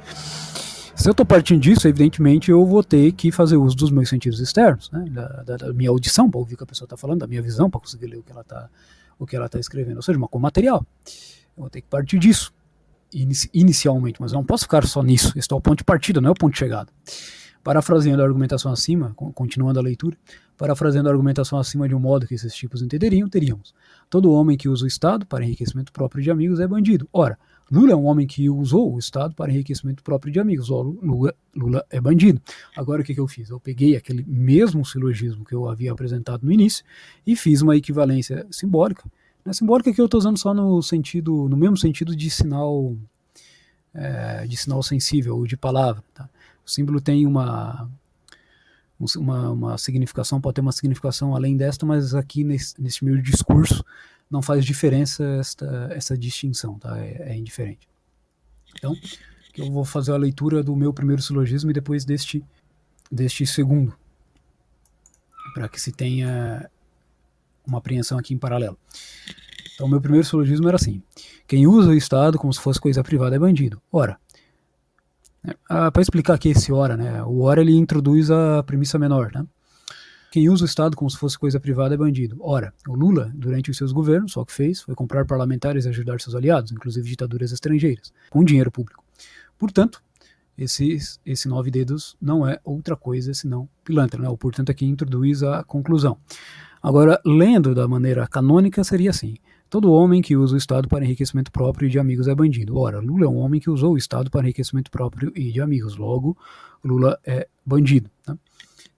Se 0.95 1.09
eu 1.09 1.11
estou 1.11 1.25
partindo 1.25 1.59
disso, 1.59 1.87
evidentemente 1.87 2.51
eu 2.51 2.65
vou 2.65 2.83
ter 2.83 3.11
que 3.13 3.31
fazer 3.31 3.57
uso 3.57 3.75
dos 3.75 3.91
meus 3.91 4.07
sentidos 4.07 4.39
externos, 4.39 4.91
né? 4.91 5.05
da, 5.09 5.27
da, 5.43 5.57
da, 5.57 5.73
minha 5.73 5.89
audição 5.89 6.29
para 6.29 6.39
ouvir 6.39 6.53
o 6.53 6.57
que 6.57 6.63
a 6.63 6.67
pessoa 6.67 6.85
está 6.85 6.95
falando, 6.95 7.21
da 7.21 7.27
minha 7.27 7.41
visão 7.41 7.69
para 7.69 7.81
conseguir 7.81 8.07
ler 8.07 8.17
o 8.17 8.23
que 8.23 8.31
ela 8.31 8.41
está 8.41 8.69
o 9.17 9.25
que 9.25 9.35
ela 9.35 9.45
está 9.45 9.59
escrevendo, 9.59 9.97
ou 9.97 10.01
seja, 10.01 10.17
uma 10.17 10.27
coisa 10.27 10.41
material. 10.41 10.85
Eu 11.55 11.61
vou 11.61 11.69
ter 11.69 11.81
que 11.81 11.87
partir 11.87 12.19
disso 12.19 12.53
inicialmente, 13.53 14.19
mas 14.19 14.31
eu 14.31 14.37
não 14.37 14.45
posso 14.45 14.63
ficar 14.63 14.85
só 14.87 15.03
nisso. 15.03 15.37
Esse 15.37 15.47
é 15.51 15.55
o 15.55 15.61
ponto 15.61 15.77
de 15.77 15.83
partida, 15.83 16.19
não 16.19 16.29
é 16.29 16.31
o 16.31 16.35
ponto 16.35 16.53
de 16.53 16.59
chegada. 16.59 16.91
Parafraseando 17.63 18.21
a 18.21 18.25
argumentação 18.25 18.71
acima, 18.71 19.13
continuando 19.15 19.79
a 19.79 19.83
leitura, 19.83 20.17
parafraseando 20.57 21.07
a 21.07 21.11
argumentação 21.11 21.59
acima 21.59 21.87
de 21.87 21.95
um 21.95 21.99
modo 21.99 22.27
que 22.27 22.33
esses 22.33 22.53
tipos 22.53 22.81
entenderiam, 22.81 23.29
teríamos: 23.29 23.73
todo 24.09 24.31
homem 24.31 24.57
que 24.57 24.67
usa 24.67 24.83
o 24.83 24.87
Estado 24.87 25.25
para 25.25 25.45
enriquecimento 25.45 25.91
próprio 25.93 26.21
de 26.21 26.29
amigos 26.29 26.59
é 26.59 26.67
bandido. 26.67 27.07
Ora, 27.13 27.37
Lula 27.71 27.93
é 27.93 27.95
um 27.95 28.05
homem 28.05 28.27
que 28.27 28.49
usou 28.49 28.93
o 28.93 28.99
Estado 28.99 29.33
para 29.35 29.51
enriquecimento 29.51 30.03
próprio 30.03 30.31
de 30.31 30.39
amigos. 30.39 30.69
Lula, 30.69 31.33
Lula 31.55 31.85
é 31.89 31.99
bandido. 31.99 32.41
Agora 32.75 33.01
o 33.01 33.05
que, 33.05 33.13
que 33.13 33.19
eu 33.19 33.27
fiz? 33.27 33.49
Eu 33.49 33.59
peguei 33.59 33.95
aquele 33.95 34.23
mesmo 34.27 34.85
silogismo 34.85 35.45
que 35.45 35.55
eu 35.55 35.67
havia 35.67 35.91
apresentado 35.91 36.43
no 36.43 36.51
início 36.51 36.83
e 37.25 37.35
fiz 37.35 37.61
uma 37.61 37.75
equivalência 37.75 38.45
simbólica. 38.51 39.03
Não 39.43 39.51
é 39.51 39.53
simbólica 39.53 39.93
que 39.93 39.99
eu 39.99 40.05
estou 40.05 40.19
usando 40.19 40.37
só 40.37 40.53
no 40.53 40.81
sentido, 40.81 41.49
no 41.49 41.57
mesmo 41.57 41.77
sentido 41.77 42.15
de 42.15 42.29
sinal, 42.29 42.95
é, 43.93 44.47
de 44.47 44.55
sinal 44.55 44.81
sensível 44.81 45.37
ou 45.37 45.45
de 45.45 45.57
palavra. 45.57 46.03
Tá? 46.13 46.29
O 46.65 46.69
símbolo 46.69 47.01
tem 47.01 47.25
uma, 47.25 47.89
uma, 49.17 49.49
uma, 49.51 49.77
significação, 49.77 50.39
pode 50.39 50.55
ter 50.55 50.61
uma 50.61 50.71
significação 50.71 51.35
além 51.35 51.57
desta, 51.57 51.85
mas 51.85 52.15
aqui 52.15 52.43
nesse, 52.43 52.81
nesse 52.81 53.03
meio 53.03 53.21
discurso 53.21 53.83
não 54.33 54.41
faz 54.41 54.65
diferença 54.65 55.23
esta, 55.39 55.89
essa 55.91 56.17
distinção, 56.17 56.79
tá? 56.79 56.97
É, 56.97 57.33
é 57.33 57.37
indiferente. 57.37 57.87
Então, 58.75 58.95
eu 59.55 59.71
vou 59.71 59.85
fazer 59.85 60.11
a 60.11 60.17
leitura 60.17 60.63
do 60.63 60.75
meu 60.75 60.91
primeiro 60.91 61.21
silogismo 61.21 61.69
e 61.69 61.73
depois 61.73 62.03
deste, 62.03 62.43
deste 63.11 63.45
segundo, 63.45 63.95
para 65.53 65.69
que 65.69 65.79
se 65.79 65.91
tenha 65.91 66.67
uma 67.63 67.77
apreensão 67.77 68.17
aqui 68.17 68.33
em 68.33 68.39
paralelo. 68.39 68.75
Então, 69.75 69.87
meu 69.87 70.01
primeiro 70.01 70.25
silogismo 70.25 70.67
era 70.67 70.77
assim: 70.77 71.03
quem 71.47 71.67
usa 71.67 71.91
o 71.91 71.93
Estado 71.93 72.39
como 72.39 72.51
se 72.51 72.59
fosse 72.59 72.81
coisa 72.81 73.03
privada 73.03 73.35
é 73.35 73.39
bandido. 73.39 73.79
Ora, 73.91 74.19
né, 75.43 75.53
ah, 75.69 75.91
para 75.91 76.01
explicar 76.01 76.33
aqui 76.33 76.49
esse 76.49 76.71
ora, 76.71 76.97
né, 76.97 77.21
o 77.23 77.41
ora 77.41 77.61
ele 77.61 77.77
introduz 77.77 78.31
a 78.31 78.63
premissa 78.63 78.97
menor, 78.97 79.31
né? 79.31 79.45
Quem 80.33 80.49
usa 80.49 80.63
o 80.63 80.65
Estado 80.65 80.97
como 80.97 81.07
se 81.11 81.15
fosse 81.15 81.37
coisa 81.37 81.59
privada 81.59 81.93
é 81.93 81.97
bandido. 81.97 82.37
Ora, 82.39 82.73
o 82.87 82.95
Lula, 82.95 83.31
durante 83.35 83.69
os 83.69 83.77
seus 83.77 83.91
governos, 83.91 84.31
só 84.31 84.41
o 84.41 84.45
que 84.47 84.51
fez 84.51 84.81
foi 84.81 84.95
comprar 84.95 85.27
parlamentares 85.27 85.85
e 85.85 85.89
ajudar 85.89 86.19
seus 86.19 86.33
aliados, 86.33 86.71
inclusive 86.71 87.07
ditaduras 87.07 87.51
estrangeiras, 87.51 88.11
com 88.31 88.43
dinheiro 88.43 88.71
público. 88.71 89.03
Portanto, 89.59 90.01
esse, 90.57 90.97
esse 91.23 91.47
nove 91.47 91.69
dedos 91.69 92.17
não 92.19 92.47
é 92.47 92.59
outra 92.63 92.95
coisa 92.95 93.31
senão 93.31 93.69
pilantra. 93.83 94.19
Né? 94.23 94.27
O 94.27 94.35
portanto 94.35 94.71
aqui 94.71 94.87
introduz 94.87 95.43
a 95.43 95.63
conclusão. 95.63 96.17
Agora, 96.81 97.21
lendo 97.23 97.75
da 97.75 97.87
maneira 97.87 98.27
canônica, 98.27 98.83
seria 98.83 99.11
assim: 99.11 99.35
todo 99.69 99.91
homem 99.91 100.19
que 100.19 100.35
usa 100.35 100.55
o 100.55 100.57
Estado 100.57 100.87
para 100.87 101.05
enriquecimento 101.05 101.51
próprio 101.51 101.85
e 101.85 101.91
de 101.91 101.99
amigos 101.99 102.27
é 102.27 102.33
bandido. 102.33 102.75
Ora, 102.75 102.99
Lula 102.99 103.25
é 103.25 103.29
um 103.29 103.37
homem 103.37 103.61
que 103.61 103.69
usou 103.69 103.93
o 103.93 103.97
Estado 103.99 104.31
para 104.31 104.41
enriquecimento 104.41 104.89
próprio 104.89 105.31
e 105.35 105.51
de 105.51 105.61
amigos. 105.61 105.95
Logo, 105.95 106.35
Lula 106.83 107.19
é 107.23 107.47
bandido. 107.63 108.09
Tá? 108.23 108.35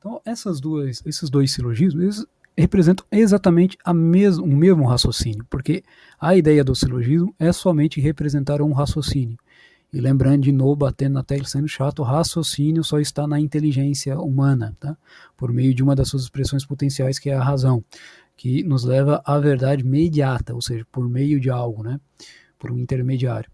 Então, 0.06 0.22
essas 0.24 0.62
duas, 0.62 1.02
esses 1.04 1.32
dois 1.32 1.52
silogismos 1.52 2.28
representam 2.56 3.04
exatamente 3.12 3.76
a 3.84 3.92
mes 3.92 4.38
o 4.38 4.46
mesmo 4.46 4.86
raciocínio, 4.86 5.44
porque 5.50 5.84
a 6.22 6.36
ideia 6.36 6.64
do 6.64 6.76
silogismo 6.76 7.34
é 7.40 7.52
somente 7.52 8.00
representar 8.00 8.62
um 8.62 8.72
raciocínio. 8.72 9.36
E 9.92 10.00
lembrando 10.00 10.44
de 10.44 10.52
novo, 10.52 10.76
batendo 10.76 11.14
na 11.14 11.24
tecla 11.24 11.48
sendo 11.48 11.68
chato, 11.68 12.04
o 12.04 12.06
raciocínio 12.06 12.84
só 12.84 13.00
está 13.00 13.26
na 13.26 13.40
inteligência 13.40 14.20
humana, 14.20 14.78
tá? 14.80 14.96
por 15.36 15.52
meio 15.52 15.74
de 15.74 15.82
uma 15.82 15.96
das 15.96 16.08
suas 16.08 16.22
expressões 16.22 16.64
potenciais, 16.64 17.18
que 17.18 17.32
é 17.32 17.34
a 17.34 17.44
razão, 17.44 17.84
que 18.38 18.64
nos 18.64 18.84
leva 18.84 19.24
à 19.26 19.40
verdade 19.40 19.82
imediata, 19.82 20.54
ou 20.54 20.62
seja, 20.62 20.86
por 20.92 21.10
meio 21.10 21.40
de 21.40 21.50
algo, 21.50 21.82
né? 21.82 22.00
por 22.60 22.72
um 22.72 22.78
intermediário. 22.78 23.50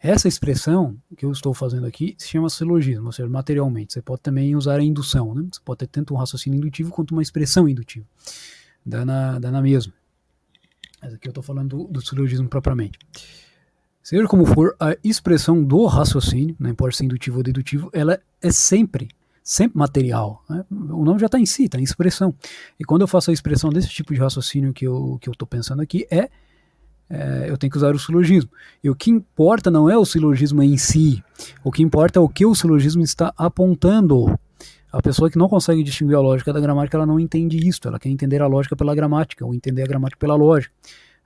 Essa 0.00 0.28
expressão 0.28 0.96
que 1.16 1.24
eu 1.24 1.32
estou 1.32 1.52
fazendo 1.52 1.86
aqui 1.86 2.14
se 2.18 2.28
chama 2.28 2.48
silogismo, 2.48 3.06
ou 3.06 3.12
seja, 3.12 3.28
materialmente. 3.28 3.92
Você 3.92 4.00
pode 4.00 4.22
também 4.22 4.54
usar 4.54 4.78
a 4.78 4.82
indução, 4.82 5.34
né? 5.34 5.48
Você 5.52 5.60
pode 5.64 5.78
ter 5.78 5.88
tanto 5.88 6.14
um 6.14 6.16
raciocínio 6.16 6.56
indutivo 6.56 6.90
quanto 6.90 7.12
uma 7.12 7.22
expressão 7.22 7.68
indutiva. 7.68 8.06
Dá 8.86 9.04
na, 9.04 9.38
dá 9.40 9.50
na 9.50 9.60
mesma. 9.60 9.92
Mas 11.02 11.14
aqui 11.14 11.26
eu 11.26 11.30
estou 11.30 11.42
falando 11.42 11.76
do, 11.76 11.84
do 11.88 12.00
silogismo 12.00 12.48
propriamente. 12.48 12.98
Seja 14.02 14.26
como 14.26 14.46
for, 14.46 14.74
a 14.80 14.96
expressão 15.04 15.62
do 15.62 15.84
raciocínio, 15.84 16.56
não 16.58 16.70
importa 16.70 16.96
se 16.96 17.04
indutivo 17.04 17.38
ou 17.38 17.42
dedutivo, 17.42 17.90
ela 17.92 18.18
é 18.40 18.50
sempre, 18.50 19.08
sempre 19.42 19.76
material. 19.76 20.42
Né? 20.48 20.64
O 20.70 21.04
nome 21.04 21.18
já 21.18 21.26
está 21.26 21.38
em 21.38 21.44
si, 21.44 21.64
está 21.64 21.78
em 21.78 21.82
expressão. 21.82 22.34
E 22.78 22.84
quando 22.84 23.02
eu 23.02 23.08
faço 23.08 23.30
a 23.30 23.34
expressão 23.34 23.70
desse 23.70 23.88
tipo 23.88 24.14
de 24.14 24.20
raciocínio 24.20 24.72
que 24.72 24.86
eu 24.86 25.18
estou 25.22 25.34
que 25.34 25.42
eu 25.42 25.46
pensando 25.46 25.82
aqui, 25.82 26.06
é, 26.10 26.30
é, 27.10 27.46
eu 27.48 27.56
tenho 27.56 27.70
que 27.70 27.76
usar 27.76 27.94
o 27.94 27.98
silogismo. 27.98 28.50
E 28.82 28.90
o 28.90 28.94
que 28.94 29.10
importa 29.10 29.70
não 29.70 29.88
é 29.88 29.96
o 29.96 30.04
silogismo 30.04 30.62
em 30.62 30.76
si, 30.76 31.22
o 31.64 31.72
que 31.72 31.82
importa 31.82 32.18
é 32.18 32.22
o 32.22 32.28
que 32.28 32.44
o 32.44 32.54
silogismo 32.54 33.02
está 33.02 33.32
apontando. 33.36 34.38
A 34.90 35.02
pessoa 35.02 35.30
que 35.30 35.36
não 35.36 35.48
consegue 35.48 35.82
distinguir 35.82 36.16
a 36.16 36.20
lógica 36.20 36.52
da 36.52 36.60
gramática, 36.60 36.96
ela 36.96 37.06
não 37.06 37.20
entende 37.20 37.56
isso, 37.56 37.80
ela 37.84 37.98
quer 37.98 38.08
entender 38.08 38.40
a 38.40 38.46
lógica 38.46 38.74
pela 38.74 38.94
gramática, 38.94 39.44
ou 39.44 39.54
entender 39.54 39.82
a 39.82 39.86
gramática 39.86 40.18
pela 40.18 40.34
lógica, 40.34 40.72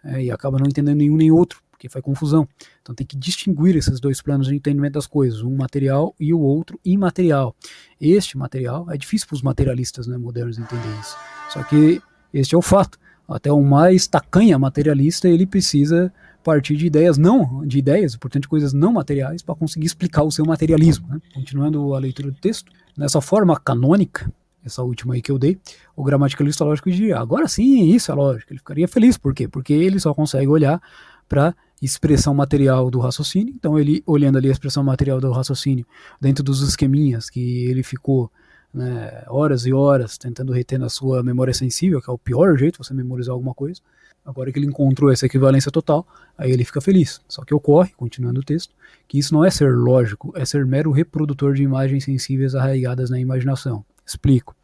é, 0.05 0.25
e 0.25 0.31
acaba 0.31 0.59
não 0.59 0.67
entendendo 0.67 0.99
nenhum 0.99 1.17
nem 1.17 1.31
outro 1.31 1.63
porque 1.83 1.89
faz 1.89 2.05
confusão. 2.05 2.49
Então 2.81 2.95
tem 2.95 3.05
que 3.05 3.17
distinguir 3.17 3.75
esses 3.75 3.99
dois 3.99 4.23
planos 4.23 4.47
de 4.47 4.55
entendimento 4.55 4.95
das 4.95 5.07
coisas, 5.07 5.43
um 5.43 5.57
material 5.57 6.15
e 6.19 6.33
o 6.33 6.41
outro 6.41 6.79
imaterial. 6.85 7.57
Este 8.01 8.39
material 8.39 8.89
é 8.89 8.97
difícil 8.97 9.27
para 9.27 9.35
os 9.35 9.43
materialistas 9.43 10.07
né, 10.07 10.17
modernos 10.17 10.59
entender 10.59 11.01
isso. 11.01 11.17
Só 11.51 11.63
que 11.65 12.01
este 12.33 12.55
é 12.55 12.59
o 12.59 12.63
fato. 12.63 12.99
Até 13.33 13.53
o 13.53 13.63
mais 13.63 14.07
tacanha 14.07 14.59
materialista 14.59 15.29
ele 15.29 15.47
precisa 15.47 16.13
partir 16.43 16.77
de 16.77 16.87
ideias 16.87 17.17
não, 17.17 17.65
de 17.65 17.79
ideias, 17.79 18.17
portanto 18.17 18.49
coisas 18.49 18.73
não 18.73 18.93
materiais 18.93 19.43
para 19.43 19.55
conseguir 19.55 19.87
explicar 19.87 20.25
o 20.25 20.31
seu 20.31 20.45
materialismo. 20.45 21.07
Né? 21.09 21.21
Continuando 21.33 21.95
a 21.95 21.99
leitura 21.99 22.31
do 22.31 22.39
texto, 22.39 22.71
nessa 22.97 23.21
forma 23.21 23.59
canônica, 23.59 24.31
essa 24.65 24.83
última 24.83 25.15
aí 25.15 25.23
que 25.23 25.31
eu 25.31 25.39
dei, 25.39 25.59
o 25.97 26.05
gramaticalista 26.05 26.65
lógico 26.65 26.91
diria, 26.91 27.19
agora 27.19 27.49
sim, 27.49 27.89
isso 27.91 28.11
é 28.13 28.15
lógico. 28.15 28.53
Ele 28.53 28.59
ficaria 28.59 28.89
feliz, 28.89 29.17
por 29.17 29.35
quê? 29.35 29.49
Porque 29.49 29.73
ele 29.73 29.99
só 29.99 30.15
consegue 30.15 30.49
olhar 30.49 30.81
para 31.29 31.55
expressão 31.81 32.33
material 32.33 32.91
do 32.91 33.01
raciocínio. 33.01 33.53
Então, 33.57 33.79
ele 33.79 34.03
olhando 34.07 34.39
ali 34.39 34.49
a 34.49 34.53
expressão 34.53 34.85
material 34.85 35.21
do 35.21 35.33
raciocínio 35.33 35.85
dentro 36.21 36.45
dos 36.45 36.63
esqueminhas 36.63 37.29
que 37.29 37.67
ele 37.67 37.83
ficou 37.83 38.31
né, 38.73 39.25
horas 39.29 39.67
e 39.67 39.73
horas 39.73 40.17
tentando 40.17 40.53
reter 40.53 40.79
na 40.79 40.89
sua 40.89 41.23
memória 41.23 41.53
sensível, 41.53 42.01
que 42.01 42.11
é 42.11 42.13
o 42.13 42.19
pior 42.19 42.57
jeito 42.57 42.83
você 42.83 42.95
memorizar 42.95 43.33
alguma 43.33 43.55
coisa. 43.55 43.81
Agora 44.25 44.53
que 44.53 44.59
ele 44.59 44.67
encontrou 44.67 45.11
essa 45.11 45.27
equivalência 45.27 45.71
total, 45.71 46.07
aí 46.39 46.51
ele 46.51 46.65
fica 46.65 46.81
feliz. 46.81 47.21
Só 47.29 47.45
que 47.45 47.53
ocorre, 47.53 47.93
continuando 47.97 48.41
o 48.41 48.45
texto, 48.45 48.73
que 49.09 49.19
isso 49.19 49.35
não 49.35 49.45
é 49.45 49.51
ser 49.51 49.75
lógico, 49.75 50.33
é 50.37 50.45
ser 50.45 50.65
mero 50.65 50.93
reprodutor 50.93 51.55
de 51.55 51.63
imagens 51.63 52.05
sensíveis 52.05 52.55
arraigadas 52.55 53.11
na 53.11 53.19
imaginação. 53.19 53.85
Explico. 54.07 54.55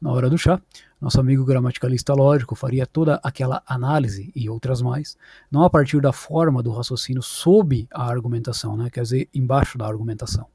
Na 0.00 0.10
hora 0.12 0.28
do 0.28 0.36
chá, 0.36 0.60
nosso 1.00 1.18
amigo 1.20 1.44
gramaticalista 1.44 2.12
lógico 2.14 2.54
faria 2.54 2.86
toda 2.86 3.20
aquela 3.22 3.62
análise 3.66 4.30
e 4.34 4.48
outras 4.48 4.82
mais, 4.82 5.16
não 5.50 5.62
a 5.62 5.70
partir 5.70 6.00
da 6.00 6.12
forma 6.12 6.62
do 6.62 6.70
raciocínio 6.70 7.22
sob 7.22 7.86
a 7.92 8.04
argumentação, 8.04 8.76
né, 8.76 8.90
quer 8.90 9.02
dizer, 9.02 9.28
embaixo 9.32 9.78
da 9.78 9.86
argumentação, 9.86 10.46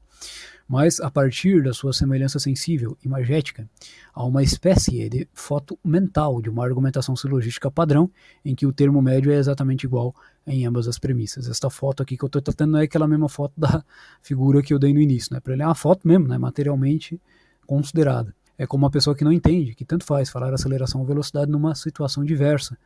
mas 0.68 1.00
a 1.00 1.10
partir 1.10 1.62
da 1.62 1.72
sua 1.72 1.92
semelhança 1.92 2.38
sensível, 2.38 2.96
imagética, 3.04 3.68
a 4.12 4.24
uma 4.24 4.42
espécie 4.42 5.08
de 5.08 5.28
foto 5.32 5.78
mental 5.84 6.40
de 6.40 6.48
uma 6.48 6.64
argumentação 6.64 7.14
silogística 7.16 7.70
padrão, 7.70 8.10
em 8.44 8.54
que 8.54 8.66
o 8.66 8.72
termo 8.72 9.00
médio 9.02 9.32
é 9.32 9.36
exatamente 9.36 9.84
igual 9.84 10.14
em 10.46 10.66
ambas 10.66 10.88
as 10.88 10.98
premissas. 10.98 11.48
Esta 11.48 11.70
foto 11.70 12.02
aqui 12.02 12.16
que 12.16 12.24
eu 12.24 12.28
estou 12.28 12.42
tratando 12.42 12.76
é 12.78 12.82
aquela 12.82 13.06
mesma 13.06 13.28
foto 13.28 13.54
da 13.56 13.84
figura 14.22 14.62
que 14.62 14.72
eu 14.72 14.78
dei 14.78 14.92
no 14.92 15.00
início, 15.00 15.34
né? 15.34 15.40
Para 15.40 15.52
ele 15.54 15.62
é 15.62 15.66
uma 15.66 15.74
foto 15.74 16.06
mesmo, 16.06 16.26
né? 16.26 16.38
materialmente 16.38 17.20
considerada. 17.66 18.34
É 18.58 18.66
como 18.66 18.84
uma 18.84 18.90
pessoa 18.90 19.16
que 19.16 19.24
não 19.24 19.32
entende, 19.32 19.74
que 19.74 19.84
tanto 19.84 20.04
faz 20.04 20.30
falar 20.30 20.52
aceleração 20.52 21.00
ou 21.00 21.06
velocidade 21.06 21.50
numa 21.50 21.74
situação 21.74 22.24
diversa 22.24 22.76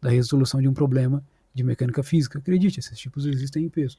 da 0.00 0.10
resolução 0.10 0.60
de 0.60 0.68
um 0.68 0.74
problema 0.74 1.22
de 1.52 1.64
mecânica 1.64 2.02
física. 2.02 2.38
Acredite, 2.38 2.80
esses 2.80 2.98
tipos 2.98 3.26
existem 3.26 3.64
em 3.64 3.68
peso. 3.68 3.98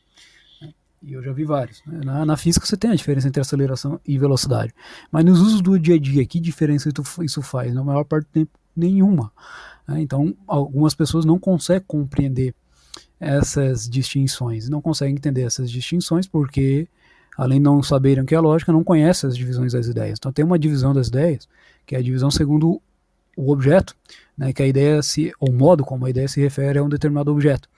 E 1.02 1.14
eu 1.14 1.22
já 1.22 1.32
vi 1.32 1.44
vários. 1.44 1.82
Né? 1.86 2.02
Na, 2.04 2.26
na, 2.26 2.38
física 2.38 2.66
você 2.66 2.76
tem 2.76 2.92
a 2.92 2.96
diferença 2.96 3.28
entre 3.28 3.40
aceleração 3.40 4.00
e 4.06 4.18
velocidade. 4.18 4.74
Mas 5.12 5.24
nos 5.24 5.40
usos 5.40 5.62
do 5.62 5.78
dia 5.78 5.96
a 5.96 6.00
dia, 6.00 6.26
que 6.26 6.40
diferença 6.40 6.90
isso 7.22 7.42
faz? 7.42 7.74
Na 7.74 7.84
maior 7.84 8.04
parte 8.04 8.26
do 8.26 8.32
tempo, 8.32 8.52
nenhuma. 8.76 9.32
Né? 9.88 10.02
Então, 10.02 10.36
algumas 10.48 10.96
pessoas 10.96 11.24
não 11.24 11.38
conseguem 11.38 11.84
compreender 11.88 12.56
essas 13.20 13.88
distinções. 13.88 14.70
Não 14.70 14.82
conseguem 14.82 15.16
entender 15.16 15.44
essas 15.44 15.70
distinções 15.70 16.28
porque 16.28 16.88
além 17.38 17.60
de 17.60 17.64
não 17.64 17.84
saberem 17.84 18.24
o 18.24 18.26
que 18.26 18.34
é 18.34 18.40
lógica, 18.40 18.72
não 18.72 18.84
conhecem 18.84 19.28
as 19.28 19.38
divisões 19.38 19.74
das 19.74 19.86
ideias. 19.86 20.18
Então 20.18 20.32
tem 20.32 20.44
uma 20.44 20.58
divisão 20.58 20.94
das 20.94 21.08
ideias, 21.08 21.48
que 21.86 21.96
é 21.96 22.00
a 22.00 22.02
divisão 22.02 22.32
segundo 22.32 22.82
o 23.36 23.52
objeto, 23.52 23.96
né, 24.36 24.52
que 24.52 24.64
a 24.64 24.68
ideia 24.68 25.02
se, 25.04 25.32
ou 25.40 25.52
o 25.52 25.54
modo 25.54 25.86
como 25.86 26.08
a 26.08 26.10
ideia 26.10 26.28
se 26.28 26.42
refere 26.42 26.80
a 26.80 26.84
um 26.84 26.90
determinado 26.90 27.32
objeto. 27.32 27.70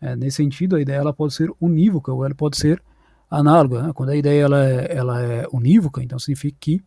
É, 0.00 0.14
nesse 0.16 0.38
sentido, 0.38 0.76
a 0.76 0.80
ideia 0.80 0.98
ela 0.98 1.12
pode 1.12 1.34
ser 1.34 1.50
unívoca 1.60 2.12
ou 2.12 2.24
ela 2.24 2.34
pode 2.34 2.56
ser 2.56 2.82
análoga. 3.30 3.82
Né? 3.82 3.92
Quando 3.92 4.10
a 4.10 4.16
ideia 4.16 4.42
ela 4.42 4.64
é, 4.64 4.96
ela 4.96 5.22
é 5.22 5.46
unívoca, 5.52 6.02
então 6.02 6.18
significa 6.18 6.56
que 6.60 6.82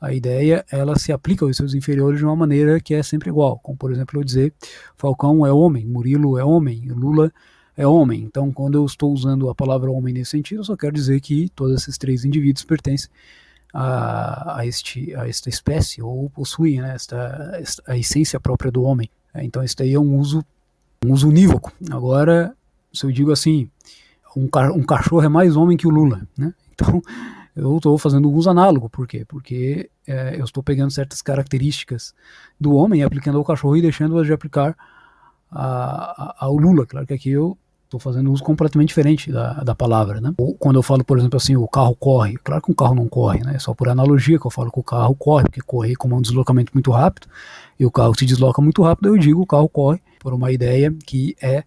a 0.00 0.12
ideia 0.12 0.64
ela 0.70 0.98
se 0.98 1.12
aplica 1.12 1.44
aos 1.44 1.56
seus 1.56 1.74
inferiores 1.74 2.18
de 2.18 2.24
uma 2.24 2.34
maneira 2.34 2.80
que 2.80 2.94
é 2.94 3.02
sempre 3.02 3.28
igual. 3.28 3.58
Como 3.58 3.76
por 3.76 3.92
exemplo 3.92 4.18
eu 4.18 4.24
dizer, 4.24 4.54
Falcão 4.96 5.44
é 5.44 5.52
homem, 5.52 5.86
Murilo 5.86 6.38
é 6.38 6.44
homem, 6.44 6.88
Lula 6.88 7.32
é 7.76 7.86
homem. 7.86 8.22
Então, 8.22 8.52
quando 8.52 8.76
eu 8.76 8.84
estou 8.84 9.12
usando 9.12 9.48
a 9.48 9.54
palavra 9.54 9.90
homem 9.90 10.14
nesse 10.14 10.32
sentido, 10.32 10.60
eu 10.60 10.64
só 10.64 10.76
quero 10.76 10.94
dizer 10.94 11.20
que 11.20 11.48
todos 11.50 11.82
esses 11.82 11.98
três 11.98 12.24
indivíduos 12.24 12.64
pertencem 12.64 13.10
a, 13.72 14.58
a, 14.58 14.66
este, 14.66 15.14
a 15.14 15.28
esta 15.28 15.48
espécie 15.48 16.02
ou 16.02 16.28
possuem 16.30 16.80
né, 16.80 16.94
esta, 16.94 17.52
esta, 17.54 17.82
a 17.86 17.96
essência 17.96 18.40
própria 18.40 18.70
do 18.70 18.82
homem. 18.82 19.08
É, 19.34 19.44
então, 19.44 19.62
isso 19.62 19.76
daí 19.76 19.94
é 19.94 20.00
um 20.00 20.16
uso, 20.16 20.44
um 21.04 21.12
uso 21.12 21.28
unívoco. 21.28 21.72
Agora, 21.90 22.54
se 22.92 23.04
eu 23.04 23.12
digo 23.12 23.32
assim, 23.32 23.70
um, 24.36 24.48
um 24.74 24.82
cachorro 24.82 25.22
é 25.22 25.28
mais 25.28 25.56
homem 25.56 25.76
que 25.76 25.86
o 25.86 25.90
Lula, 25.90 26.22
né? 26.36 26.52
Então, 26.82 27.02
eu 27.54 27.76
estou 27.76 27.98
fazendo 27.98 28.30
um 28.30 28.32
uso 28.32 28.48
análogo. 28.48 28.88
Por 28.88 29.06
quê? 29.06 29.22
Porque 29.28 29.90
é, 30.06 30.40
eu 30.40 30.44
estou 30.44 30.62
pegando 30.62 30.90
certas 30.90 31.20
características 31.20 32.14
do 32.58 32.74
homem 32.74 33.00
e 33.00 33.02
aplicando 33.02 33.36
ao 33.36 33.44
cachorro 33.44 33.76
e 33.76 33.82
deixando-as 33.82 34.26
de 34.26 34.32
aplicar 34.32 34.74
a, 35.50 35.60
a, 35.60 36.46
ao 36.46 36.56
Lula. 36.56 36.86
Claro 36.86 37.06
que 37.06 37.12
aqui 37.12 37.28
eu 37.28 37.58
Estou 37.90 37.98
fazendo 37.98 38.30
uso 38.30 38.44
completamente 38.44 38.90
diferente 38.90 39.32
da, 39.32 39.64
da 39.64 39.74
palavra, 39.74 40.20
né? 40.20 40.32
Ou 40.38 40.54
quando 40.54 40.76
eu 40.76 40.82
falo, 40.82 41.04
por 41.04 41.18
exemplo, 41.18 41.36
assim, 41.36 41.56
o 41.56 41.66
carro 41.66 41.96
corre, 41.96 42.36
claro 42.36 42.62
que 42.62 42.70
um 42.70 42.74
carro 42.74 42.94
não 42.94 43.08
corre, 43.08 43.40
né? 43.40 43.56
É 43.56 43.58
só 43.58 43.74
por 43.74 43.88
analogia 43.88 44.38
que 44.38 44.46
eu 44.46 44.50
falo 44.50 44.70
que 44.70 44.78
o 44.78 44.82
carro 44.84 45.12
corre, 45.16 45.42
porque 45.42 45.60
correr 45.60 45.96
como 45.96 46.16
um 46.16 46.22
deslocamento 46.22 46.70
muito 46.72 46.92
rápido, 46.92 47.26
e 47.80 47.84
o 47.84 47.90
carro 47.90 48.16
se 48.16 48.24
desloca 48.24 48.62
muito 48.62 48.80
rápido, 48.80 49.08
eu 49.08 49.18
digo 49.18 49.42
o 49.42 49.46
carro 49.46 49.68
corre 49.68 50.00
por 50.20 50.32
uma 50.32 50.52
ideia 50.52 50.94
que 51.04 51.34
é 51.42 51.64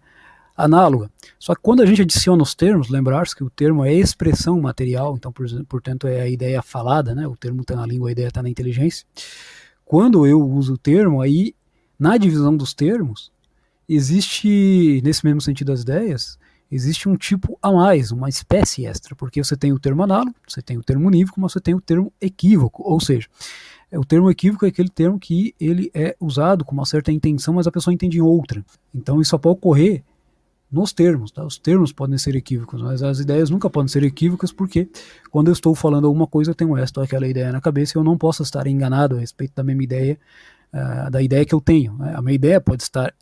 análoga. 0.56 1.10
Só 1.38 1.54
que 1.54 1.60
quando 1.60 1.82
a 1.82 1.86
gente 1.86 2.00
adiciona 2.00 2.42
os 2.42 2.54
termos, 2.54 2.88
lembrar-se 2.88 3.34
que 3.34 3.44
o 3.44 3.50
termo 3.50 3.84
é 3.84 3.92
expressão 3.92 4.60
material, 4.60 5.16
então, 5.16 5.32
por, 5.32 5.46
portanto, 5.66 6.06
é 6.06 6.22
a 6.22 6.28
ideia 6.28 6.62
falada, 6.62 7.14
né? 7.14 7.26
O 7.26 7.36
termo 7.36 7.60
está 7.60 7.74
na 7.74 7.84
língua, 7.84 8.08
a 8.08 8.12
ideia 8.12 8.28
está 8.28 8.42
na 8.42 8.48
inteligência. 8.48 9.04
Quando 9.84 10.26
eu 10.26 10.40
uso 10.40 10.74
o 10.74 10.78
termo, 10.78 11.20
aí, 11.20 11.54
na 11.98 12.16
divisão 12.16 12.56
dos 12.56 12.72
termos, 12.72 13.30
existe, 13.88 15.02
nesse 15.04 15.24
mesmo 15.26 15.40
sentido 15.40 15.72
das 15.72 15.82
ideias, 15.82 16.38
existe 16.70 17.08
um 17.08 17.16
tipo 17.16 17.58
a 17.60 17.70
mais, 17.70 18.10
uma 18.10 18.28
espécie 18.28 18.86
extra, 18.86 19.14
porque 19.14 19.42
você 19.42 19.56
tem 19.56 19.72
o 19.72 19.78
termo 19.78 20.02
análogo, 20.02 20.34
você 20.48 20.62
tem 20.62 20.78
o 20.78 20.82
termo 20.82 21.08
unívoco, 21.08 21.40
mas 21.40 21.52
você 21.52 21.60
tem 21.60 21.74
o 21.74 21.80
termo 21.80 22.12
equívoco, 22.20 22.82
ou 22.84 23.00
seja, 23.00 23.28
o 23.98 24.04
termo 24.04 24.30
equívoco 24.30 24.64
é 24.64 24.68
aquele 24.68 24.88
termo 24.88 25.18
que 25.18 25.54
ele 25.60 25.90
é 25.94 26.16
usado 26.20 26.64
com 26.64 26.72
uma 26.72 26.86
certa 26.86 27.12
intenção, 27.12 27.54
mas 27.54 27.66
a 27.66 27.72
pessoa 27.72 27.92
entende 27.94 28.20
outra. 28.20 28.64
Então 28.94 29.20
isso 29.20 29.30
só 29.30 29.38
pode 29.38 29.56
ocorrer 29.56 30.02
nos 30.70 30.92
termos, 30.92 31.30
tá? 31.30 31.44
Os 31.44 31.56
termos 31.56 31.92
podem 31.92 32.18
ser 32.18 32.34
equívocos, 32.34 32.82
mas 32.82 33.02
as 33.02 33.20
ideias 33.20 33.48
nunca 33.48 33.70
podem 33.70 33.88
ser 33.88 34.02
equívocas 34.02 34.50
porque 34.52 34.88
quando 35.30 35.48
eu 35.48 35.52
estou 35.52 35.74
falando 35.74 36.06
alguma 36.06 36.26
coisa 36.26 36.50
eu 36.50 36.54
tenho 36.54 36.76
esta 36.76 37.00
ou 37.00 37.04
aquela 37.04 37.28
ideia 37.28 37.52
na 37.52 37.60
cabeça 37.60 37.96
e 37.96 37.98
eu 37.98 38.04
não 38.04 38.18
posso 38.18 38.42
estar 38.42 38.66
enganado 38.66 39.16
a 39.16 39.20
respeito 39.20 39.52
da 39.54 39.62
mesma 39.62 39.84
ideia, 39.84 40.18
uh, 40.72 41.10
da 41.10 41.22
ideia 41.22 41.44
que 41.44 41.54
eu 41.54 41.60
tenho. 41.60 41.96
Né? 41.96 42.12
A 42.16 42.20
minha 42.20 42.34
ideia 42.34 42.60
pode 42.60 42.82
estar 42.82 43.14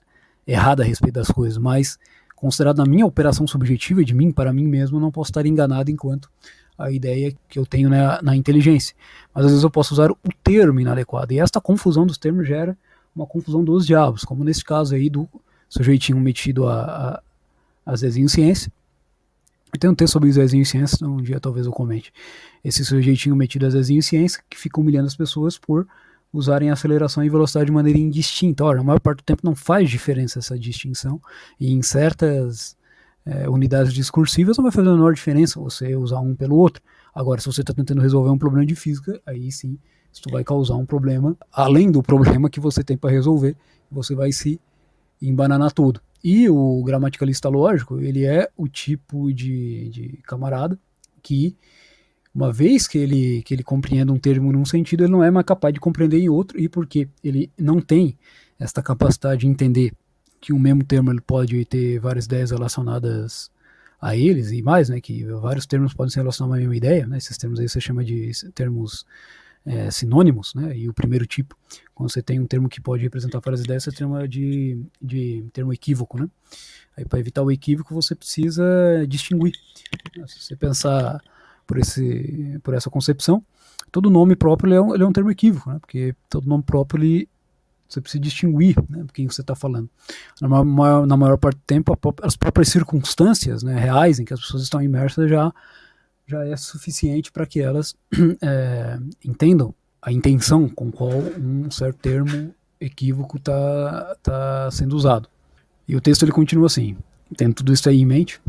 errada 0.47 0.83
a 0.83 0.87
respeito 0.87 1.15
das 1.15 1.29
coisas, 1.29 1.59
mas 1.59 1.99
considerado 2.35 2.79
na 2.79 2.87
minha 2.87 3.05
operação 3.05 3.47
subjetiva 3.47 4.03
de 4.03 4.15
mim 4.15 4.33
para 4.33 4.53
mim 4.53 4.67
mesmo, 4.67 4.97
eu 4.97 5.01
não 5.01 5.13
posso 5.13 5.31
estar 5.31 5.45
enganado 5.45 5.91
enquanto 5.91 6.31
a 6.79 6.91
ideia 6.91 7.35
que 7.49 7.59
eu 7.59 7.67
tenho 7.67 7.89
na, 7.89 8.21
na 8.23 8.37
inteligência. 8.37 8.95
Mas 9.35 9.45
às 9.45 9.51
vezes 9.51 9.65
eu 9.65 9.71
posso 9.71 9.95
usar 9.95 10.11
o 10.11 10.19
termo 10.43 10.81
inadequado, 10.81 11.33
e 11.33 11.39
esta 11.39 11.61
confusão 11.61 12.07
dos 12.07 12.19
termos 12.19 12.47
gera 12.47 12.77
uma 13.15 13.27
confusão 13.27 13.63
dos 13.63 13.87
diabos, 13.87 14.25
como 14.25 14.43
nesse 14.43 14.65
caso 14.65 14.95
aí 14.95 15.11
do 15.11 15.29
sujeitinho 15.69 16.19
metido 16.19 16.67
a, 16.67 16.83
a, 16.83 17.23
a 17.93 17.97
Zezinho 17.97 18.29
Ciência. 18.29 18.73
Tem 19.79 19.89
um 19.89 19.95
texto 19.95 20.13
sobre 20.13 20.29
o 20.29 20.33
Zezinho 20.33 20.67
Ciência, 20.67 21.07
um 21.07 21.23
dia 21.23 21.41
talvez 21.41 21.67
eu 21.67 21.73
comente. 21.73 22.13
Esse 22.63 22.85
sujeitinho 22.85 23.35
metido 23.35 23.67
a 23.67 23.71
Zezinho 23.71 24.03
Ciência, 24.03 24.43
que 24.49 24.59
fica 24.59 24.81
humilhando 24.81 25.07
as 25.07 25.17
pessoas 25.17 25.59
por 25.59 25.87
usarem 26.33 26.71
aceleração 26.71 27.23
e 27.25 27.29
velocidade 27.29 27.67
de 27.67 27.73
maneira 27.73 27.99
indistinta. 27.99 28.65
Ora, 28.65 28.81
a 28.81 28.83
maior 28.83 29.01
parte 29.01 29.19
do 29.19 29.25
tempo 29.25 29.43
não 29.45 29.55
faz 29.55 29.89
diferença 29.91 30.39
essa 30.39 30.59
distinção, 30.59 31.21
e 31.61 31.73
em 31.73 31.83
certas 31.83 32.77
é, 33.25 33.49
unidades 33.49 33.93
discursivas 33.93 34.57
não 34.57 34.65
vai 34.65 34.73
fazer 34.73 34.89
a 34.89 34.93
menor 34.93 35.15
diferença 35.15 35.61
você 35.61 35.95
usar 35.95 36.21
um 36.21 36.35
pelo 36.35 36.57
outro. 36.57 36.83
Agora, 37.15 37.41
se 37.41 37.47
você 37.47 37.61
está 37.61 37.73
tentando 37.73 38.01
resolver 38.01 38.31
um 38.31 38.39
problema 38.39 38.67
de 38.67 38.75
física, 38.75 39.21
aí 39.25 39.51
sim, 39.53 39.79
isso 40.13 40.23
vai 40.31 40.45
causar 40.45 40.77
um 40.77 40.85
problema, 40.85 41.37
além 41.51 41.91
do 41.91 42.03
problema 42.03 42.51
que 42.51 42.61
você 42.61 42.83
tem 42.85 42.97
para 42.97 43.11
resolver, 43.11 43.57
você 43.91 44.15
vai 44.15 44.33
se 44.33 44.61
embananar 45.21 45.73
tudo. 45.73 46.01
E 46.23 46.49
o 46.49 46.83
gramaticalista 46.85 47.49
lógico, 47.49 47.99
ele 48.01 48.25
é 48.25 48.49
o 48.57 48.69
tipo 48.69 49.33
de, 49.33 49.89
de 49.89 50.19
camarada 50.25 50.79
que, 51.23 51.57
uma 52.35 52.53
vez 52.53 52.87
que 52.87 52.99
ele, 52.99 53.43
que 53.43 53.55
ele 53.55 53.63
compreenda 53.63 54.13
um 54.13 54.19
termo 54.19 54.53
num 54.53 54.65
sentido, 54.65 55.05
ele 55.05 55.13
não 55.13 55.25
é 55.25 55.31
mais 55.31 55.47
capaz 55.47 55.73
de 55.73 55.81
compreender 55.81 56.19
em 56.19 56.29
outro, 56.29 56.61
e 56.61 56.69
porque 56.69 57.09
ele 57.25 57.51
não 57.59 57.81
tem 57.81 58.17
esta 58.59 58.83
capacidade 58.83 59.41
de 59.41 59.47
entender 59.47 59.93
que 60.43 60.53
o 60.53 60.59
mesmo 60.59 60.83
termo 60.83 61.11
ele 61.11 61.21
pode 61.21 61.65
ter 61.65 62.01
várias 62.01 62.27
ideias 62.27 62.51
relacionadas 62.51 63.49
a 64.01 64.17
eles 64.17 64.51
e 64.51 64.61
mais, 64.61 64.89
né, 64.89 65.01
que 65.01 65.25
vários 65.25 65.65
termos 65.67 65.95
podem 65.95 66.11
se 66.11 66.17
relacionar 66.17 66.49
a 66.49 66.51
uma 66.51 66.59
mesma 66.59 66.77
ideia, 66.77 67.07
né, 67.07 67.17
esses 67.17 67.39
termos 67.39 67.61
aí 67.61 67.69
você 67.69 67.81
chama 67.81 68.05
de 68.05 68.33
termos 68.53 69.07
é, 69.65 69.89
sinônimos, 69.93 70.53
né, 70.57 70.77
e 70.77 70.89
o 70.89 70.93
primeiro 70.93 71.25
tipo, 71.25 71.57
quando 71.95 72.11
você 72.11 72.21
tem 72.21 72.41
um 72.41 72.47
termo 72.47 72.69
que 72.69 72.81
pode 72.81 73.05
representar 73.05 73.39
várias 73.39 73.63
ideias, 73.63 73.85
você 73.85 73.93
chama 73.93 74.27
de, 74.27 74.85
de 75.01 75.45
termo 75.53 75.73
equívoco, 75.73 76.21
né, 76.21 76.29
aí 76.97 77.05
para 77.05 77.21
evitar 77.21 77.45
o 77.45 77.51
equívoco 77.51 77.95
você 77.95 78.17
precisa 78.17 78.65
distinguir, 79.09 79.55
se 80.27 80.41
você 80.43 80.57
pensar 80.57 81.21
por, 81.65 81.79
esse, 81.79 82.59
por 82.65 82.75
essa 82.75 82.91
concepção, 82.91 83.45
todo 83.93 84.11
nome 84.11 84.35
próprio 84.35 84.71
ele 84.71 84.75
é, 84.75 84.81
um, 84.81 84.93
ele 84.93 85.05
é 85.05 85.07
um 85.07 85.13
termo 85.13 85.31
equívoco, 85.31 85.71
né, 85.71 85.79
porque 85.79 86.17
todo 86.29 86.49
nome 86.49 86.65
próprio 86.65 87.01
ele 87.01 87.29
você 87.93 88.01
precisa 88.01 88.23
distinguir 88.23 88.77
né, 88.89 89.05
quem 89.13 89.29
você 89.29 89.41
está 89.41 89.55
falando. 89.55 89.89
Na 90.41 90.49
maior, 90.65 91.07
na 91.07 91.17
maior, 91.17 91.37
parte 91.37 91.57
do 91.57 91.65
tempo, 91.67 91.97
as 92.23 92.37
próprias 92.37 92.69
circunstâncias 92.69 93.63
né, 93.63 93.79
reais 93.79 94.19
em 94.19 94.25
que 94.25 94.33
as 94.33 94.41
pessoas 94.41 94.63
estão 94.63 94.81
imersas 94.81 95.29
já, 95.29 95.53
já 96.27 96.45
é 96.47 96.57
suficiente 96.57 97.31
para 97.31 97.47
que 97.47 97.61
elas 97.61 97.95
é, 98.41 98.99
entendam 99.25 99.75
a 100.01 100.11
intenção 100.11 100.69
com 100.69 100.91
qual 100.91 101.13
um 101.39 101.71
certo 101.71 101.99
termo 101.99 102.55
equívoco 102.81 103.37
está 103.37 104.17
tá 104.23 104.71
sendo 104.71 104.97
usado. 104.97 105.29
E 105.87 105.95
o 105.95 106.01
texto 106.01 106.25
ele 106.25 106.33
continua 106.33 106.67
assim, 106.67 106.97
tendo 107.37 107.55
tudo 107.55 107.73
isso 107.73 107.89
aí 107.89 108.01
em 108.01 108.07
mente, 108.07 108.41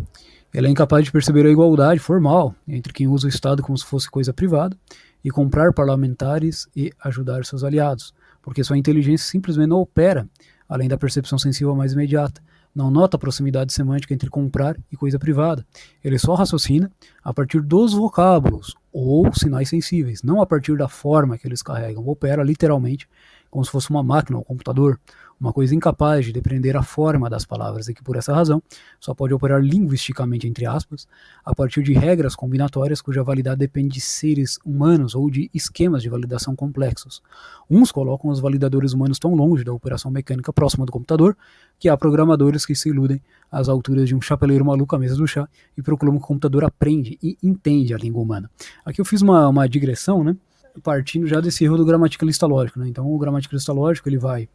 ele 0.53 0.67
é 0.67 0.69
incapaz 0.69 1.05
de 1.05 1.11
perceber 1.11 1.45
a 1.45 1.49
igualdade 1.49 1.99
formal 1.99 2.55
entre 2.67 2.93
quem 2.93 3.07
usa 3.07 3.27
o 3.27 3.29
Estado 3.29 3.61
como 3.61 3.77
se 3.77 3.85
fosse 3.85 4.09
coisa 4.09 4.33
privada 4.33 4.77
e 5.23 5.29
comprar 5.29 5.73
parlamentares 5.73 6.67
e 6.75 6.91
ajudar 7.03 7.45
seus 7.45 7.63
aliados 7.63 8.13
porque 8.43 8.63
sua 8.63 8.77
inteligência 8.77 9.25
simplesmente 9.25 9.69
não 9.69 9.79
opera 9.79 10.29
além 10.69 10.87
da 10.87 10.97
percepção 10.97 11.39
sensível 11.39 11.75
mais 11.75 11.93
imediata. 11.93 12.41
Não 12.75 12.89
nota 12.91 13.17
a 13.17 13.19
proximidade 13.19 13.71
semântica 13.71 14.13
entre 14.13 14.29
comprar 14.29 14.75
e 14.91 14.97
coisa 14.97 15.19
privada. 15.19 15.65
Ele 16.03 16.17
só 16.17 16.33
raciocina 16.33 16.91
a 17.23 17.33
partir 17.33 17.61
dos 17.61 17.93
vocábulos 17.93 18.75
ou 18.91 19.31
sinais 19.33 19.69
sensíveis, 19.69 20.23
não 20.23 20.41
a 20.41 20.45
partir 20.45 20.75
da 20.77 20.87
forma 20.87 21.37
que 21.37 21.47
eles 21.47 21.61
carregam. 21.61 22.07
Opera 22.07 22.43
literalmente 22.43 23.07
como 23.49 23.63
se 23.63 23.69
fosse 23.69 23.91
uma 23.91 24.01
máquina 24.01 24.37
ou 24.37 24.41
um 24.41 24.45
computador, 24.45 24.99
uma 25.39 25.51
coisa 25.51 25.75
incapaz 25.75 26.25
de 26.25 26.31
depreender 26.31 26.75
a 26.77 26.83
forma 26.83 27.29
das 27.29 27.45
palavras 27.45 27.87
e 27.87 27.93
que, 27.93 28.03
por 28.03 28.15
essa 28.15 28.33
razão, 28.33 28.61
só 28.99 29.13
pode 29.13 29.33
operar 29.33 29.61
linguisticamente, 29.61 30.47
entre 30.47 30.65
aspas, 30.65 31.07
a 31.43 31.53
partir 31.53 31.83
de 31.83 31.93
regras 31.93 32.35
combinatórias 32.35 33.01
cuja 33.01 33.23
validade 33.23 33.59
depende 33.59 33.95
de 33.95 34.01
seres 34.01 34.57
humanos 34.65 35.15
ou 35.15 35.29
de 35.29 35.49
esquemas 35.53 36.01
de 36.01 36.09
validação 36.09 36.55
complexos. 36.55 37.21
Uns 37.69 37.91
colocam 37.91 38.29
os 38.29 38.39
validadores 38.39 38.93
humanos 38.93 39.19
tão 39.19 39.35
longe 39.35 39.63
da 39.63 39.73
operação 39.73 40.11
mecânica 40.11 40.53
próxima 40.53 40.85
do 40.85 40.91
computador 40.91 41.35
que 41.79 41.89
há 41.89 41.97
programadores 41.97 42.65
que 42.65 42.75
se 42.75 42.89
iludem 42.89 43.21
às 43.51 43.67
alturas 43.67 44.07
de 44.07 44.15
um 44.15 44.21
chapeleiro 44.21 44.65
maluco 44.65 44.95
à 44.95 44.99
mesa 44.99 45.15
do 45.15 45.27
chá 45.27 45.47
e 45.77 45.81
proclamam 45.81 46.19
que 46.19 46.25
o 46.25 46.27
computador 46.27 46.63
aprende 46.63 47.17
e 47.21 47.37
entende 47.43 47.93
a 47.93 47.97
língua 47.97 48.21
humana. 48.21 48.49
Aqui 48.85 49.01
eu 49.01 49.05
fiz 49.05 49.21
uma, 49.21 49.47
uma 49.47 49.67
digressão, 49.67 50.23
né? 50.23 50.35
partindo 50.81 51.27
já 51.27 51.39
desse 51.39 51.63
erro 51.63 51.77
do 51.77 51.85
gramaticalista 51.85 52.45
lógico. 52.45 52.79
Né? 52.79 52.87
Então 52.87 53.11
o 53.11 53.17
gramaticalista 53.17 53.71
lógico 53.73 54.09
ele 54.09 54.17
vai, 54.17 54.49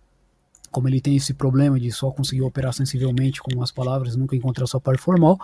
como 0.71 0.89
ele 0.89 1.01
tem 1.01 1.17
esse 1.17 1.35
problema 1.35 1.79
de 1.79 1.91
só 1.91 2.11
conseguir 2.11 2.43
operar 2.43 2.73
sensivelmente 2.73 3.41
com 3.43 3.63
as 3.63 3.71
palavras, 3.71 4.17
nunca 4.17 4.37
encontrar 4.37 4.67
sua 4.67 4.81
parte 4.81 5.01
formal, 5.01 5.39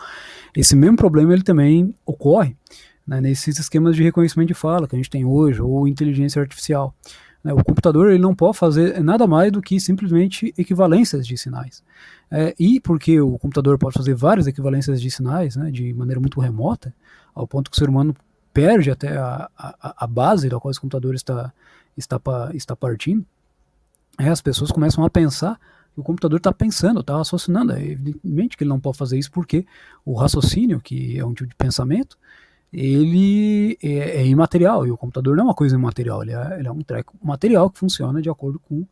esse 0.57 0.77
mesmo 0.77 0.97
problema 0.97 1.33
ele 1.33 1.43
também 1.43 1.95
ocorre 2.05 2.57
né, 3.07 3.20
nesses 3.20 3.59
esquemas 3.59 3.97
de 3.97 4.03
reconhecimento 4.03 4.49
de 4.49 4.55
fala 4.55 4.89
que 4.89 4.95
a 4.95 4.99
gente 4.99 5.11
tem 5.11 5.25
hoje, 5.25 5.61
ou 5.61 5.87
inteligência 5.87 6.41
artificial. 6.41 6.95
Né? 7.43 7.53
O 7.53 7.62
computador 7.62 8.11
ele 8.11 8.18
não 8.18 8.35
pode 8.35 8.57
fazer 8.57 9.03
nada 9.03 9.27
mais 9.27 9.53
do 9.53 9.61
que 9.61 9.79
simplesmente 9.79 10.55
equivalências 10.57 11.27
de 11.27 11.37
sinais. 11.37 11.83
É, 12.31 12.55
e 12.59 12.81
porque 12.81 13.20
o 13.20 13.39
computador 13.39 13.79
pode 13.79 13.95
fazer 13.95 14.14
várias 14.14 14.47
equivalências 14.47 15.01
de 15.01 15.11
sinais 15.11 15.55
né, 15.55 15.70
de 15.70 15.93
maneira 15.93 16.20
muito 16.20 16.41
remota, 16.41 16.95
ao 17.35 17.47
ponto 17.47 17.70
que 17.70 17.77
o 17.77 17.79
ser 17.79 17.89
humano 17.89 18.16
perde 18.53 18.91
até 18.91 19.16
a, 19.16 19.51
a, 19.59 20.05
a 20.05 20.07
base 20.07 20.49
da 20.49 20.59
qual 20.59 20.70
esse 20.70 20.81
computador 20.81 21.14
está, 21.14 21.53
está, 21.97 22.18
está 22.55 22.75
partindo, 22.75 23.27
é, 24.18 24.28
as 24.28 24.40
pessoas 24.40 24.70
começam 24.70 25.04
a 25.04 25.10
pensar 25.10 25.58
que 25.92 26.00
o 26.00 26.02
computador 26.02 26.38
está 26.38 26.52
pensando, 26.52 27.00
está 27.00 27.16
raciocinando. 27.16 27.72
É 27.72 27.84
evidentemente 27.84 28.56
que 28.56 28.64
ele 28.64 28.70
não 28.70 28.80
pode 28.80 28.98
fazer 28.98 29.18
isso 29.18 29.30
porque 29.30 29.66
o 30.04 30.14
raciocínio, 30.14 30.80
que 30.80 31.18
é 31.18 31.24
um 31.24 31.32
tipo 31.32 31.48
de 31.48 31.54
pensamento, 31.56 32.18
ele 32.72 33.78
é, 33.82 34.22
é 34.22 34.26
imaterial 34.26 34.86
e 34.86 34.90
o 34.90 34.96
computador 34.96 35.36
não 35.36 35.44
é 35.44 35.46
uma 35.46 35.54
coisa 35.54 35.76
imaterial, 35.76 36.22
ele 36.22 36.32
é, 36.32 36.58
ele 36.58 36.66
é 36.66 36.72
um 36.72 36.82
treco 36.82 37.16
material 37.22 37.70
que 37.70 37.78
funciona 37.78 38.20
de 38.20 38.28
acordo 38.28 38.58
com 38.58 38.84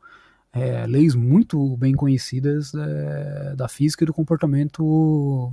é, 0.53 0.87
leis 0.87 1.15
muito 1.15 1.77
bem 1.77 1.95
conhecidas 1.95 2.73
é, 2.75 3.55
da 3.57 3.69
física 3.69 4.05
e 4.05 4.07
do 4.07 4.15
comportamento 4.15 5.53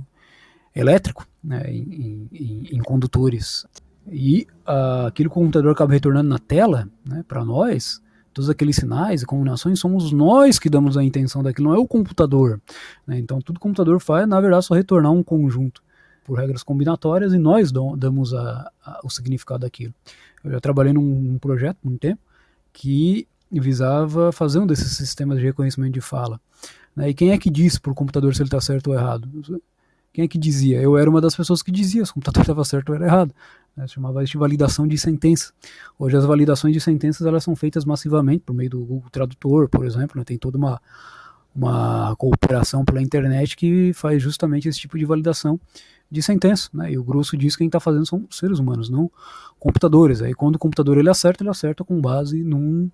elétrico 0.74 1.26
né, 1.42 1.64
em, 1.72 2.28
em, 2.32 2.68
em 2.72 2.78
condutores. 2.78 3.66
E 4.10 4.46
uh, 4.66 5.06
aquilo 5.06 5.30
que 5.30 5.38
o 5.38 5.40
computador 5.40 5.72
acaba 5.72 5.92
retornando 5.92 6.28
na 6.28 6.38
tela, 6.38 6.88
né, 7.04 7.24
para 7.26 7.44
nós, 7.44 8.00
todos 8.32 8.48
aqueles 8.48 8.76
sinais 8.76 9.22
e 9.22 9.26
combinações, 9.26 9.78
somos 9.78 10.12
nós 10.12 10.58
que 10.58 10.68
damos 10.68 10.96
a 10.96 11.04
intenção 11.04 11.42
daquilo, 11.42 11.68
não 11.68 11.76
é 11.76 11.78
o 11.78 11.86
computador. 11.86 12.60
Né? 13.06 13.18
Então, 13.18 13.40
tudo 13.40 13.58
que 13.58 13.66
o 13.66 13.68
computador 13.68 14.00
faz, 14.00 14.26
na 14.28 14.40
verdade, 14.40 14.64
é 14.64 14.66
só 14.66 14.74
retornar 14.74 15.12
um 15.12 15.22
conjunto 15.22 15.82
por 16.24 16.38
regras 16.38 16.62
combinatórias 16.62 17.32
e 17.32 17.38
nós 17.38 17.72
damos 17.96 18.34
a, 18.34 18.70
a, 18.84 19.00
o 19.02 19.10
significado 19.10 19.60
daquilo. 19.60 19.94
Eu 20.44 20.52
já 20.52 20.60
trabalhei 20.60 20.92
num, 20.92 21.02
num 21.02 21.38
projeto, 21.38 21.78
um 21.84 21.96
tempo, 21.96 22.20
que 22.72 23.26
visava 23.50 24.30
fazer 24.30 24.60
um 24.60 24.66
desses 24.66 24.96
sistemas 24.96 25.38
de 25.38 25.44
reconhecimento 25.44 25.92
de 25.92 26.00
fala. 26.00 26.40
Né? 26.94 27.10
E 27.10 27.14
quem 27.14 27.30
é 27.30 27.38
que 27.38 27.50
diz 27.50 27.78
para 27.78 27.90
o 27.90 27.94
computador 27.94 28.34
se 28.34 28.42
ele 28.42 28.46
está 28.48 28.60
certo 28.60 28.88
ou 28.88 28.94
errado? 28.94 29.28
Quem 30.12 30.24
é 30.24 30.28
que 30.28 30.38
dizia? 30.38 30.80
Eu 30.80 30.96
era 30.96 31.08
uma 31.08 31.20
das 31.20 31.36
pessoas 31.36 31.62
que 31.62 31.70
dizia 31.70 32.04
se 32.04 32.10
o 32.10 32.14
computador 32.14 32.42
estava 32.42 32.64
certo 32.64 32.90
ou 32.90 32.96
era 32.96 33.06
errado. 33.06 33.34
Né? 33.76 33.86
Chamava 33.86 34.24
de 34.24 34.36
validação 34.36 34.86
de 34.86 34.98
sentença. 34.98 35.52
Hoje 35.98 36.16
as 36.16 36.24
validações 36.24 36.74
de 36.74 36.80
sentenças 36.80 37.26
elas 37.26 37.44
são 37.44 37.54
feitas 37.56 37.84
massivamente 37.84 38.42
por 38.44 38.54
meio 38.54 38.70
do 38.70 38.80
Google 38.80 39.10
Tradutor, 39.10 39.68
por 39.68 39.84
exemplo. 39.84 40.18
Né? 40.18 40.24
Tem 40.24 40.38
toda 40.38 40.58
uma, 40.58 40.80
uma 41.54 42.14
cooperação 42.16 42.84
pela 42.84 43.02
internet 43.02 43.56
que 43.56 43.92
faz 43.94 44.22
justamente 44.22 44.68
esse 44.68 44.78
tipo 44.78 44.98
de 44.98 45.04
validação 45.04 45.58
de 46.10 46.22
sentença. 46.22 46.68
Né? 46.72 46.92
E 46.92 46.98
o 46.98 47.04
grosso 47.04 47.36
disso 47.36 47.58
quem 47.58 47.66
está 47.66 47.80
fazendo 47.80 48.06
são 48.06 48.26
seres 48.30 48.58
humanos, 48.58 48.90
não 48.90 49.10
computadores. 49.58 50.22
Aí 50.22 50.34
quando 50.34 50.56
o 50.56 50.58
computador 50.58 50.98
ele 50.98 51.10
acerta, 51.10 51.42
ele 51.42 51.50
acerta 51.50 51.84
com 51.84 52.00
base 52.00 52.42
num 52.42 52.90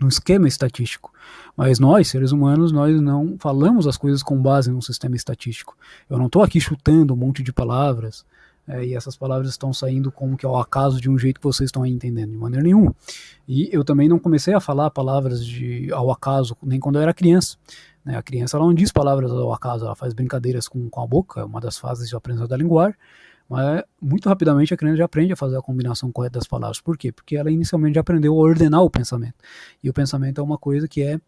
num 0.00 0.08
esquema 0.08 0.48
estatístico. 0.48 1.12
Mas 1.56 1.78
nós, 1.78 2.08
seres 2.08 2.32
humanos, 2.32 2.72
nós 2.72 3.00
não 3.00 3.36
falamos 3.38 3.86
as 3.86 3.96
coisas 3.96 4.22
com 4.22 4.40
base 4.40 4.70
num 4.70 4.80
sistema 4.80 5.14
estatístico. 5.14 5.76
Eu 6.10 6.18
não 6.18 6.26
estou 6.26 6.42
aqui 6.42 6.60
chutando 6.60 7.14
um 7.14 7.16
monte 7.16 7.42
de 7.42 7.52
palavras 7.52 8.24
é, 8.66 8.84
e 8.84 8.94
essas 8.94 9.16
palavras 9.16 9.50
estão 9.50 9.72
saindo 9.72 10.10
como 10.10 10.36
que 10.36 10.46
ao 10.46 10.58
acaso 10.58 11.00
de 11.00 11.10
um 11.10 11.18
jeito 11.18 11.38
que 11.38 11.46
vocês 11.46 11.68
estão 11.68 11.82
aí 11.82 11.90
entendendo, 11.90 12.30
de 12.30 12.36
maneira 12.36 12.62
nenhuma. 12.62 12.94
E 13.46 13.68
eu 13.70 13.84
também 13.84 14.08
não 14.08 14.18
comecei 14.18 14.54
a 14.54 14.60
falar 14.60 14.90
palavras 14.90 15.44
de 15.44 15.92
ao 15.92 16.10
acaso 16.10 16.56
nem 16.62 16.80
quando 16.80 16.96
eu 16.96 17.02
era 17.02 17.12
criança. 17.12 17.56
Né? 18.04 18.16
A 18.16 18.22
criança 18.22 18.56
ela 18.56 18.66
não 18.66 18.74
diz 18.74 18.90
palavras 18.90 19.30
ao 19.30 19.52
acaso, 19.52 19.84
ela 19.84 19.94
faz 19.94 20.14
brincadeiras 20.14 20.66
com, 20.66 20.88
com 20.88 21.00
a 21.02 21.06
boca, 21.06 21.40
é 21.40 21.44
uma 21.44 21.60
das 21.60 21.78
fases 21.78 22.08
de 22.08 22.16
aprendizado 22.16 22.48
da 22.48 22.56
linguagem. 22.56 22.96
Mas 23.46 23.82
muito 24.00 24.26
rapidamente 24.28 24.72
a 24.72 24.76
criança 24.76 24.96
já 24.96 25.04
aprende 25.04 25.34
a 25.34 25.36
fazer 25.36 25.56
a 25.58 25.62
combinação 25.62 26.10
correta 26.10 26.38
das 26.38 26.48
palavras. 26.48 26.80
Por 26.80 26.96
quê? 26.96 27.12
Porque 27.12 27.36
ela 27.36 27.50
inicialmente 27.50 27.96
já 27.96 28.00
aprendeu 28.00 28.32
a 28.32 28.36
ordenar 28.36 28.82
o 28.82 28.88
pensamento. 28.88 29.34
E 29.82 29.90
o 29.90 29.92
pensamento 29.92 30.40
é 30.40 30.44
uma 30.44 30.56
coisa 30.56 30.88
que 30.88 31.02
é 31.02 31.20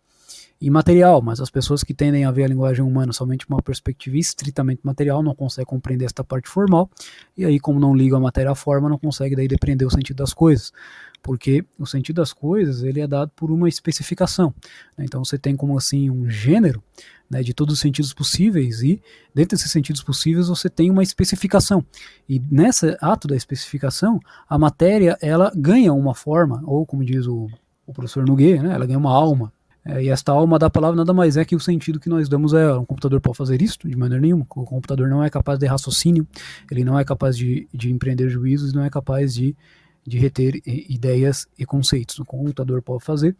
imaterial, 0.60 1.20
mas 1.20 1.40
as 1.40 1.50
pessoas 1.50 1.82
que 1.82 1.92
tendem 1.92 2.24
a 2.24 2.30
ver 2.30 2.44
a 2.44 2.48
linguagem 2.48 2.84
humana 2.84 3.12
somente 3.12 3.46
uma 3.48 3.62
perspectiva 3.62 4.16
estritamente 4.16 4.80
material 4.82 5.22
não 5.22 5.34
conseguem 5.34 5.66
compreender 5.66 6.06
esta 6.06 6.24
parte 6.24 6.48
formal, 6.48 6.90
e 7.36 7.44
aí 7.44 7.60
como 7.60 7.78
não 7.78 7.94
liga 7.94 8.16
a 8.16 8.20
matéria 8.20 8.50
à 8.50 8.54
forma, 8.54 8.88
não 8.88 8.98
consegue 8.98 9.36
daí 9.36 9.46
depreender 9.46 9.86
o 9.86 9.90
sentido 9.90 10.16
das 10.16 10.32
coisas, 10.32 10.72
porque 11.22 11.64
o 11.78 11.84
sentido 11.84 12.16
das 12.16 12.32
coisas 12.32 12.82
ele 12.82 13.00
é 13.00 13.06
dado 13.06 13.30
por 13.34 13.50
uma 13.50 13.68
especificação. 13.68 14.54
Né? 14.96 15.04
Então 15.04 15.24
você 15.24 15.36
tem 15.36 15.56
como 15.56 15.76
assim 15.76 16.08
um 16.08 16.30
gênero 16.30 16.82
né, 17.28 17.42
de 17.42 17.52
todos 17.52 17.74
os 17.74 17.80
sentidos 17.80 18.14
possíveis 18.14 18.82
e 18.82 19.02
dentro 19.34 19.56
desses 19.56 19.72
sentidos 19.72 20.02
possíveis 20.02 20.48
você 20.48 20.70
tem 20.70 20.90
uma 20.90 21.02
especificação 21.02 21.84
e 22.28 22.40
nesse 22.50 22.96
ato 23.00 23.26
da 23.26 23.34
especificação 23.34 24.20
a 24.48 24.56
matéria 24.56 25.18
ela 25.20 25.52
ganha 25.54 25.92
uma 25.92 26.14
forma 26.14 26.62
ou 26.64 26.86
como 26.86 27.04
diz 27.04 27.26
o, 27.26 27.48
o 27.84 27.92
professor 27.92 28.24
Nogueira, 28.24 28.62
né, 28.62 28.74
ela 28.74 28.86
ganha 28.86 28.98
uma 28.98 29.12
alma 29.12 29.52
é, 29.86 30.02
e 30.02 30.08
esta 30.08 30.32
alma 30.32 30.58
da 30.58 30.68
palavra 30.68 30.96
nada 30.96 31.12
mais 31.12 31.36
é 31.36 31.44
que 31.44 31.54
o 31.54 31.60
sentido 31.60 32.00
que 32.00 32.08
nós 32.08 32.28
damos 32.28 32.52
a 32.52 32.60
ela. 32.60 32.80
Um 32.80 32.84
computador 32.84 33.20
pode 33.20 33.36
fazer 33.36 33.62
isso 33.62 33.78
de 33.84 33.96
maneira 33.96 34.20
nenhuma. 34.20 34.44
O 34.50 34.64
computador 34.64 35.08
não 35.08 35.22
é 35.22 35.30
capaz 35.30 35.58
de 35.58 35.66
raciocínio, 35.66 36.26
ele 36.70 36.82
não 36.82 36.98
é 36.98 37.04
capaz 37.04 37.36
de, 37.36 37.68
de 37.72 37.92
empreender 37.92 38.28
juízos, 38.28 38.72
não 38.72 38.84
é 38.84 38.90
capaz 38.90 39.32
de, 39.32 39.56
de 40.04 40.18
reter 40.18 40.60
ideias 40.66 41.46
e 41.56 41.64
conceitos. 41.64 42.18
O 42.18 42.24
computador 42.24 42.82
pode 42.82 43.04
fazer 43.04 43.36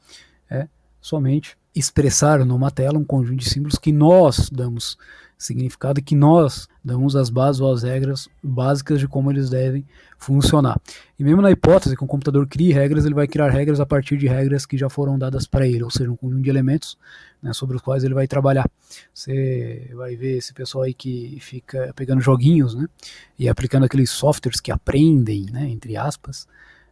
é 0.48 0.68
somente 1.00 1.56
expressar 1.74 2.44
numa 2.44 2.70
tela 2.70 2.98
um 2.98 3.04
conjunto 3.04 3.40
de 3.40 3.50
símbolos 3.50 3.78
que 3.78 3.92
nós 3.92 4.48
damos 4.50 4.96
significado 5.38 6.02
que 6.02 6.16
nós 6.16 6.68
damos 6.82 7.14
as 7.14 7.28
bases 7.28 7.60
ou 7.60 7.72
as 7.72 7.82
regras 7.82 8.28
básicas 8.42 9.00
de 9.00 9.06
como 9.06 9.30
eles 9.30 9.50
devem 9.50 9.84
funcionar. 10.18 10.80
E 11.18 11.24
mesmo 11.24 11.42
na 11.42 11.50
hipótese 11.50 11.96
que 11.96 12.02
um 12.02 12.06
computador 12.06 12.46
crie 12.46 12.72
regras, 12.72 13.04
ele 13.04 13.14
vai 13.14 13.26
criar 13.26 13.50
regras 13.50 13.78
a 13.78 13.86
partir 13.86 14.16
de 14.16 14.26
regras 14.26 14.64
que 14.64 14.78
já 14.78 14.88
foram 14.88 15.18
dadas 15.18 15.46
para 15.46 15.66
ele, 15.66 15.82
ou 15.82 15.90
seja, 15.90 16.10
um 16.10 16.16
conjunto 16.16 16.42
de 16.42 16.48
elementos 16.48 16.96
né, 17.42 17.52
sobre 17.52 17.76
os 17.76 17.82
quais 17.82 18.02
ele 18.02 18.14
vai 18.14 18.26
trabalhar. 18.26 18.70
Você 19.12 19.90
vai 19.94 20.16
ver 20.16 20.38
esse 20.38 20.54
pessoal 20.54 20.84
aí 20.84 20.94
que 20.94 21.38
fica 21.40 21.92
pegando 21.94 22.20
joguinhos 22.20 22.74
né, 22.74 22.86
e 23.38 23.48
aplicando 23.48 23.84
aqueles 23.84 24.10
softwares 24.10 24.60
que 24.60 24.72
aprendem, 24.72 25.46
né, 25.52 25.68
entre 25.68 25.96
aspas, 25.96 26.46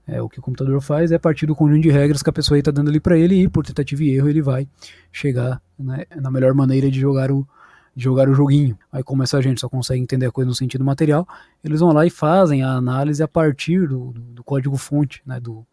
é, 0.07 0.21
o 0.21 0.29
que 0.29 0.39
o 0.39 0.43
computador 0.43 0.83
faz 0.83 1.13
é 1.13 1.15
a 1.15 1.21
partir 1.21 1.47
do 1.47 1.57
conjunto 1.57 1.83
de 1.83 1.91
regras 1.91 2.23
que 2.23 2.29
a 2.29 2.33
pessoa 2.33 2.59
está 2.59 2.71
dando 2.71 2.91
ali 2.91 3.01
para 3.01 3.17
ele 3.17 3.43
e 3.43 3.49
por 3.49 3.65
tentativa 3.65 4.05
e 4.05 4.11
erro 4.11 4.29
ele 4.29 4.43
vai 4.43 4.69
chegar 5.11 5.63
né, 5.79 6.05
na 6.15 6.31
melhor 6.31 6.53
maneira 6.53 6.91
de 6.91 7.01
jogar 7.01 7.31
o, 7.31 7.49
jogar 7.97 8.29
o 8.29 8.35
joguinho. 8.35 8.79
Aí 8.91 9.03
como 9.03 9.23
essa 9.23 9.41
gente 9.41 9.61
só 9.61 9.69
consegue 9.69 10.01
entender 10.01 10.27
a 10.27 10.31
coisa 10.33 10.49
no 10.49 10.55
sentido 10.55 10.85
material, 10.85 11.27
eles 11.63 11.81
vão 11.81 11.93
lá 11.93 12.07
e 12.07 12.11
fazem 12.11 12.63
a 12.63 12.73
análise 12.73 13.23
a 13.23 13.29
partir 13.29 13.89
do, 13.89 14.13
do, 14.13 14.21
do 14.21 14.45
código 14.45 14.77
fonte 14.77 15.23
né, 15.25 15.39
do, 15.39 15.67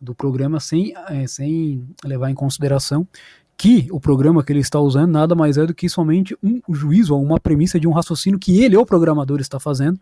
do 0.00 0.14
programa 0.14 0.60
sem, 0.60 0.94
é, 1.08 1.26
sem 1.26 1.86
levar 2.04 2.30
em 2.30 2.34
consideração 2.34 3.06
que 3.56 3.88
o 3.90 4.00
programa 4.00 4.42
que 4.42 4.52
ele 4.52 4.60
está 4.60 4.80
usando 4.80 5.12
nada 5.12 5.34
mais 5.34 5.56
é 5.56 5.64
do 5.64 5.74
que 5.74 5.88
somente 5.88 6.36
um 6.42 6.60
juízo 6.74 7.14
ou 7.14 7.22
uma 7.22 7.38
premissa 7.38 7.78
de 7.78 7.86
um 7.86 7.92
raciocínio 7.92 8.38
que 8.38 8.62
ele, 8.62 8.76
o 8.76 8.84
programador, 8.84 9.40
está 9.40 9.60
fazendo 9.60 9.98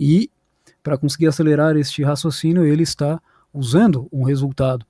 e 0.00 0.30
para 0.82 0.96
conseguir 0.96 1.26
acelerar 1.26 1.76
este 1.76 2.02
raciocínio, 2.04 2.64
ele 2.64 2.84
está 2.84 3.20
usando 3.52 4.08
um 4.12 4.22
resultado 4.22 4.86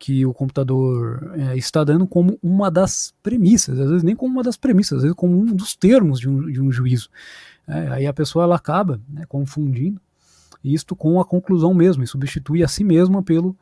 que 0.00 0.24
o 0.24 0.32
computador 0.32 1.30
é, 1.36 1.58
está 1.58 1.84
dando 1.84 2.06
como 2.06 2.38
uma 2.42 2.70
das 2.70 3.12
premissas, 3.22 3.78
às 3.78 3.90
vezes 3.90 4.02
nem 4.02 4.16
como 4.16 4.32
uma 4.32 4.42
das 4.42 4.56
premissas, 4.56 4.96
às 4.96 5.02
vezes 5.02 5.14
como 5.14 5.38
um 5.38 5.44
dos 5.44 5.76
termos 5.76 6.18
de 6.18 6.26
um, 6.26 6.50
de 6.50 6.58
um 6.58 6.72
juízo. 6.72 7.10
É, 7.68 7.88
aí 7.88 8.06
a 8.06 8.12
pessoa 8.12 8.44
ela 8.44 8.56
acaba 8.56 8.98
né, 9.06 9.26
confundindo 9.28 10.00
isto 10.64 10.96
com 10.96 11.20
a 11.20 11.24
conclusão 11.24 11.74
mesmo, 11.74 12.02
e 12.02 12.06
substitui 12.06 12.64
a 12.64 12.68
si 12.68 12.82
mesma 12.82 13.22
pelo, 13.22 13.54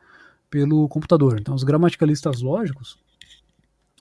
pelo 0.49 0.87
computador. 0.87 1.37
Então 1.41 1.53
os 1.53 1.63
gramaticalistas 1.65 2.41
lógicos, 2.41 2.97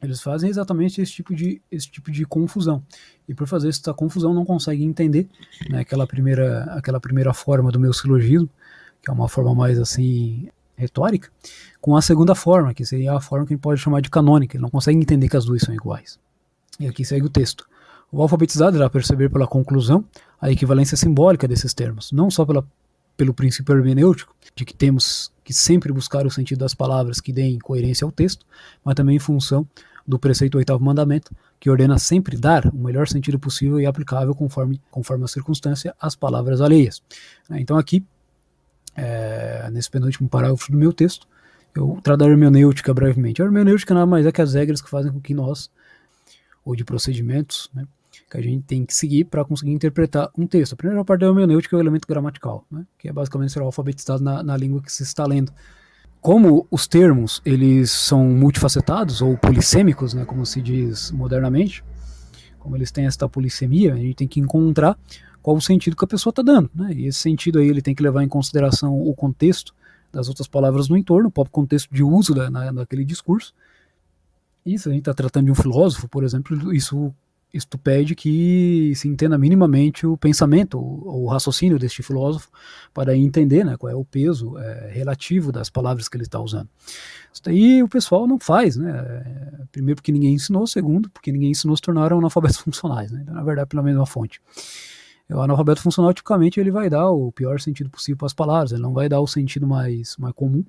eles 0.00 0.20
fazem 0.20 0.48
exatamente 0.48 1.00
esse 1.00 1.12
tipo 1.12 1.34
de, 1.34 1.60
esse 1.72 1.90
tipo 1.90 2.08
de 2.08 2.24
confusão. 2.24 2.84
E 3.28 3.34
por 3.34 3.48
fazer 3.48 3.68
essa 3.68 3.92
confusão 3.92 4.32
não 4.32 4.44
conseguem 4.44 4.86
entender 4.86 5.28
né, 5.68 5.80
aquela, 5.80 6.06
primeira, 6.06 6.62
aquela 6.74 7.00
primeira 7.00 7.34
forma 7.34 7.72
do 7.72 7.80
meu 7.80 7.92
silogismo, 7.92 8.48
que 9.02 9.10
é 9.10 9.12
uma 9.12 9.28
forma 9.28 9.56
mais 9.56 9.76
assim 9.76 10.48
retórica, 10.78 11.28
com 11.80 11.96
a 11.96 12.02
segunda 12.02 12.34
forma, 12.34 12.72
que 12.72 12.86
seria 12.86 13.14
a 13.14 13.20
forma 13.20 13.44
que 13.44 13.52
a 13.52 13.56
gente 13.56 13.62
pode 13.62 13.80
chamar 13.80 14.00
de 14.00 14.08
canônica. 14.08 14.56
Ele 14.56 14.62
não 14.62 14.70
consegue 14.70 14.98
entender 14.98 15.28
que 15.28 15.36
as 15.36 15.44
duas 15.44 15.62
são 15.62 15.74
iguais. 15.74 16.18
E 16.78 16.86
aqui 16.86 17.04
segue 17.04 17.26
o 17.26 17.28
texto. 17.28 17.66
O 18.10 18.22
alfabetizado 18.22 18.76
irá 18.76 18.88
perceber 18.88 19.28
pela 19.28 19.46
conclusão 19.46 20.04
a 20.40 20.50
equivalência 20.50 20.96
simbólica 20.96 21.46
desses 21.46 21.74
termos, 21.74 22.12
não 22.12 22.30
só 22.30 22.46
pela, 22.46 22.64
pelo 23.16 23.34
princípio 23.34 23.74
hermenêutico, 23.76 24.34
de 24.54 24.64
que 24.64 24.74
temos 24.74 25.30
que 25.44 25.52
sempre 25.52 25.92
buscar 25.92 26.26
o 26.26 26.30
sentido 26.30 26.60
das 26.60 26.74
palavras 26.74 27.20
que 27.20 27.32
deem 27.32 27.58
coerência 27.58 28.04
ao 28.04 28.12
texto, 28.12 28.46
mas 28.84 28.94
também 28.94 29.16
em 29.16 29.18
função 29.18 29.66
do 30.06 30.18
preceito 30.18 30.56
oitavo 30.56 30.82
mandamento, 30.82 31.34
que 31.60 31.68
ordena 31.68 31.98
sempre 31.98 32.36
dar 32.36 32.66
o 32.66 32.78
melhor 32.78 33.06
sentido 33.08 33.38
possível 33.38 33.78
e 33.78 33.84
aplicável 33.84 34.34
conforme, 34.34 34.80
conforme 34.90 35.24
a 35.24 35.28
circunstância 35.28 35.94
às 36.00 36.16
palavras 36.16 36.62
alheias. 36.62 37.02
Então 37.50 37.76
aqui, 37.76 38.02
é, 38.98 39.70
nesse 39.70 39.90
penúltimo 39.90 40.28
parágrafo 40.28 40.72
do 40.72 40.76
meu 40.76 40.92
texto, 40.92 41.26
eu 41.74 41.98
trato 42.02 42.24
a 42.24 42.28
hermenêutica 42.28 42.92
brevemente. 42.92 43.40
A 43.40 43.44
hermenêutica 43.44 43.94
nada 43.94 44.06
mais 44.06 44.26
é 44.26 44.32
que 44.32 44.42
as 44.42 44.54
regras 44.54 44.82
que 44.82 44.90
fazem 44.90 45.12
com 45.12 45.20
que 45.20 45.32
nós, 45.32 45.70
ou 46.64 46.74
de 46.74 46.84
procedimentos, 46.84 47.70
né, 47.72 47.86
que 48.28 48.36
a 48.36 48.42
gente 48.42 48.64
tem 48.64 48.84
que 48.84 48.94
seguir 48.94 49.24
para 49.24 49.44
conseguir 49.44 49.70
interpretar 49.70 50.28
um 50.36 50.46
texto. 50.46 50.72
A 50.72 50.76
primeira 50.76 51.04
parte 51.04 51.20
da 51.20 51.28
hermenêutica 51.28 51.76
é 51.76 51.78
o 51.78 51.80
elemento 51.80 52.08
gramatical, 52.08 52.64
né, 52.70 52.84
que 52.98 53.08
é 53.08 53.12
basicamente 53.12 53.52
ser 53.52 53.62
alfabetizado 53.62 54.22
na, 54.22 54.42
na 54.42 54.56
língua 54.56 54.82
que 54.82 54.92
se 54.92 55.02
está 55.02 55.24
lendo 55.24 55.52
como 56.20 56.66
os 56.68 56.88
termos 56.88 57.40
eles 57.44 57.92
são 57.92 58.24
multifacetados 58.24 59.22
ou 59.22 59.36
polissêmicos, 59.38 60.14
né, 60.14 60.24
como 60.24 60.44
se 60.44 60.60
diz 60.60 61.12
modernamente, 61.12 61.84
como 62.58 62.76
eles 62.76 62.90
têm 62.90 63.06
esta 63.06 63.28
polissemia, 63.28 63.94
a 63.94 63.96
gente 63.96 64.14
tem 64.14 64.28
que 64.28 64.40
encontrar 64.40 64.98
qual 65.48 65.56
o 65.56 65.62
sentido 65.62 65.96
que 65.96 66.04
a 66.04 66.08
pessoa 66.08 66.30
está 66.30 66.42
dando, 66.42 66.70
né? 66.74 66.92
E 66.92 67.06
esse 67.06 67.20
sentido 67.20 67.58
aí 67.58 67.68
ele 67.68 67.80
tem 67.80 67.94
que 67.94 68.02
levar 68.02 68.22
em 68.22 68.28
consideração 68.28 69.00
o 69.00 69.14
contexto 69.14 69.74
das 70.12 70.28
outras 70.28 70.46
palavras 70.46 70.90
no 70.90 70.96
entorno, 70.96 71.30
o 71.30 71.32
próprio 71.32 71.52
contexto 71.52 71.88
de 71.90 72.02
uso 72.02 72.34
da, 72.34 72.50
na, 72.50 72.70
daquele 72.70 73.02
discurso. 73.02 73.54
E 74.66 74.78
se 74.78 74.86
a 74.86 74.92
gente 74.92 75.00
está 75.00 75.14
tratando 75.14 75.46
de 75.46 75.50
um 75.50 75.54
filósofo, 75.54 76.06
por 76.06 76.22
exemplo, 76.22 76.70
isso 76.74 77.14
isto 77.50 77.78
pede 77.78 78.14
que 78.14 78.92
se 78.94 79.08
entenda 79.08 79.38
minimamente 79.38 80.06
o 80.06 80.18
pensamento, 80.18 80.78
o, 80.78 81.24
o 81.24 81.26
raciocínio 81.28 81.78
deste 81.78 82.02
filósofo, 82.02 82.50
para 82.92 83.16
entender 83.16 83.64
né, 83.64 83.74
qual 83.78 83.90
é 83.90 83.96
o 83.96 84.04
peso 84.04 84.58
é, 84.58 84.90
relativo 84.92 85.50
das 85.50 85.70
palavras 85.70 86.10
que 86.10 86.16
ele 86.18 86.24
está 86.24 86.38
usando. 86.38 86.68
Isso 87.32 87.42
daí 87.42 87.82
o 87.82 87.88
pessoal 87.88 88.26
não 88.26 88.38
faz, 88.38 88.76
né? 88.76 88.90
É, 88.90 89.64
primeiro 89.72 89.96
porque 89.96 90.12
ninguém 90.12 90.34
ensinou, 90.34 90.66
segundo 90.66 91.08
porque 91.08 91.32
ninguém 91.32 91.52
ensinou 91.52 91.74
se 91.74 91.80
tornaram 91.80 92.18
analfabetos 92.18 92.58
funcionais, 92.60 93.10
né? 93.10 93.20
Então, 93.22 93.34
na 93.34 93.42
verdade, 93.42 93.66
pela 93.66 93.82
mesma 93.82 94.04
fonte. 94.04 94.42
O 95.30 95.40
analfabeto 95.40 95.82
funcional, 95.82 96.14
tipicamente, 96.14 96.58
ele 96.58 96.70
vai 96.70 96.88
dar 96.88 97.10
o 97.10 97.30
pior 97.30 97.60
sentido 97.60 97.90
possível 97.90 98.16
para 98.16 98.26
as 98.26 98.32
palavras, 98.32 98.72
ele 98.72 98.80
não 98.80 98.94
vai 98.94 99.08
dar 99.08 99.20
o 99.20 99.26
sentido 99.26 99.66
mais, 99.66 100.16
mais 100.16 100.34
comum. 100.34 100.64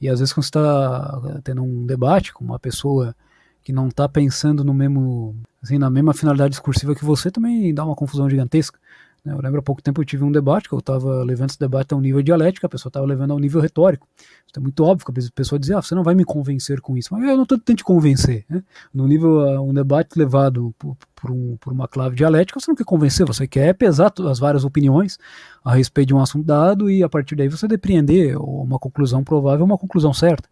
E 0.00 0.08
às 0.08 0.20
vezes, 0.20 0.32
quando 0.32 0.44
você 0.44 0.50
está 0.50 1.40
tendo 1.42 1.62
um 1.62 1.84
debate 1.84 2.32
com 2.32 2.44
uma 2.44 2.58
pessoa 2.58 3.14
que 3.62 3.72
não 3.72 3.88
está 3.88 4.08
pensando 4.08 4.62
no 4.62 4.72
mesmo, 4.72 5.36
assim, 5.60 5.78
na 5.78 5.90
mesma 5.90 6.14
finalidade 6.14 6.50
discursiva 6.50 6.94
que 6.94 7.04
você, 7.04 7.30
também 7.30 7.74
dá 7.74 7.84
uma 7.84 7.96
confusão 7.96 8.30
gigantesca. 8.30 8.78
Né? 9.24 9.32
Eu 9.32 9.40
lembro 9.40 9.60
há 9.60 9.62
pouco 9.62 9.82
tempo 9.82 10.00
eu 10.00 10.04
tive 10.04 10.24
um 10.24 10.32
debate, 10.32 10.68
que 10.68 10.74
eu 10.74 10.78
estava 10.78 11.22
levando 11.22 11.50
esse 11.50 11.58
debate 11.58 11.92
a 11.92 11.96
um 11.96 12.00
nível 12.00 12.22
dialético, 12.22 12.66
a 12.66 12.68
pessoa 12.68 12.90
estava 12.90 13.06
levando 13.06 13.32
a 13.32 13.34
um 13.34 13.38
nível 13.38 13.60
retórico. 13.60 14.06
Isso 14.46 14.58
é 14.58 14.60
muito 14.60 14.82
óbvio, 14.84 15.06
a 15.08 15.32
pessoa 15.34 15.58
dizia, 15.58 15.78
ah, 15.78 15.82
você 15.82 15.94
não 15.94 16.02
vai 16.02 16.14
me 16.14 16.24
convencer 16.24 16.80
com 16.80 16.96
isso. 16.96 17.12
Mas 17.12 17.22
eu 17.28 17.36
não 17.36 17.42
estou 17.42 17.58
tentando 17.58 17.76
te 17.76 17.84
convencer. 17.84 18.44
Né? 18.48 18.62
No 18.92 19.06
nível, 19.06 19.40
uh, 19.40 19.60
um 19.60 19.74
debate 19.74 20.18
levado 20.18 20.74
por, 20.78 20.96
por, 21.14 21.30
um, 21.30 21.56
por, 21.60 21.72
uma 21.72 21.86
clave 21.86 22.16
dialética, 22.16 22.58
você 22.58 22.70
não 22.70 22.76
quer 22.76 22.84
convencer, 22.84 23.26
você 23.26 23.46
quer 23.46 23.74
pesar 23.74 24.12
as 24.28 24.38
várias 24.38 24.64
opiniões 24.64 25.18
a 25.64 25.74
respeito 25.74 26.08
de 26.08 26.14
um 26.14 26.20
assunto 26.20 26.46
dado 26.46 26.90
e 26.90 27.02
a 27.02 27.08
partir 27.08 27.36
daí 27.36 27.48
você 27.48 27.68
depreender 27.68 28.36
uma 28.38 28.78
conclusão 28.78 29.22
provável, 29.22 29.64
uma 29.64 29.78
conclusão 29.78 30.14
certa. 30.14 30.48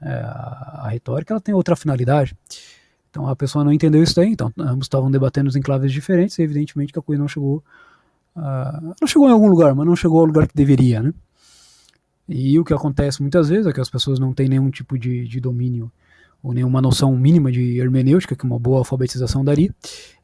É, 0.00 0.12
a 0.12 0.88
retórica 0.90 1.32
ela 1.32 1.40
tem 1.40 1.54
outra 1.54 1.76
finalidade. 1.76 2.36
Então 3.10 3.28
a 3.28 3.36
pessoa 3.36 3.62
não 3.62 3.72
entendeu 3.72 4.02
isso 4.02 4.16
daí, 4.16 4.30
então 4.30 4.50
ambos 4.58 4.86
estavam 4.86 5.10
debatendo 5.10 5.48
os 5.48 5.54
enclaves 5.54 5.92
diferentes 5.92 6.38
e 6.38 6.42
evidentemente 6.42 6.92
que 6.92 6.98
a 6.98 7.02
coisa 7.02 7.20
não 7.20 7.28
chegou 7.28 7.62
uh, 8.36 8.94
não 9.00 9.06
chegou 9.06 9.28
em 9.28 9.32
algum 9.32 9.48
lugar, 9.48 9.74
mas 9.74 9.86
não 9.86 9.96
chegou 9.96 10.20
ao 10.20 10.26
lugar 10.26 10.46
que 10.46 10.54
deveria, 10.54 11.02
né? 11.02 11.12
E 12.28 12.58
o 12.58 12.64
que 12.64 12.72
acontece 12.72 13.20
muitas 13.20 13.48
vezes 13.48 13.66
é 13.66 13.72
que 13.72 13.80
as 13.80 13.90
pessoas 13.90 14.18
não 14.18 14.32
têm 14.32 14.48
nenhum 14.48 14.70
tipo 14.70 14.98
de, 14.98 15.26
de 15.26 15.40
domínio 15.40 15.90
ou 16.42 16.52
nenhuma 16.52 16.80
noção 16.80 17.16
mínima 17.16 17.52
de 17.52 17.78
hermenêutica 17.78 18.34
que 18.34 18.44
uma 18.44 18.58
boa 18.58 18.78
alfabetização 18.78 19.44
daria, 19.44 19.72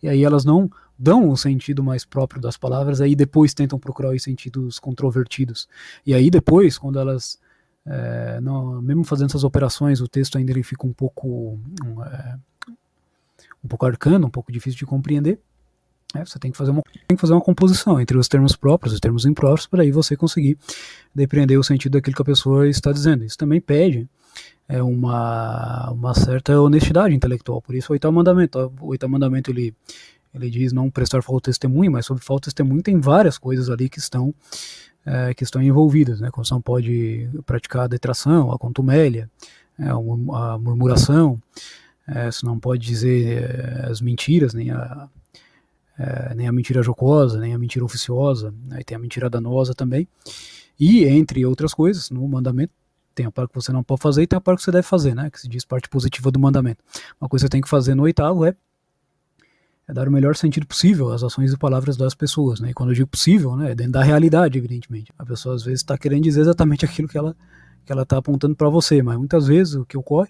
e 0.02 0.08
aí 0.08 0.24
elas 0.24 0.44
não 0.44 0.70
dão 0.98 1.30
o 1.30 1.36
sentido 1.36 1.82
mais 1.82 2.04
próprio 2.04 2.40
das 2.40 2.56
palavras, 2.56 3.00
aí 3.00 3.14
depois 3.14 3.54
tentam 3.54 3.78
procurar 3.78 4.10
os 4.10 4.22
sentidos 4.22 4.80
controvertidos. 4.80 5.68
E 6.04 6.12
aí 6.12 6.28
depois, 6.28 6.76
quando 6.76 6.98
elas 6.98 7.38
é, 7.86 8.40
não, 8.40 8.82
mesmo 8.82 9.02
fazendo 9.04 9.28
essas 9.28 9.44
operações, 9.44 10.00
o 10.00 10.08
texto 10.08 10.36
ainda 10.36 10.52
ele 10.52 10.62
fica 10.62 10.86
um 10.86 10.92
pouco 10.92 11.58
um, 11.84 12.02
é, 12.04 12.38
um 13.64 13.68
pouco 13.68 13.86
arcano, 13.86 14.26
um 14.26 14.30
pouco 14.30 14.52
difícil 14.52 14.78
de 14.78 14.86
compreender. 14.86 15.40
É, 16.14 16.24
você 16.24 16.38
tem 16.38 16.50
que, 16.50 16.56
fazer 16.56 16.70
uma, 16.70 16.82
tem 17.06 17.16
que 17.16 17.20
fazer 17.20 17.34
uma 17.34 17.40
composição 17.40 18.00
entre 18.00 18.16
os 18.16 18.28
termos 18.28 18.56
próprios 18.56 18.92
e 18.92 18.94
os 18.94 19.00
termos 19.00 19.26
impróprios 19.26 19.66
para 19.66 19.82
aí 19.82 19.90
você 19.90 20.16
conseguir 20.16 20.56
depreender 21.14 21.58
o 21.58 21.62
sentido 21.62 21.92
daquilo 21.92 22.16
que 22.16 22.22
a 22.22 22.24
pessoa 22.24 22.66
está 22.66 22.92
dizendo. 22.92 23.24
Isso 23.24 23.36
também 23.36 23.60
pede 23.60 24.08
é, 24.66 24.82
uma, 24.82 25.90
uma 25.90 26.14
certa 26.14 26.58
honestidade 26.60 27.14
intelectual. 27.14 27.60
Por 27.60 27.74
isso 27.74 27.92
o 27.92 27.94
oitavo 27.94 28.14
mandamento. 28.14 28.72
O 28.80 28.86
oitavo 28.86 29.12
mandamento 29.12 29.50
ele, 29.50 29.74
ele 30.34 30.48
diz 30.48 30.72
não 30.72 30.90
prestar 30.90 31.22
falso 31.22 31.42
testemunho, 31.42 31.92
mas 31.92 32.06
sobre 32.06 32.24
falso 32.24 32.42
testemunho 32.42 32.82
tem 32.82 32.98
várias 32.98 33.36
coisas 33.36 33.68
ali 33.68 33.90
que 33.90 33.98
estão 33.98 34.34
é, 35.04 35.34
que 35.34 35.44
estão 35.44 35.62
envolvidas. 35.62 36.20
Né? 36.20 36.30
Você 36.34 36.54
não 36.54 36.60
pode 36.60 37.28
praticar 37.44 37.84
a 37.84 37.88
detração, 37.88 38.52
a 38.52 38.58
contumélia, 38.58 39.30
é, 39.78 39.88
a 39.88 40.58
murmuração, 40.58 41.40
é, 42.06 42.30
você 42.30 42.44
não 42.44 42.58
pode 42.58 42.86
dizer 42.86 43.42
é, 43.42 43.86
as 43.90 44.00
mentiras, 44.00 44.52
nem 44.54 44.70
a, 44.70 45.08
é, 45.98 46.34
nem 46.34 46.46
a 46.46 46.52
mentira 46.52 46.82
jocosa, 46.82 47.40
nem 47.40 47.54
a 47.54 47.58
mentira 47.58 47.84
oficiosa, 47.84 48.54
aí 48.70 48.84
tem 48.84 48.96
a 48.96 48.98
mentira 48.98 49.28
danosa 49.28 49.74
também. 49.74 50.06
E, 50.78 51.04
entre 51.04 51.44
outras 51.44 51.74
coisas, 51.74 52.08
no 52.08 52.26
mandamento, 52.28 52.72
tem 53.14 53.26
a 53.26 53.32
parte 53.32 53.50
que 53.50 53.56
você 53.56 53.72
não 53.72 53.82
pode 53.82 54.00
fazer 54.00 54.22
e 54.22 54.26
tem 54.26 54.36
a 54.36 54.40
parte 54.40 54.58
que 54.58 54.64
você 54.64 54.70
deve 54.70 54.86
fazer, 54.86 55.14
né? 55.14 55.28
Que 55.28 55.40
se 55.40 55.48
diz 55.48 55.64
parte 55.64 55.88
positiva 55.88 56.30
do 56.30 56.38
mandamento. 56.38 56.84
Uma 57.20 57.28
coisa 57.28 57.44
que 57.44 57.48
você 57.48 57.50
tem 57.50 57.60
que 57.60 57.68
fazer 57.68 57.96
no 57.96 58.04
oitavo 58.04 58.44
é 58.44 58.54
é 59.88 59.92
dar 59.92 60.06
o 60.06 60.12
melhor 60.12 60.36
sentido 60.36 60.66
possível 60.66 61.10
às 61.10 61.22
ações 61.22 61.50
e 61.50 61.56
palavras 61.56 61.96
das 61.96 62.14
pessoas, 62.14 62.60
né? 62.60 62.70
E 62.70 62.74
quando 62.74 62.90
eu 62.90 62.94
digo 62.94 63.08
possível, 63.08 63.56
né, 63.56 63.72
é 63.72 63.74
dentro 63.74 63.92
da 63.92 64.02
realidade, 64.02 64.58
evidentemente. 64.58 65.10
A 65.18 65.24
pessoa 65.24 65.54
às 65.54 65.64
vezes 65.64 65.80
está 65.80 65.96
querendo 65.96 66.24
dizer 66.24 66.42
exatamente 66.42 66.84
aquilo 66.84 67.08
que 67.08 67.16
ela 67.16 67.34
que 67.86 67.92
ela 67.92 68.02
está 68.02 68.18
apontando 68.18 68.54
para 68.54 68.68
você, 68.68 69.02
mas 69.02 69.16
muitas 69.16 69.46
vezes 69.46 69.72
o 69.72 69.86
que 69.86 69.96
ocorre 69.96 70.28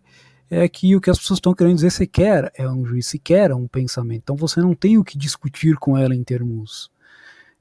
é 0.50 0.68
que 0.68 0.96
o 0.96 1.00
que 1.00 1.10
as 1.10 1.18
pessoas 1.18 1.38
estão 1.38 1.54
querendo 1.54 1.76
dizer 1.76 1.90
sequer 1.90 2.50
é 2.54 2.68
um 2.68 2.84
juiz, 2.84 3.06
sequer 3.06 3.50
é 3.50 3.54
um 3.54 3.66
pensamento. 3.66 4.22
Então 4.22 4.36
você 4.36 4.60
não 4.60 4.74
tem 4.74 4.98
o 4.98 5.04
que 5.04 5.18
discutir 5.18 5.76
com 5.76 5.96
ela 5.96 6.14
em 6.14 6.24
termos 6.24 6.90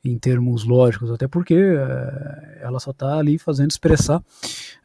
em 0.06 0.18
termos 0.18 0.64
lógicos, 0.64 1.12
até 1.12 1.28
porque 1.28 1.56
é, 1.56 2.60
ela 2.62 2.80
só 2.80 2.92
está 2.92 3.18
ali 3.18 3.38
fazendo 3.38 3.72
expressar 3.72 4.24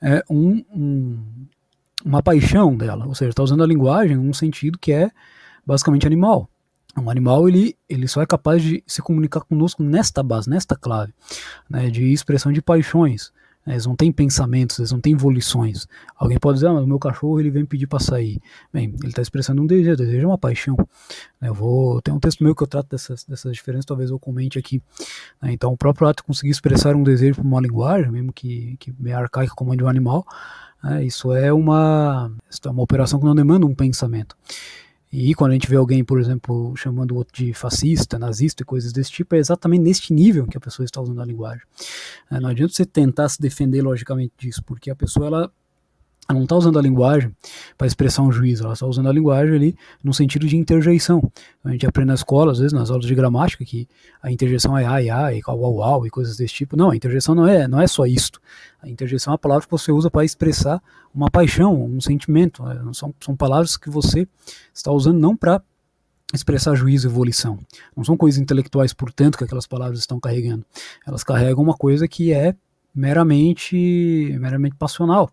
é, 0.01 0.23
um, 0.29 0.65
um, 0.75 1.47
uma 2.05 2.23
paixão 2.23 2.77
dela, 2.77 3.07
ou 3.07 3.15
seja, 3.15 3.31
está 3.31 3.43
usando 3.43 3.63
a 3.63 3.67
linguagem 3.67 4.17
num 4.17 4.33
sentido 4.33 4.79
que 4.79 4.93
é 4.93 5.11
basicamente 5.65 6.07
animal. 6.07 6.49
Um 6.97 7.09
animal 7.09 7.49
ele, 7.49 7.77
ele 7.89 8.09
só 8.09 8.21
é 8.21 8.27
capaz 8.27 8.63
de 8.63 8.83
se 8.87 9.01
comunicar 9.01 9.41
conosco 9.43 9.83
nesta 9.83 10.23
base, 10.23 10.51
nesta 10.51 10.77
clave, 10.77 11.15
né, 11.69 11.89
de 11.89 12.13
expressão 12.13 12.53
de 12.53 12.61
paixões. 12.61 13.33
Eles 13.67 13.87
não 13.87 13.95
têm 13.95 14.11
pensamentos, 14.11 14.79
eles 14.79 14.91
não 14.91 15.01
têm 15.01 15.15
volições. 15.15 15.87
Alguém 16.17 16.39
pode 16.39 16.57
dizer, 16.57 16.67
ah, 16.67 16.73
mas 16.75 16.85
o 16.85 16.87
meu 16.87 16.99
cachorro 16.99 17.39
ele 17.39 17.51
vem 17.51 17.65
pedir 17.65 17.87
para 17.87 18.01
sair. 18.01 18.41
Bem, 18.73 18.95
ele 19.01 19.09
está 19.09 19.23
expressando 19.23 19.63
um 19.63 19.67
desejo, 19.67 19.97
desejo 19.97 20.25
é 20.25 20.27
uma 20.27 20.39
paixão. 20.39 20.77
Eu 21.41 21.55
vou, 21.55 22.03
tem 22.03 22.13
um 22.13 22.19
texto 22.19 22.43
meu 22.43 22.55
que 22.55 22.63
eu 22.63 22.67
trato 22.67 22.89
dessas, 22.91 23.25
dessas 23.25 23.53
diferenças, 23.53 23.85
talvez 23.85 24.11
eu 24.11 24.19
comente 24.19 24.59
aqui. 24.59 24.83
Né? 25.41 25.53
Então, 25.53 25.73
o 25.73 25.77
próprio 25.77 26.09
ato 26.09 26.23
de 26.23 26.27
conseguir 26.27 26.51
expressar 26.51 26.97
um 26.97 27.05
desejo 27.05 27.37
por 27.37 27.45
uma 27.45 27.61
linguagem, 27.61 28.11
mesmo 28.11 28.33
que, 28.33 28.77
que 28.79 28.93
meio 28.99 29.17
arcaica 29.17 29.55
como 29.55 29.73
a 29.73 29.77
de 29.77 29.85
um 29.85 29.89
animal, 29.89 30.27
né? 30.83 31.05
isso 31.05 31.33
é 31.33 31.53
uma, 31.53 32.33
isso 32.51 32.61
é 32.65 32.71
uma 32.71 32.83
operação 32.83 33.21
que 33.21 33.27
não 33.27 33.35
demanda 33.35 33.65
um 33.65 33.75
pensamento. 33.75 34.37
E 35.13 35.35
quando 35.35 35.51
a 35.51 35.55
gente 35.55 35.69
vê 35.69 35.77
alguém, 35.77 36.03
por 36.03 36.19
exemplo, 36.19 36.75
chamando 36.75 37.13
o 37.13 37.17
outro 37.17 37.35
de 37.35 37.53
fascista, 37.53 38.19
nazista 38.19 38.63
e 38.63 38.67
coisas 38.67 38.93
desse 38.93 39.11
tipo, 39.11 39.35
é 39.35 39.39
exatamente 39.39 39.83
neste 39.83 40.15
nível 40.15 40.47
que 40.47 40.57
a 40.57 40.61
pessoa 40.61 40.87
está 40.87 41.03
usando 41.03 41.21
a 41.21 41.25
linguagem. 41.25 41.63
É, 42.31 42.41
não 42.41 42.49
adianta 42.49 42.73
você 42.73 42.87
tentar 42.87 43.29
se 43.29 43.39
defender 43.39 43.83
logicamente 43.83 44.33
disso, 44.39 44.65
porque 44.65 44.91
a 44.91 44.97
pessoa 44.97 45.27
ela 45.27 45.53
ela 46.33 46.39
não 46.39 46.45
está 46.45 46.57
usando 46.57 46.79
a 46.79 46.83
linguagem 46.83 47.31
para 47.77 47.87
expressar 47.87 48.23
um 48.23 48.33
juízo, 48.33 48.65
ela 48.65 48.73
está 48.73 48.87
usando 48.87 49.09
a 49.09 49.13
linguagem 49.13 49.55
ali 49.55 49.77
no 50.03 50.13
sentido 50.13 50.47
de 50.47 50.57
interjeição. 50.57 51.19
Então, 51.19 51.71
a 51.71 51.73
gente 51.73 51.87
aprende 51.87 52.09
na 52.09 52.15
escola, 52.15 52.53
às 52.53 52.59
vezes, 52.59 52.73
nas 52.73 52.91
aulas 52.91 53.07
de 53.07 53.15
gramática, 53.15 53.65
que 53.65 53.87
a 54.23 54.33
interjeição 54.33 54.77
é 54.77 54.85
ai, 54.85 55.11
ai, 55.11 55.41
uau, 55.47 55.75
uau 55.77 56.07
e 56.07 56.11
coisas 56.11 56.37
desse 56.37 56.55
tipo. 56.55 56.77
Não, 56.77 56.91
a 56.91 56.97
interjeição 56.97 57.35
não 57.35 57.47
é, 57.47 57.69
não 57.69 57.81
é 57.81 57.87
só 57.87 58.07
isto. 58.07 58.41
A 58.83 58.89
interjeição 58.89 59.33
é 59.33 59.35
uma 59.35 59.39
palavra 59.39 59.65
que 59.65 59.71
você 59.71 59.93
usa 59.93 60.11
para 60.11 60.25
expressar 60.25 60.83
uma 61.15 61.31
paixão, 61.31 61.85
um 61.85 62.01
sentimento. 62.01 62.63
Né? 62.65 62.81
São, 62.95 63.15
são 63.21 63.37
palavras 63.37 63.77
que 63.77 63.91
você 63.91 64.27
está 64.75 64.91
usando 64.91 65.19
não 65.19 65.37
para 65.37 65.63
expressar 66.35 66.75
juízo 66.75 67.09
e 67.09 67.11
volição. 67.11 67.59
Não 67.95 68.03
são 68.03 68.17
coisas 68.17 68.41
intelectuais, 68.41 68.95
portanto, 68.95 69.37
que 69.37 69.45
aquelas 69.45 69.67
palavras 69.67 69.99
estão 69.99 70.19
carregando. 70.19 70.65
Elas 71.07 71.23
carregam 71.23 71.63
uma 71.63 71.75
coisa 71.75 72.09
que 72.09 72.33
é 72.33 72.57
meramente, 72.95 74.35
meramente 74.41 74.77
passional 74.77 75.31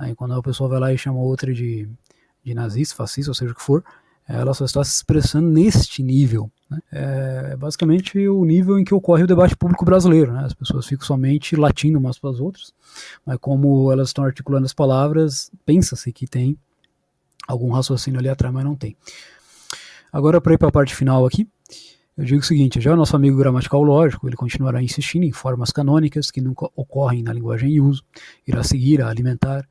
Aí 0.00 0.14
quando 0.14 0.32
a 0.32 0.42
pessoa 0.42 0.66
vai 0.66 0.80
lá 0.80 0.92
e 0.92 0.98
chama 0.98 1.18
outra 1.18 1.52
de, 1.52 1.86
de 2.42 2.54
nazista, 2.54 2.96
fascista, 2.96 3.30
ou 3.30 3.34
seja 3.34 3.52
o 3.52 3.54
que 3.54 3.62
for, 3.62 3.84
ela 4.26 4.54
só 4.54 4.64
está 4.64 4.82
se 4.82 4.94
expressando 4.94 5.50
neste 5.50 6.02
nível. 6.02 6.50
Né? 6.70 6.78
É 6.90 7.56
basicamente 7.56 8.26
o 8.26 8.42
nível 8.46 8.78
em 8.78 8.84
que 8.84 8.94
ocorre 8.94 9.24
o 9.24 9.26
debate 9.26 9.54
público 9.54 9.84
brasileiro. 9.84 10.32
Né? 10.32 10.42
As 10.44 10.54
pessoas 10.54 10.86
ficam 10.86 11.06
somente 11.06 11.54
latindo 11.54 11.98
umas 11.98 12.18
para 12.18 12.30
as 12.30 12.40
outras, 12.40 12.72
mas 13.26 13.36
como 13.38 13.92
elas 13.92 14.08
estão 14.08 14.24
articulando 14.24 14.64
as 14.64 14.72
palavras, 14.72 15.50
pensa-se 15.66 16.10
que 16.12 16.26
tem 16.26 16.56
algum 17.46 17.70
raciocínio 17.70 18.18
ali 18.18 18.28
atrás, 18.30 18.54
mas 18.54 18.64
não 18.64 18.74
tem. 18.74 18.96
Agora, 20.10 20.40
para 20.40 20.54
ir 20.54 20.58
para 20.58 20.68
a 20.68 20.72
parte 20.72 20.94
final 20.94 21.26
aqui, 21.26 21.46
eu 22.16 22.24
digo 22.24 22.40
o 22.40 22.44
seguinte: 22.44 22.80
já 22.80 22.94
o 22.94 22.96
nosso 22.96 23.14
amigo 23.14 23.36
gramatical 23.36 23.82
lógico, 23.82 24.26
ele 24.26 24.36
continuará 24.36 24.82
insistindo 24.82 25.24
em 25.24 25.32
formas 25.32 25.70
canônicas 25.70 26.30
que 26.30 26.40
nunca 26.40 26.68
ocorrem 26.74 27.22
na 27.22 27.32
linguagem 27.32 27.74
em 27.74 27.80
uso, 27.80 28.02
irá 28.46 28.62
seguir 28.62 29.02
a 29.02 29.08
alimentar 29.08 29.68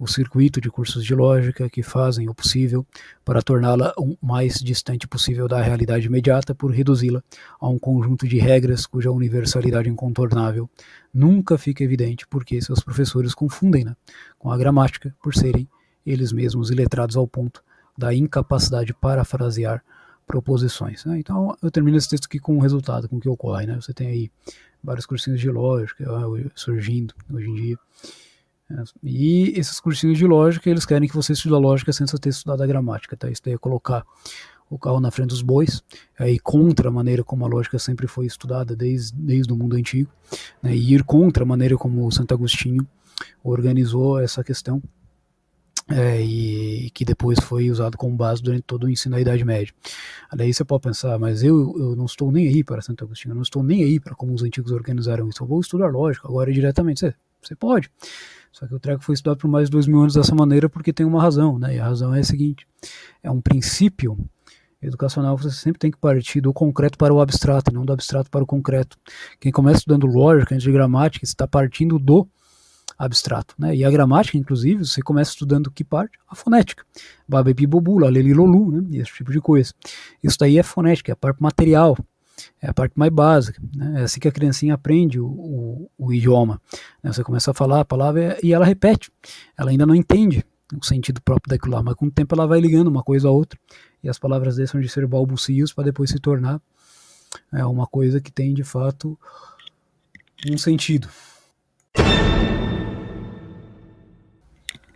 o 0.00 0.08
circuito 0.08 0.62
de 0.62 0.70
cursos 0.70 1.04
de 1.04 1.14
lógica 1.14 1.68
que 1.68 1.82
fazem 1.82 2.26
o 2.26 2.34
possível 2.34 2.86
para 3.22 3.42
torná-la 3.42 3.92
o 3.98 4.16
mais 4.22 4.54
distante 4.54 5.06
possível 5.06 5.46
da 5.46 5.60
realidade 5.60 6.06
imediata 6.06 6.54
por 6.54 6.70
reduzi-la 6.70 7.22
a 7.60 7.68
um 7.68 7.78
conjunto 7.78 8.26
de 8.26 8.38
regras 8.38 8.86
cuja 8.86 9.10
universalidade 9.10 9.90
incontornável 9.90 10.70
nunca 11.12 11.58
fica 11.58 11.84
evidente 11.84 12.26
porque 12.26 12.62
seus 12.62 12.80
professores 12.80 13.34
confundem-na 13.34 13.94
com 14.38 14.50
a 14.50 14.56
gramática 14.56 15.14
por 15.22 15.34
serem 15.34 15.68
eles 16.06 16.32
mesmos 16.32 16.70
iletrados 16.70 17.14
ao 17.14 17.28
ponto 17.28 17.62
da 17.96 18.14
incapacidade 18.14 18.86
de 18.86 18.94
parafrasear 18.94 19.84
proposições. 20.26 21.04
Né? 21.04 21.18
Então 21.18 21.54
eu 21.62 21.70
termino 21.70 21.98
esse 21.98 22.08
texto 22.08 22.24
aqui 22.24 22.38
com 22.38 22.56
o 22.56 22.60
resultado, 22.60 23.06
com 23.06 23.16
o 23.16 23.20
que 23.20 23.28
ocorre. 23.28 23.66
Né? 23.66 23.74
Você 23.74 23.92
tem 23.92 24.06
aí 24.06 24.30
vários 24.82 25.04
cursinhos 25.04 25.38
de 25.38 25.50
lógica 25.50 26.06
surgindo 26.54 27.12
hoje 27.30 27.50
em 27.50 27.54
dia. 27.54 27.78
E 29.02 29.52
esses 29.56 29.80
cursinhos 29.80 30.18
de 30.18 30.26
lógica, 30.26 30.68
eles 30.68 30.86
querem 30.86 31.08
que 31.08 31.14
você 31.14 31.32
estude 31.32 31.54
a 31.54 31.58
lógica 31.58 31.92
sem 31.92 32.06
ter 32.06 32.28
estudado 32.28 32.62
a 32.62 32.66
gramática, 32.66 33.16
tá? 33.16 33.30
Isso 33.30 33.42
daí 33.44 33.54
é 33.54 33.58
colocar 33.58 34.04
o 34.70 34.78
carro 34.78 35.00
na 35.00 35.10
frente 35.10 35.30
dos 35.30 35.42
bois, 35.42 35.82
é 36.16 36.30
ir 36.30 36.38
contra 36.38 36.88
a 36.88 36.92
maneira 36.92 37.24
como 37.24 37.44
a 37.44 37.48
lógica 37.48 37.76
sempre 37.78 38.06
foi 38.06 38.26
estudada 38.26 38.76
desde, 38.76 39.16
desde 39.16 39.52
o 39.52 39.56
mundo 39.56 39.74
antigo, 39.74 40.08
né? 40.62 40.74
e 40.74 40.94
ir 40.94 41.02
contra 41.02 41.42
a 41.42 41.46
maneira 41.46 41.76
como 41.76 42.10
Santo 42.12 42.32
Agostinho 42.32 42.86
organizou 43.42 44.20
essa 44.20 44.44
questão, 44.44 44.80
é, 45.90 46.22
e 46.22 46.88
que 46.90 47.04
depois 47.04 47.40
foi 47.40 47.68
usado 47.68 47.98
como 47.98 48.14
base 48.14 48.40
durante 48.40 48.62
todo 48.62 48.84
o 48.84 48.88
ensino 48.88 49.16
da 49.16 49.20
Idade 49.20 49.44
Média. 49.44 49.74
Daí 50.32 50.54
você 50.54 50.64
pode 50.64 50.82
pensar, 50.82 51.18
mas 51.18 51.42
eu, 51.42 51.74
eu 51.76 51.96
não 51.96 52.04
estou 52.04 52.30
nem 52.30 52.46
aí 52.46 52.62
para 52.62 52.80
Santo 52.80 53.04
Agostinho, 53.04 53.32
eu 53.32 53.36
não 53.36 53.42
estou 53.42 53.62
nem 53.62 53.82
aí 53.82 53.98
para 53.98 54.14
como 54.14 54.32
os 54.32 54.42
antigos 54.44 54.70
organizaram 54.70 55.28
isso, 55.28 55.42
eu 55.42 55.48
vou 55.48 55.60
estudar 55.60 55.88
lógica 55.88 56.28
agora 56.28 56.52
diretamente. 56.52 57.00
Você, 57.00 57.14
você 57.42 57.56
pode, 57.56 57.90
só 58.52 58.66
que 58.66 58.74
o 58.74 58.80
treco 58.80 59.02
foi 59.02 59.14
estudado 59.14 59.38
por 59.38 59.48
mais 59.48 59.68
de 59.68 59.72
dois 59.72 59.86
mil 59.86 60.00
anos 60.00 60.14
dessa 60.14 60.34
maneira 60.34 60.68
porque 60.68 60.92
tem 60.92 61.06
uma 61.06 61.20
razão, 61.20 61.58
né? 61.58 61.76
E 61.76 61.78
a 61.78 61.84
razão 61.84 62.14
é 62.14 62.20
a 62.20 62.24
seguinte: 62.24 62.66
é 63.22 63.30
um 63.30 63.40
princípio 63.40 64.18
educacional 64.82 65.36
você 65.36 65.50
sempre 65.50 65.78
tem 65.78 65.90
que 65.90 65.98
partir 65.98 66.40
do 66.40 66.52
concreto 66.52 66.96
para 66.96 67.12
o 67.12 67.20
abstrato, 67.20 67.72
não 67.72 67.84
do 67.84 67.92
abstrato 67.92 68.30
para 68.30 68.42
o 68.42 68.46
concreto. 68.46 68.96
Quem 69.38 69.52
começa 69.52 69.78
estudando 69.78 70.06
lógica 70.06 70.54
antes 70.54 70.64
de 70.64 70.72
gramática 70.72 71.24
está 71.24 71.46
partindo 71.46 71.98
do 71.98 72.26
abstrato, 72.98 73.54
né? 73.58 73.74
E 73.74 73.84
a 73.84 73.90
gramática, 73.90 74.36
inclusive, 74.36 74.84
você 74.84 75.00
começa 75.00 75.30
estudando 75.30 75.70
que 75.70 75.82
parte? 75.82 76.18
A 76.28 76.34
fonética. 76.34 76.84
Babepi 77.26 77.66
lelilolu, 77.66 78.70
né? 78.70 78.98
Esse 78.98 79.12
tipo 79.12 79.32
de 79.32 79.40
coisa. 79.40 79.72
Isso 80.22 80.36
daí 80.38 80.58
é 80.58 80.62
fonética, 80.62 81.12
é 81.12 81.14
a 81.14 81.16
parte 81.16 81.42
material, 81.42 81.96
é 82.60 82.68
a 82.68 82.74
parte 82.74 82.92
mais 82.96 83.12
básica. 83.12 83.60
Né? 83.74 84.00
É 84.00 84.04
assim 84.04 84.20
que 84.20 84.28
a 84.28 84.32
criancinha 84.32 84.74
aprende 84.74 85.18
o, 85.20 85.26
o, 85.26 85.90
o 85.98 86.12
idioma. 86.12 86.60
Né? 87.02 87.12
Você 87.12 87.22
começa 87.24 87.50
a 87.50 87.54
falar 87.54 87.80
a 87.80 87.84
palavra 87.84 88.38
e 88.42 88.52
ela 88.52 88.64
repete. 88.64 89.10
Ela 89.56 89.70
ainda 89.70 89.86
não 89.86 89.94
entende 89.94 90.44
o 90.80 90.84
sentido 90.84 91.20
próprio 91.20 91.50
daquilo 91.50 91.74
lá, 91.74 91.82
mas 91.82 91.94
com 91.94 92.06
o 92.06 92.10
tempo 92.10 92.34
ela 92.34 92.46
vai 92.46 92.60
ligando 92.60 92.88
uma 92.88 93.02
coisa 93.02 93.28
a 93.28 93.30
outra. 93.30 93.58
E 94.02 94.08
as 94.08 94.18
palavras 94.18 94.56
deixam 94.56 94.80
de 94.80 94.88
ser 94.88 95.06
balbucios 95.06 95.72
para 95.72 95.84
depois 95.84 96.10
se 96.10 96.18
tornar 96.18 96.60
é, 97.52 97.64
uma 97.64 97.86
coisa 97.86 98.20
que 98.20 98.32
tem 98.32 98.54
de 98.54 98.64
fato 98.64 99.18
um 100.48 100.56
sentido. 100.56 101.08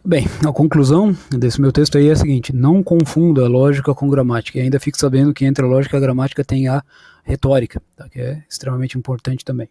Bem, 0.07 0.26
a 0.47 0.53
conclusão 0.53 1.16
desse 1.30 1.59
meu 1.59 1.72
texto 1.72 1.97
aí 1.97 2.09
é 2.09 2.12
a 2.12 2.16
seguinte: 2.16 2.55
não 2.55 2.82
confunda 2.82 3.49
lógica 3.49 3.95
com 3.95 4.09
gramática. 4.09 4.59
E 4.59 4.62
ainda 4.62 4.78
fique 4.78 4.99
sabendo 4.99 5.32
que 5.32 5.47
entre 5.47 5.64
a 5.64 5.68
lógica 5.68 5.97
e 5.97 5.99
a 5.99 6.01
gramática 6.01 6.45
tem 6.45 6.68
a 6.68 6.82
retórica, 7.24 7.82
tá? 7.96 8.08
que 8.08 8.20
é 8.20 8.44
extremamente 8.48 8.96
importante 8.96 9.44
também. 9.44 9.68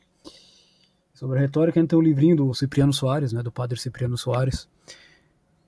Sobre 1.13 1.37
a 1.37 1.41
retórica, 1.41 1.85
tem 1.85 1.97
o 1.97 2.01
livrinho 2.01 2.35
do 2.35 2.53
Cipriano 2.53 2.91
Soares, 2.91 3.31
né, 3.31 3.41
do 3.41 3.51
padre 3.51 3.79
Cipriano 3.79 4.17
Soares, 4.17 4.67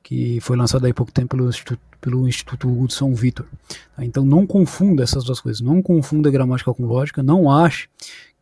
que 0.04 0.40
foi 0.42 0.58
lançado 0.58 0.86
há 0.86 0.94
pouco 0.94 1.12
tempo 1.12 1.38
pelo 1.38 1.48
Instituto, 1.48 1.82
pelo 2.02 2.28
Instituto 2.28 2.94
São 2.94 3.16
Vitor. 3.16 3.48
Tá? 3.96 4.04
Então 4.04 4.26
não 4.26 4.46
confunda 4.46 5.04
essas 5.04 5.24
duas 5.24 5.40
coisas, 5.40 5.62
não 5.62 5.82
confunda 5.82 6.30
gramática 6.30 6.74
com 6.74 6.86
lógica, 6.86 7.24
não 7.24 7.50
ache 7.50 7.88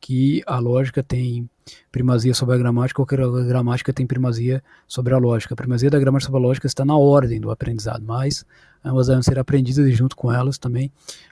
que 0.04 0.43
a 0.45 0.60
lógica 0.60 1.01
tem 1.01 1.49
primazia 1.89 2.34
sobre 2.34 2.56
a 2.56 2.58
gramática 2.58 3.01
ou 3.01 3.06
que 3.06 3.16
a 3.16 3.43
gramática 3.45 3.93
tem 3.93 4.06
primazia 4.06 4.62
sobre 4.86 5.14
a 5.14 5.18
lógica. 5.18 5.54
A 5.54 5.56
primazia 5.56 5.89
da 5.89 5.97
gramática 5.97 6.26
sobre 6.26 6.41
a 6.41 6.45
lógica 6.45 6.68
está 6.68 6.84
na 6.84 6.97
ordem 6.97 7.39
do 7.39 7.49
aprendizado, 7.49 8.04
mas 8.06 8.45
ambas 8.84 9.08
devem 9.08 9.24
ser 9.24 9.39
aprendidas 9.39 9.88
e 9.88 9.93
junto 9.93 10.14
com 10.14 10.30
elas 10.30 10.58
também 10.58 10.91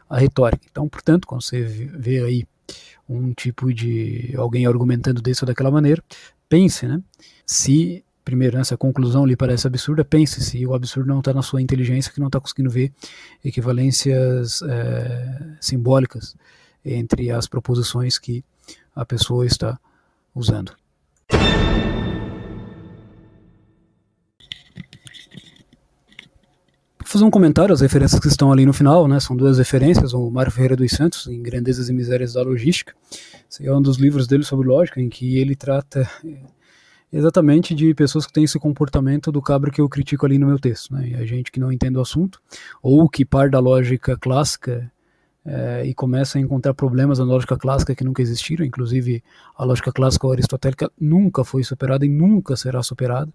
a 0.09 0.17
retórica. 0.17 0.65
Então, 0.71 0.87
portanto, 0.87 1.27
quando 1.27 1.41
você 1.41 1.61
vê 1.61 2.23
aí 2.23 2.47
um 3.09 3.33
tipo 3.33 3.73
de 3.73 4.33
alguém 4.37 4.65
argumentando 4.65 5.21
dessa 5.21 5.43
ou 5.43 5.47
daquela 5.47 5.69
maneira, 5.69 6.01
pense, 6.47 6.87
né? 6.87 7.01
Se 7.45 8.05
primeiro 8.23 8.57
essa 8.57 8.77
conclusão 8.77 9.25
lhe 9.25 9.35
parece 9.35 9.67
absurda, 9.67 10.05
pense 10.05 10.39
se 10.39 10.65
o 10.65 10.73
absurdo 10.73 11.09
não 11.09 11.19
está 11.19 11.33
na 11.33 11.41
sua 11.41 11.61
inteligência 11.61 12.13
que 12.13 12.21
não 12.21 12.27
está 12.27 12.39
conseguindo 12.39 12.69
ver 12.69 12.93
equivalências 13.43 14.61
é, 14.61 15.57
simbólicas 15.59 16.37
entre 16.85 17.31
as 17.31 17.47
proposições 17.47 18.17
que 18.17 18.45
a 18.95 19.05
pessoa 19.05 19.45
está 19.45 19.79
usando. 20.33 20.73
Vou 26.99 27.07
fazer 27.07 27.25
um 27.25 27.31
comentário 27.31 27.73
às 27.73 27.81
referências 27.81 28.19
que 28.19 28.27
estão 28.27 28.51
ali 28.51 28.65
no 28.65 28.73
final, 28.73 29.07
né? 29.07 29.19
São 29.19 29.35
duas 29.35 29.57
referências, 29.57 30.13
o 30.13 30.29
Mário 30.29 30.51
Ferreira 30.51 30.75
dos 30.75 30.91
Santos, 30.91 31.27
em 31.27 31.41
Grandezas 31.41 31.89
e 31.89 31.93
Misérias 31.93 32.33
da 32.33 32.41
Logística. 32.41 32.93
Esse 33.49 33.67
é 33.67 33.73
um 33.73 33.81
dos 33.81 33.97
livros 33.97 34.27
dele 34.27 34.43
sobre 34.43 34.67
lógica, 34.67 35.01
em 35.01 35.09
que 35.09 35.37
ele 35.37 35.55
trata 35.55 36.09
exatamente 37.11 37.75
de 37.75 37.93
pessoas 37.93 38.25
que 38.25 38.31
têm 38.31 38.45
esse 38.45 38.57
comportamento 38.57 39.29
do 39.31 39.41
cabra 39.41 39.69
que 39.69 39.81
eu 39.81 39.89
critico 39.89 40.25
ali 40.25 40.37
no 40.37 40.47
meu 40.47 40.57
texto, 40.57 40.93
né? 40.93 41.09
E 41.09 41.15
a 41.15 41.25
gente 41.25 41.51
que 41.51 41.59
não 41.59 41.71
entende 41.71 41.97
o 41.97 42.01
assunto, 42.01 42.41
ou 42.81 43.09
que 43.09 43.25
par 43.25 43.49
da 43.49 43.59
lógica 43.59 44.15
clássica 44.15 44.89
é, 45.45 45.83
e 45.85 45.93
começa 45.93 46.37
a 46.37 46.41
encontrar 46.41 46.73
problemas 46.73 47.19
na 47.19 47.25
lógica 47.25 47.57
clássica 47.57 47.95
que 47.95 48.03
nunca 48.03 48.21
existiram, 48.21 48.65
inclusive 48.65 49.23
a 49.57 49.63
lógica 49.63 49.91
clássica 49.91 50.27
aristotélica 50.29 50.91
nunca 50.99 51.43
foi 51.43 51.63
superada 51.63 52.05
e 52.05 52.09
nunca 52.09 52.55
será 52.55 52.83
superada. 52.83 53.31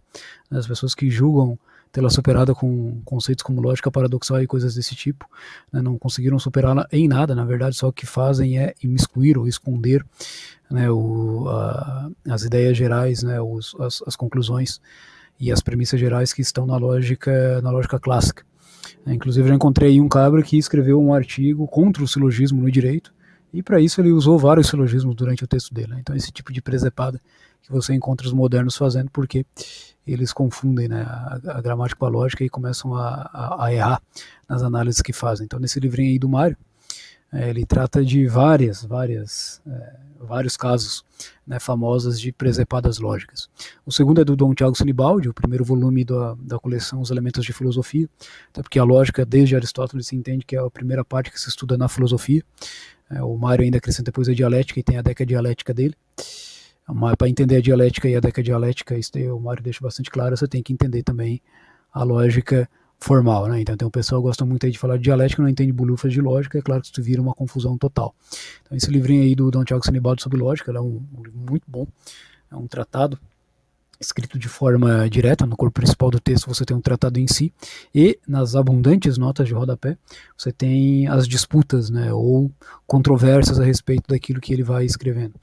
As 0.50 0.66
pessoas 0.66 0.94
que 0.94 1.10
julgam 1.10 1.58
tê-la 1.90 2.10
superada 2.10 2.54
com 2.54 3.00
conceitos 3.04 3.42
como 3.42 3.60
lógica 3.60 3.90
paradoxal 3.90 4.42
e 4.42 4.46
coisas 4.46 4.74
desse 4.74 4.94
tipo, 4.94 5.26
né, 5.72 5.80
não 5.80 5.98
conseguiram 5.98 6.38
superá-la 6.38 6.86
em 6.92 7.08
nada, 7.08 7.34
na 7.34 7.44
verdade, 7.44 7.74
só 7.74 7.88
o 7.88 7.92
que 7.92 8.04
fazem 8.04 8.58
é 8.58 8.74
imiscuir 8.82 9.38
ou 9.38 9.48
esconder 9.48 10.04
né, 10.70 10.90
o, 10.90 11.48
a, 11.48 12.10
as 12.28 12.42
ideias 12.42 12.76
gerais, 12.76 13.22
né, 13.22 13.40
os, 13.40 13.74
as, 13.80 14.02
as, 14.06 14.14
conclusões 14.14 14.80
e 15.40 15.50
as 15.50 15.60
premissas 15.60 15.98
gerais 15.98 16.32
que 16.32 16.42
estão 16.42 16.66
na 16.66 16.76
lógica, 16.76 17.60
na 17.62 17.70
lógica 17.70 17.98
clássica. 17.98 18.44
Inclusive, 19.14 19.48
já 19.48 19.54
encontrei 19.54 20.00
um 20.00 20.08
cabra 20.08 20.42
que 20.42 20.58
escreveu 20.58 21.00
um 21.00 21.14
artigo 21.14 21.66
contra 21.66 22.02
o 22.02 22.08
silogismo 22.08 22.60
no 22.60 22.70
direito, 22.70 23.14
e 23.52 23.62
para 23.62 23.80
isso 23.80 24.00
ele 24.00 24.10
usou 24.10 24.38
vários 24.38 24.68
silogismos 24.68 25.14
durante 25.14 25.44
o 25.44 25.46
texto 25.46 25.72
dele. 25.72 25.92
Né? 25.92 25.98
Então, 26.00 26.14
esse 26.16 26.32
tipo 26.32 26.52
de 26.52 26.60
presepada 26.60 27.20
que 27.62 27.72
você 27.72 27.94
encontra 27.94 28.26
os 28.26 28.32
modernos 28.32 28.76
fazendo, 28.76 29.10
porque 29.10 29.44
eles 30.06 30.32
confundem 30.32 30.88
né, 30.88 31.02
a, 31.02 31.40
a, 31.56 31.60
gramática 31.60 31.98
com 31.98 32.06
a 32.06 32.08
lógica 32.08 32.44
e 32.44 32.48
começam 32.48 32.94
a, 32.94 33.28
a, 33.32 33.64
a, 33.64 33.74
errar 33.74 34.00
nas 34.48 34.62
análises 34.62 35.02
que 35.02 35.12
fazem. 35.12 35.44
Então, 35.44 35.58
nesse 35.58 35.80
livrinho 35.80 36.10
aí 36.10 36.18
do 36.18 36.28
Mário, 36.28 36.56
é, 37.32 37.50
ele 37.50 37.66
trata 37.66 38.04
de 38.04 38.26
várias, 38.28 38.84
várias, 38.84 39.60
é, 39.66 39.96
vários 40.26 40.56
casos 40.56 41.04
né, 41.46 41.58
famosos 41.58 42.20
de 42.20 42.32
presepadas 42.32 42.98
lógicas. 42.98 43.48
O 43.84 43.92
segundo 43.92 44.20
é 44.20 44.24
do 44.24 44.36
Dom 44.36 44.52
Tiago 44.52 44.76
Sinibaldi, 44.76 45.28
o 45.28 45.34
primeiro 45.34 45.64
volume 45.64 46.04
da, 46.04 46.34
da 46.38 46.58
coleção 46.58 47.00
Os 47.00 47.10
Elementos 47.10 47.44
de 47.44 47.52
Filosofia, 47.52 48.08
até 48.50 48.62
porque 48.62 48.78
a 48.78 48.84
lógica, 48.84 49.24
desde 49.24 49.56
Aristóteles, 49.56 50.08
se 50.08 50.16
entende 50.16 50.44
que 50.44 50.56
é 50.56 50.58
a 50.58 50.70
primeira 50.70 51.04
parte 51.04 51.30
que 51.30 51.40
se 51.40 51.48
estuda 51.48 51.78
na 51.78 51.88
filosofia. 51.88 52.42
É, 53.10 53.22
o 53.22 53.36
Mário 53.36 53.64
ainda 53.64 53.78
acrescenta 53.78 54.10
depois 54.10 54.28
a 54.28 54.34
dialética 54.34 54.80
e 54.80 54.82
tem 54.82 54.98
a 54.98 55.02
década 55.02 55.26
dialética 55.26 55.72
dele. 55.72 55.94
Para 57.18 57.28
entender 57.28 57.56
a 57.56 57.60
dialética 57.60 58.08
e 58.08 58.14
a 58.14 58.20
década 58.20 58.42
dialética, 58.42 58.96
isso 58.96 59.10
o 59.34 59.40
Mário 59.40 59.62
deixa 59.62 59.80
bastante 59.82 60.10
claro, 60.10 60.36
você 60.36 60.46
tem 60.46 60.62
que 60.62 60.72
entender 60.72 61.02
também 61.02 61.40
a 61.92 62.04
lógica 62.04 62.68
formal, 62.98 63.48
né? 63.48 63.60
Então 63.60 63.76
tem 63.76 63.86
um 63.86 63.90
pessoal 63.90 64.20
que 64.20 64.26
gosta 64.26 64.44
muito 64.44 64.68
de 64.68 64.78
falar 64.78 64.96
de 64.96 65.04
dialética, 65.04 65.42
não 65.42 65.48
entende 65.48 65.72
bolufas 65.72 66.12
de 66.12 66.20
lógica, 66.20 66.58
é 66.58 66.62
claro 66.62 66.82
que 66.82 66.88
isso 66.88 67.02
vira 67.02 67.20
uma 67.20 67.34
confusão 67.34 67.76
total. 67.76 68.14
Então 68.62 68.76
esse 68.76 68.90
livrinho 68.90 69.22
aí 69.22 69.34
do 69.34 69.50
Dom 69.50 69.64
Tiago 69.64 69.84
Sanibaldi 69.84 70.22
sobre 70.22 70.38
lógica, 70.38 70.72
é 70.72 70.80
um, 70.80 71.02
um 71.16 71.22
livro 71.22 71.38
muito 71.38 71.64
bom, 71.68 71.86
é 72.50 72.56
um 72.56 72.66
tratado 72.66 73.18
escrito 73.98 74.38
de 74.38 74.48
forma 74.48 75.08
direta, 75.08 75.46
no 75.46 75.56
corpo 75.56 75.80
principal 75.80 76.10
do 76.10 76.20
texto 76.20 76.48
você 76.48 76.64
tem 76.64 76.76
um 76.76 76.80
tratado 76.80 77.18
em 77.18 77.26
si, 77.26 77.52
e 77.94 78.18
nas 78.26 78.54
abundantes 78.54 79.16
notas 79.16 79.48
de 79.48 79.54
rodapé 79.54 79.96
você 80.36 80.52
tem 80.52 81.06
as 81.08 81.26
disputas, 81.26 81.90
né, 81.90 82.12
ou 82.12 82.50
controvérsias 82.86 83.58
a 83.58 83.64
respeito 83.64 84.08
daquilo 84.08 84.40
que 84.40 84.52
ele 84.52 84.62
vai 84.62 84.84
escrevendo. 84.84 85.34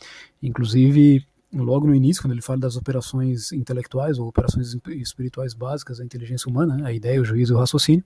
Inclusive, 0.42 1.26
logo 1.54 1.88
no 1.88 1.96
início, 1.96 2.22
quando 2.22 2.32
ele 2.32 2.42
fala 2.42 2.60
das 2.60 2.76
operações 2.76 3.52
intelectuais 3.52 4.18
ou 4.18 4.28
operações 4.28 4.76
espirituais 4.88 5.54
básicas 5.54 6.00
da 6.00 6.06
inteligência 6.06 6.50
humana, 6.50 6.78
né, 6.78 6.88
a 6.88 6.94
ideia, 6.94 7.22
o 7.22 7.26
juízo 7.26 7.54
e 7.54 7.56
o 7.56 7.60
raciocínio, 7.60 8.04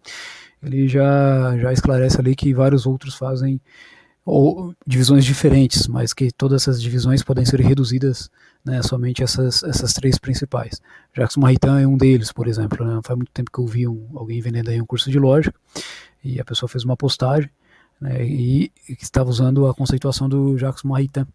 ele 0.61 0.87
já, 0.87 1.57
já 1.57 1.71
esclarece 1.71 2.19
ali 2.19 2.35
que 2.35 2.53
vários 2.53 2.85
outros 2.85 3.15
fazem 3.15 3.61
ou 4.27 4.75
divisões 4.85 5.23
diferentes, 5.23 5.87
mas 5.87 6.13
que 6.13 6.29
todas 6.31 6.63
essas 6.63 6.81
divisões 6.81 7.23
podem 7.23 7.45
ser 7.45 7.61
reduzidas 7.61 8.29
né, 8.63 8.81
somente 8.83 9.23
essas, 9.23 9.63
essas 9.63 9.93
três 9.93 10.19
principais. 10.19 10.81
Jacques 11.15 11.37
Maritain 11.37 11.81
é 11.81 11.87
um 11.87 11.95
deles, 11.95 12.33
por 12.33 12.45
exemplo. 12.45 12.85
Né, 12.85 12.99
faz 13.05 13.17
muito 13.17 13.31
tempo 13.31 13.49
que 13.49 13.57
eu 13.57 13.65
vi 13.65 13.87
um, 13.87 14.05
alguém 14.15 14.41
vendendo 14.41 14.69
aí 14.69 14.81
um 14.81 14.85
curso 14.85 15.09
de 15.09 15.17
lógica 15.17 15.57
e 16.21 16.41
a 16.41 16.43
pessoa 16.43 16.67
fez 16.67 16.83
uma 16.83 16.97
postagem 16.97 17.49
né, 18.01 18.21
e, 18.25 18.69
e 18.89 18.97
estava 19.01 19.29
usando 19.29 19.65
a 19.65 19.73
conceituação 19.73 20.27
do 20.27 20.57
Jacques 20.57 20.83
Maritain. 20.83 21.25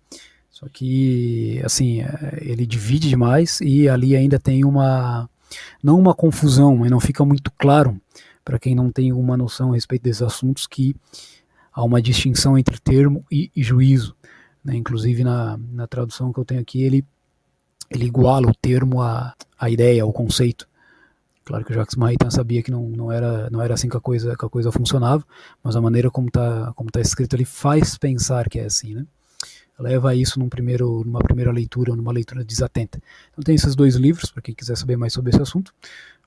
Só 0.53 0.69
que, 0.69 1.61
assim, 1.65 2.03
é, 2.03 2.39
ele 2.43 2.67
divide 2.67 3.09
demais 3.09 3.59
e 3.63 3.89
ali 3.89 4.15
ainda 4.15 4.39
tem 4.39 4.65
uma, 4.65 5.29
não 5.83 5.99
uma 5.99 6.15
confusão, 6.15 6.77
mas 6.77 6.91
não 6.91 7.01
fica 7.01 7.25
muito 7.25 7.51
claro 7.59 7.99
para 8.45 8.59
quem 8.59 8.75
não 8.75 8.91
tem 8.91 9.13
uma 9.13 9.37
noção 9.37 9.73
a 9.73 9.75
respeito 9.75 10.03
desses 10.03 10.21
assuntos 10.21 10.67
que 10.67 10.95
há 11.73 11.83
uma 11.83 12.03
distinção 12.03 12.59
entre 12.59 12.79
termo 12.79 13.25
e, 13.33 13.51
e 13.57 13.63
juízo. 13.63 14.15
Né? 14.63 14.77
Inclusive 14.77 15.25
na, 15.25 15.57
na 15.73 15.87
tradução 15.87 16.31
que 16.33 16.39
eu 16.39 16.45
tenho 16.45 16.61
aqui, 16.61 16.83
ele, 16.83 17.03
ele 17.91 18.05
iguala 18.05 18.51
o 18.51 18.55
termo 18.55 19.01
à, 19.01 19.35
à 19.59 19.71
ideia, 19.71 20.03
ao 20.03 20.13
conceito. 20.13 20.69
Claro 21.47 21.65
que 21.65 21.73
o 21.73 21.75
Jacques 21.75 21.97
Maritain 21.97 22.31
sabia 22.31 22.63
que 22.63 22.71
não, 22.71 22.89
não, 22.91 23.11
era, 23.11 23.49
não 23.49 23.63
era 23.63 23.73
assim 23.73 23.89
que 23.89 23.97
a 23.97 24.01
coisa, 24.01 24.37
que 24.37 24.45
a 24.45 24.49
coisa 24.51 24.71
funcionava, 24.71 25.25
mas 25.65 25.75
a 25.75 25.81
maneira 25.81 26.11
como 26.11 26.29
está 26.29 26.73
como 26.77 26.91
tá 26.91 27.01
escrito 27.01 27.35
ali 27.35 27.45
faz 27.45 27.97
pensar 27.97 28.49
que 28.49 28.61
é 28.61 28.67
assim, 28.67 28.95
né? 28.95 29.07
Leva 29.83 30.15
isso 30.15 30.39
num 30.39 30.49
primeiro, 30.49 31.03
numa 31.05 31.19
primeira 31.19 31.51
leitura 31.51 31.91
ou 31.91 31.97
numa 31.97 32.13
leitura 32.13 32.45
desatenta. 32.45 33.03
Então 33.33 33.43
tem 33.43 33.55
esses 33.55 33.75
dois 33.75 33.97
livros, 33.97 34.31
para 34.31 34.41
quem 34.41 34.55
quiser 34.55 34.77
saber 34.77 34.97
mais 34.97 35.13
sobre 35.13 35.31
esse 35.31 35.43
assunto, 35.43 35.75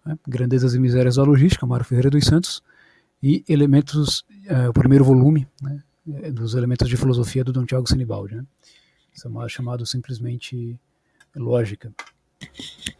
né? 0.05 0.17
Grandezas 0.27 0.75
e 0.75 0.79
Misérias 0.79 1.15
da 1.15 1.23
Logística, 1.23 1.65
Mário 1.65 1.85
Ferreira 1.85 2.09
dos 2.09 2.25
Santos, 2.25 2.61
e 3.23 3.43
Elementos, 3.47 4.25
uh, 4.49 4.69
o 4.69 4.73
primeiro 4.73 5.03
volume 5.03 5.47
né? 5.61 5.81
É, 6.21 6.31
dos 6.31 6.53
Elementos 6.53 6.87
de 6.87 6.97
Filosofia 6.97 7.43
do 7.43 7.51
Dom 7.51 7.65
Tiago 7.65 7.87
Sinibaldi, 7.87 8.35
né? 8.35 8.45
É 9.13 9.49
chamado 9.49 9.85
simplesmente 9.85 10.77
Lógica. 11.35 11.91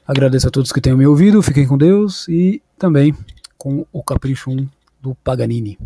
Agradeço 0.08 0.47
a 0.47 0.51
todos 0.51 0.72
que 0.72 0.82
tenham 0.82 0.97
me 0.97 1.06
ouvido, 1.06 1.41
fiquem 1.41 1.68
com 1.68 1.78
Deus 1.78 2.28
e 2.28 2.62
também 2.80 3.14
com 3.58 3.86
o 3.91 4.01
Capricho 4.01 4.49
1 4.49 4.68
do 5.01 5.14
Paganini. 5.16 5.78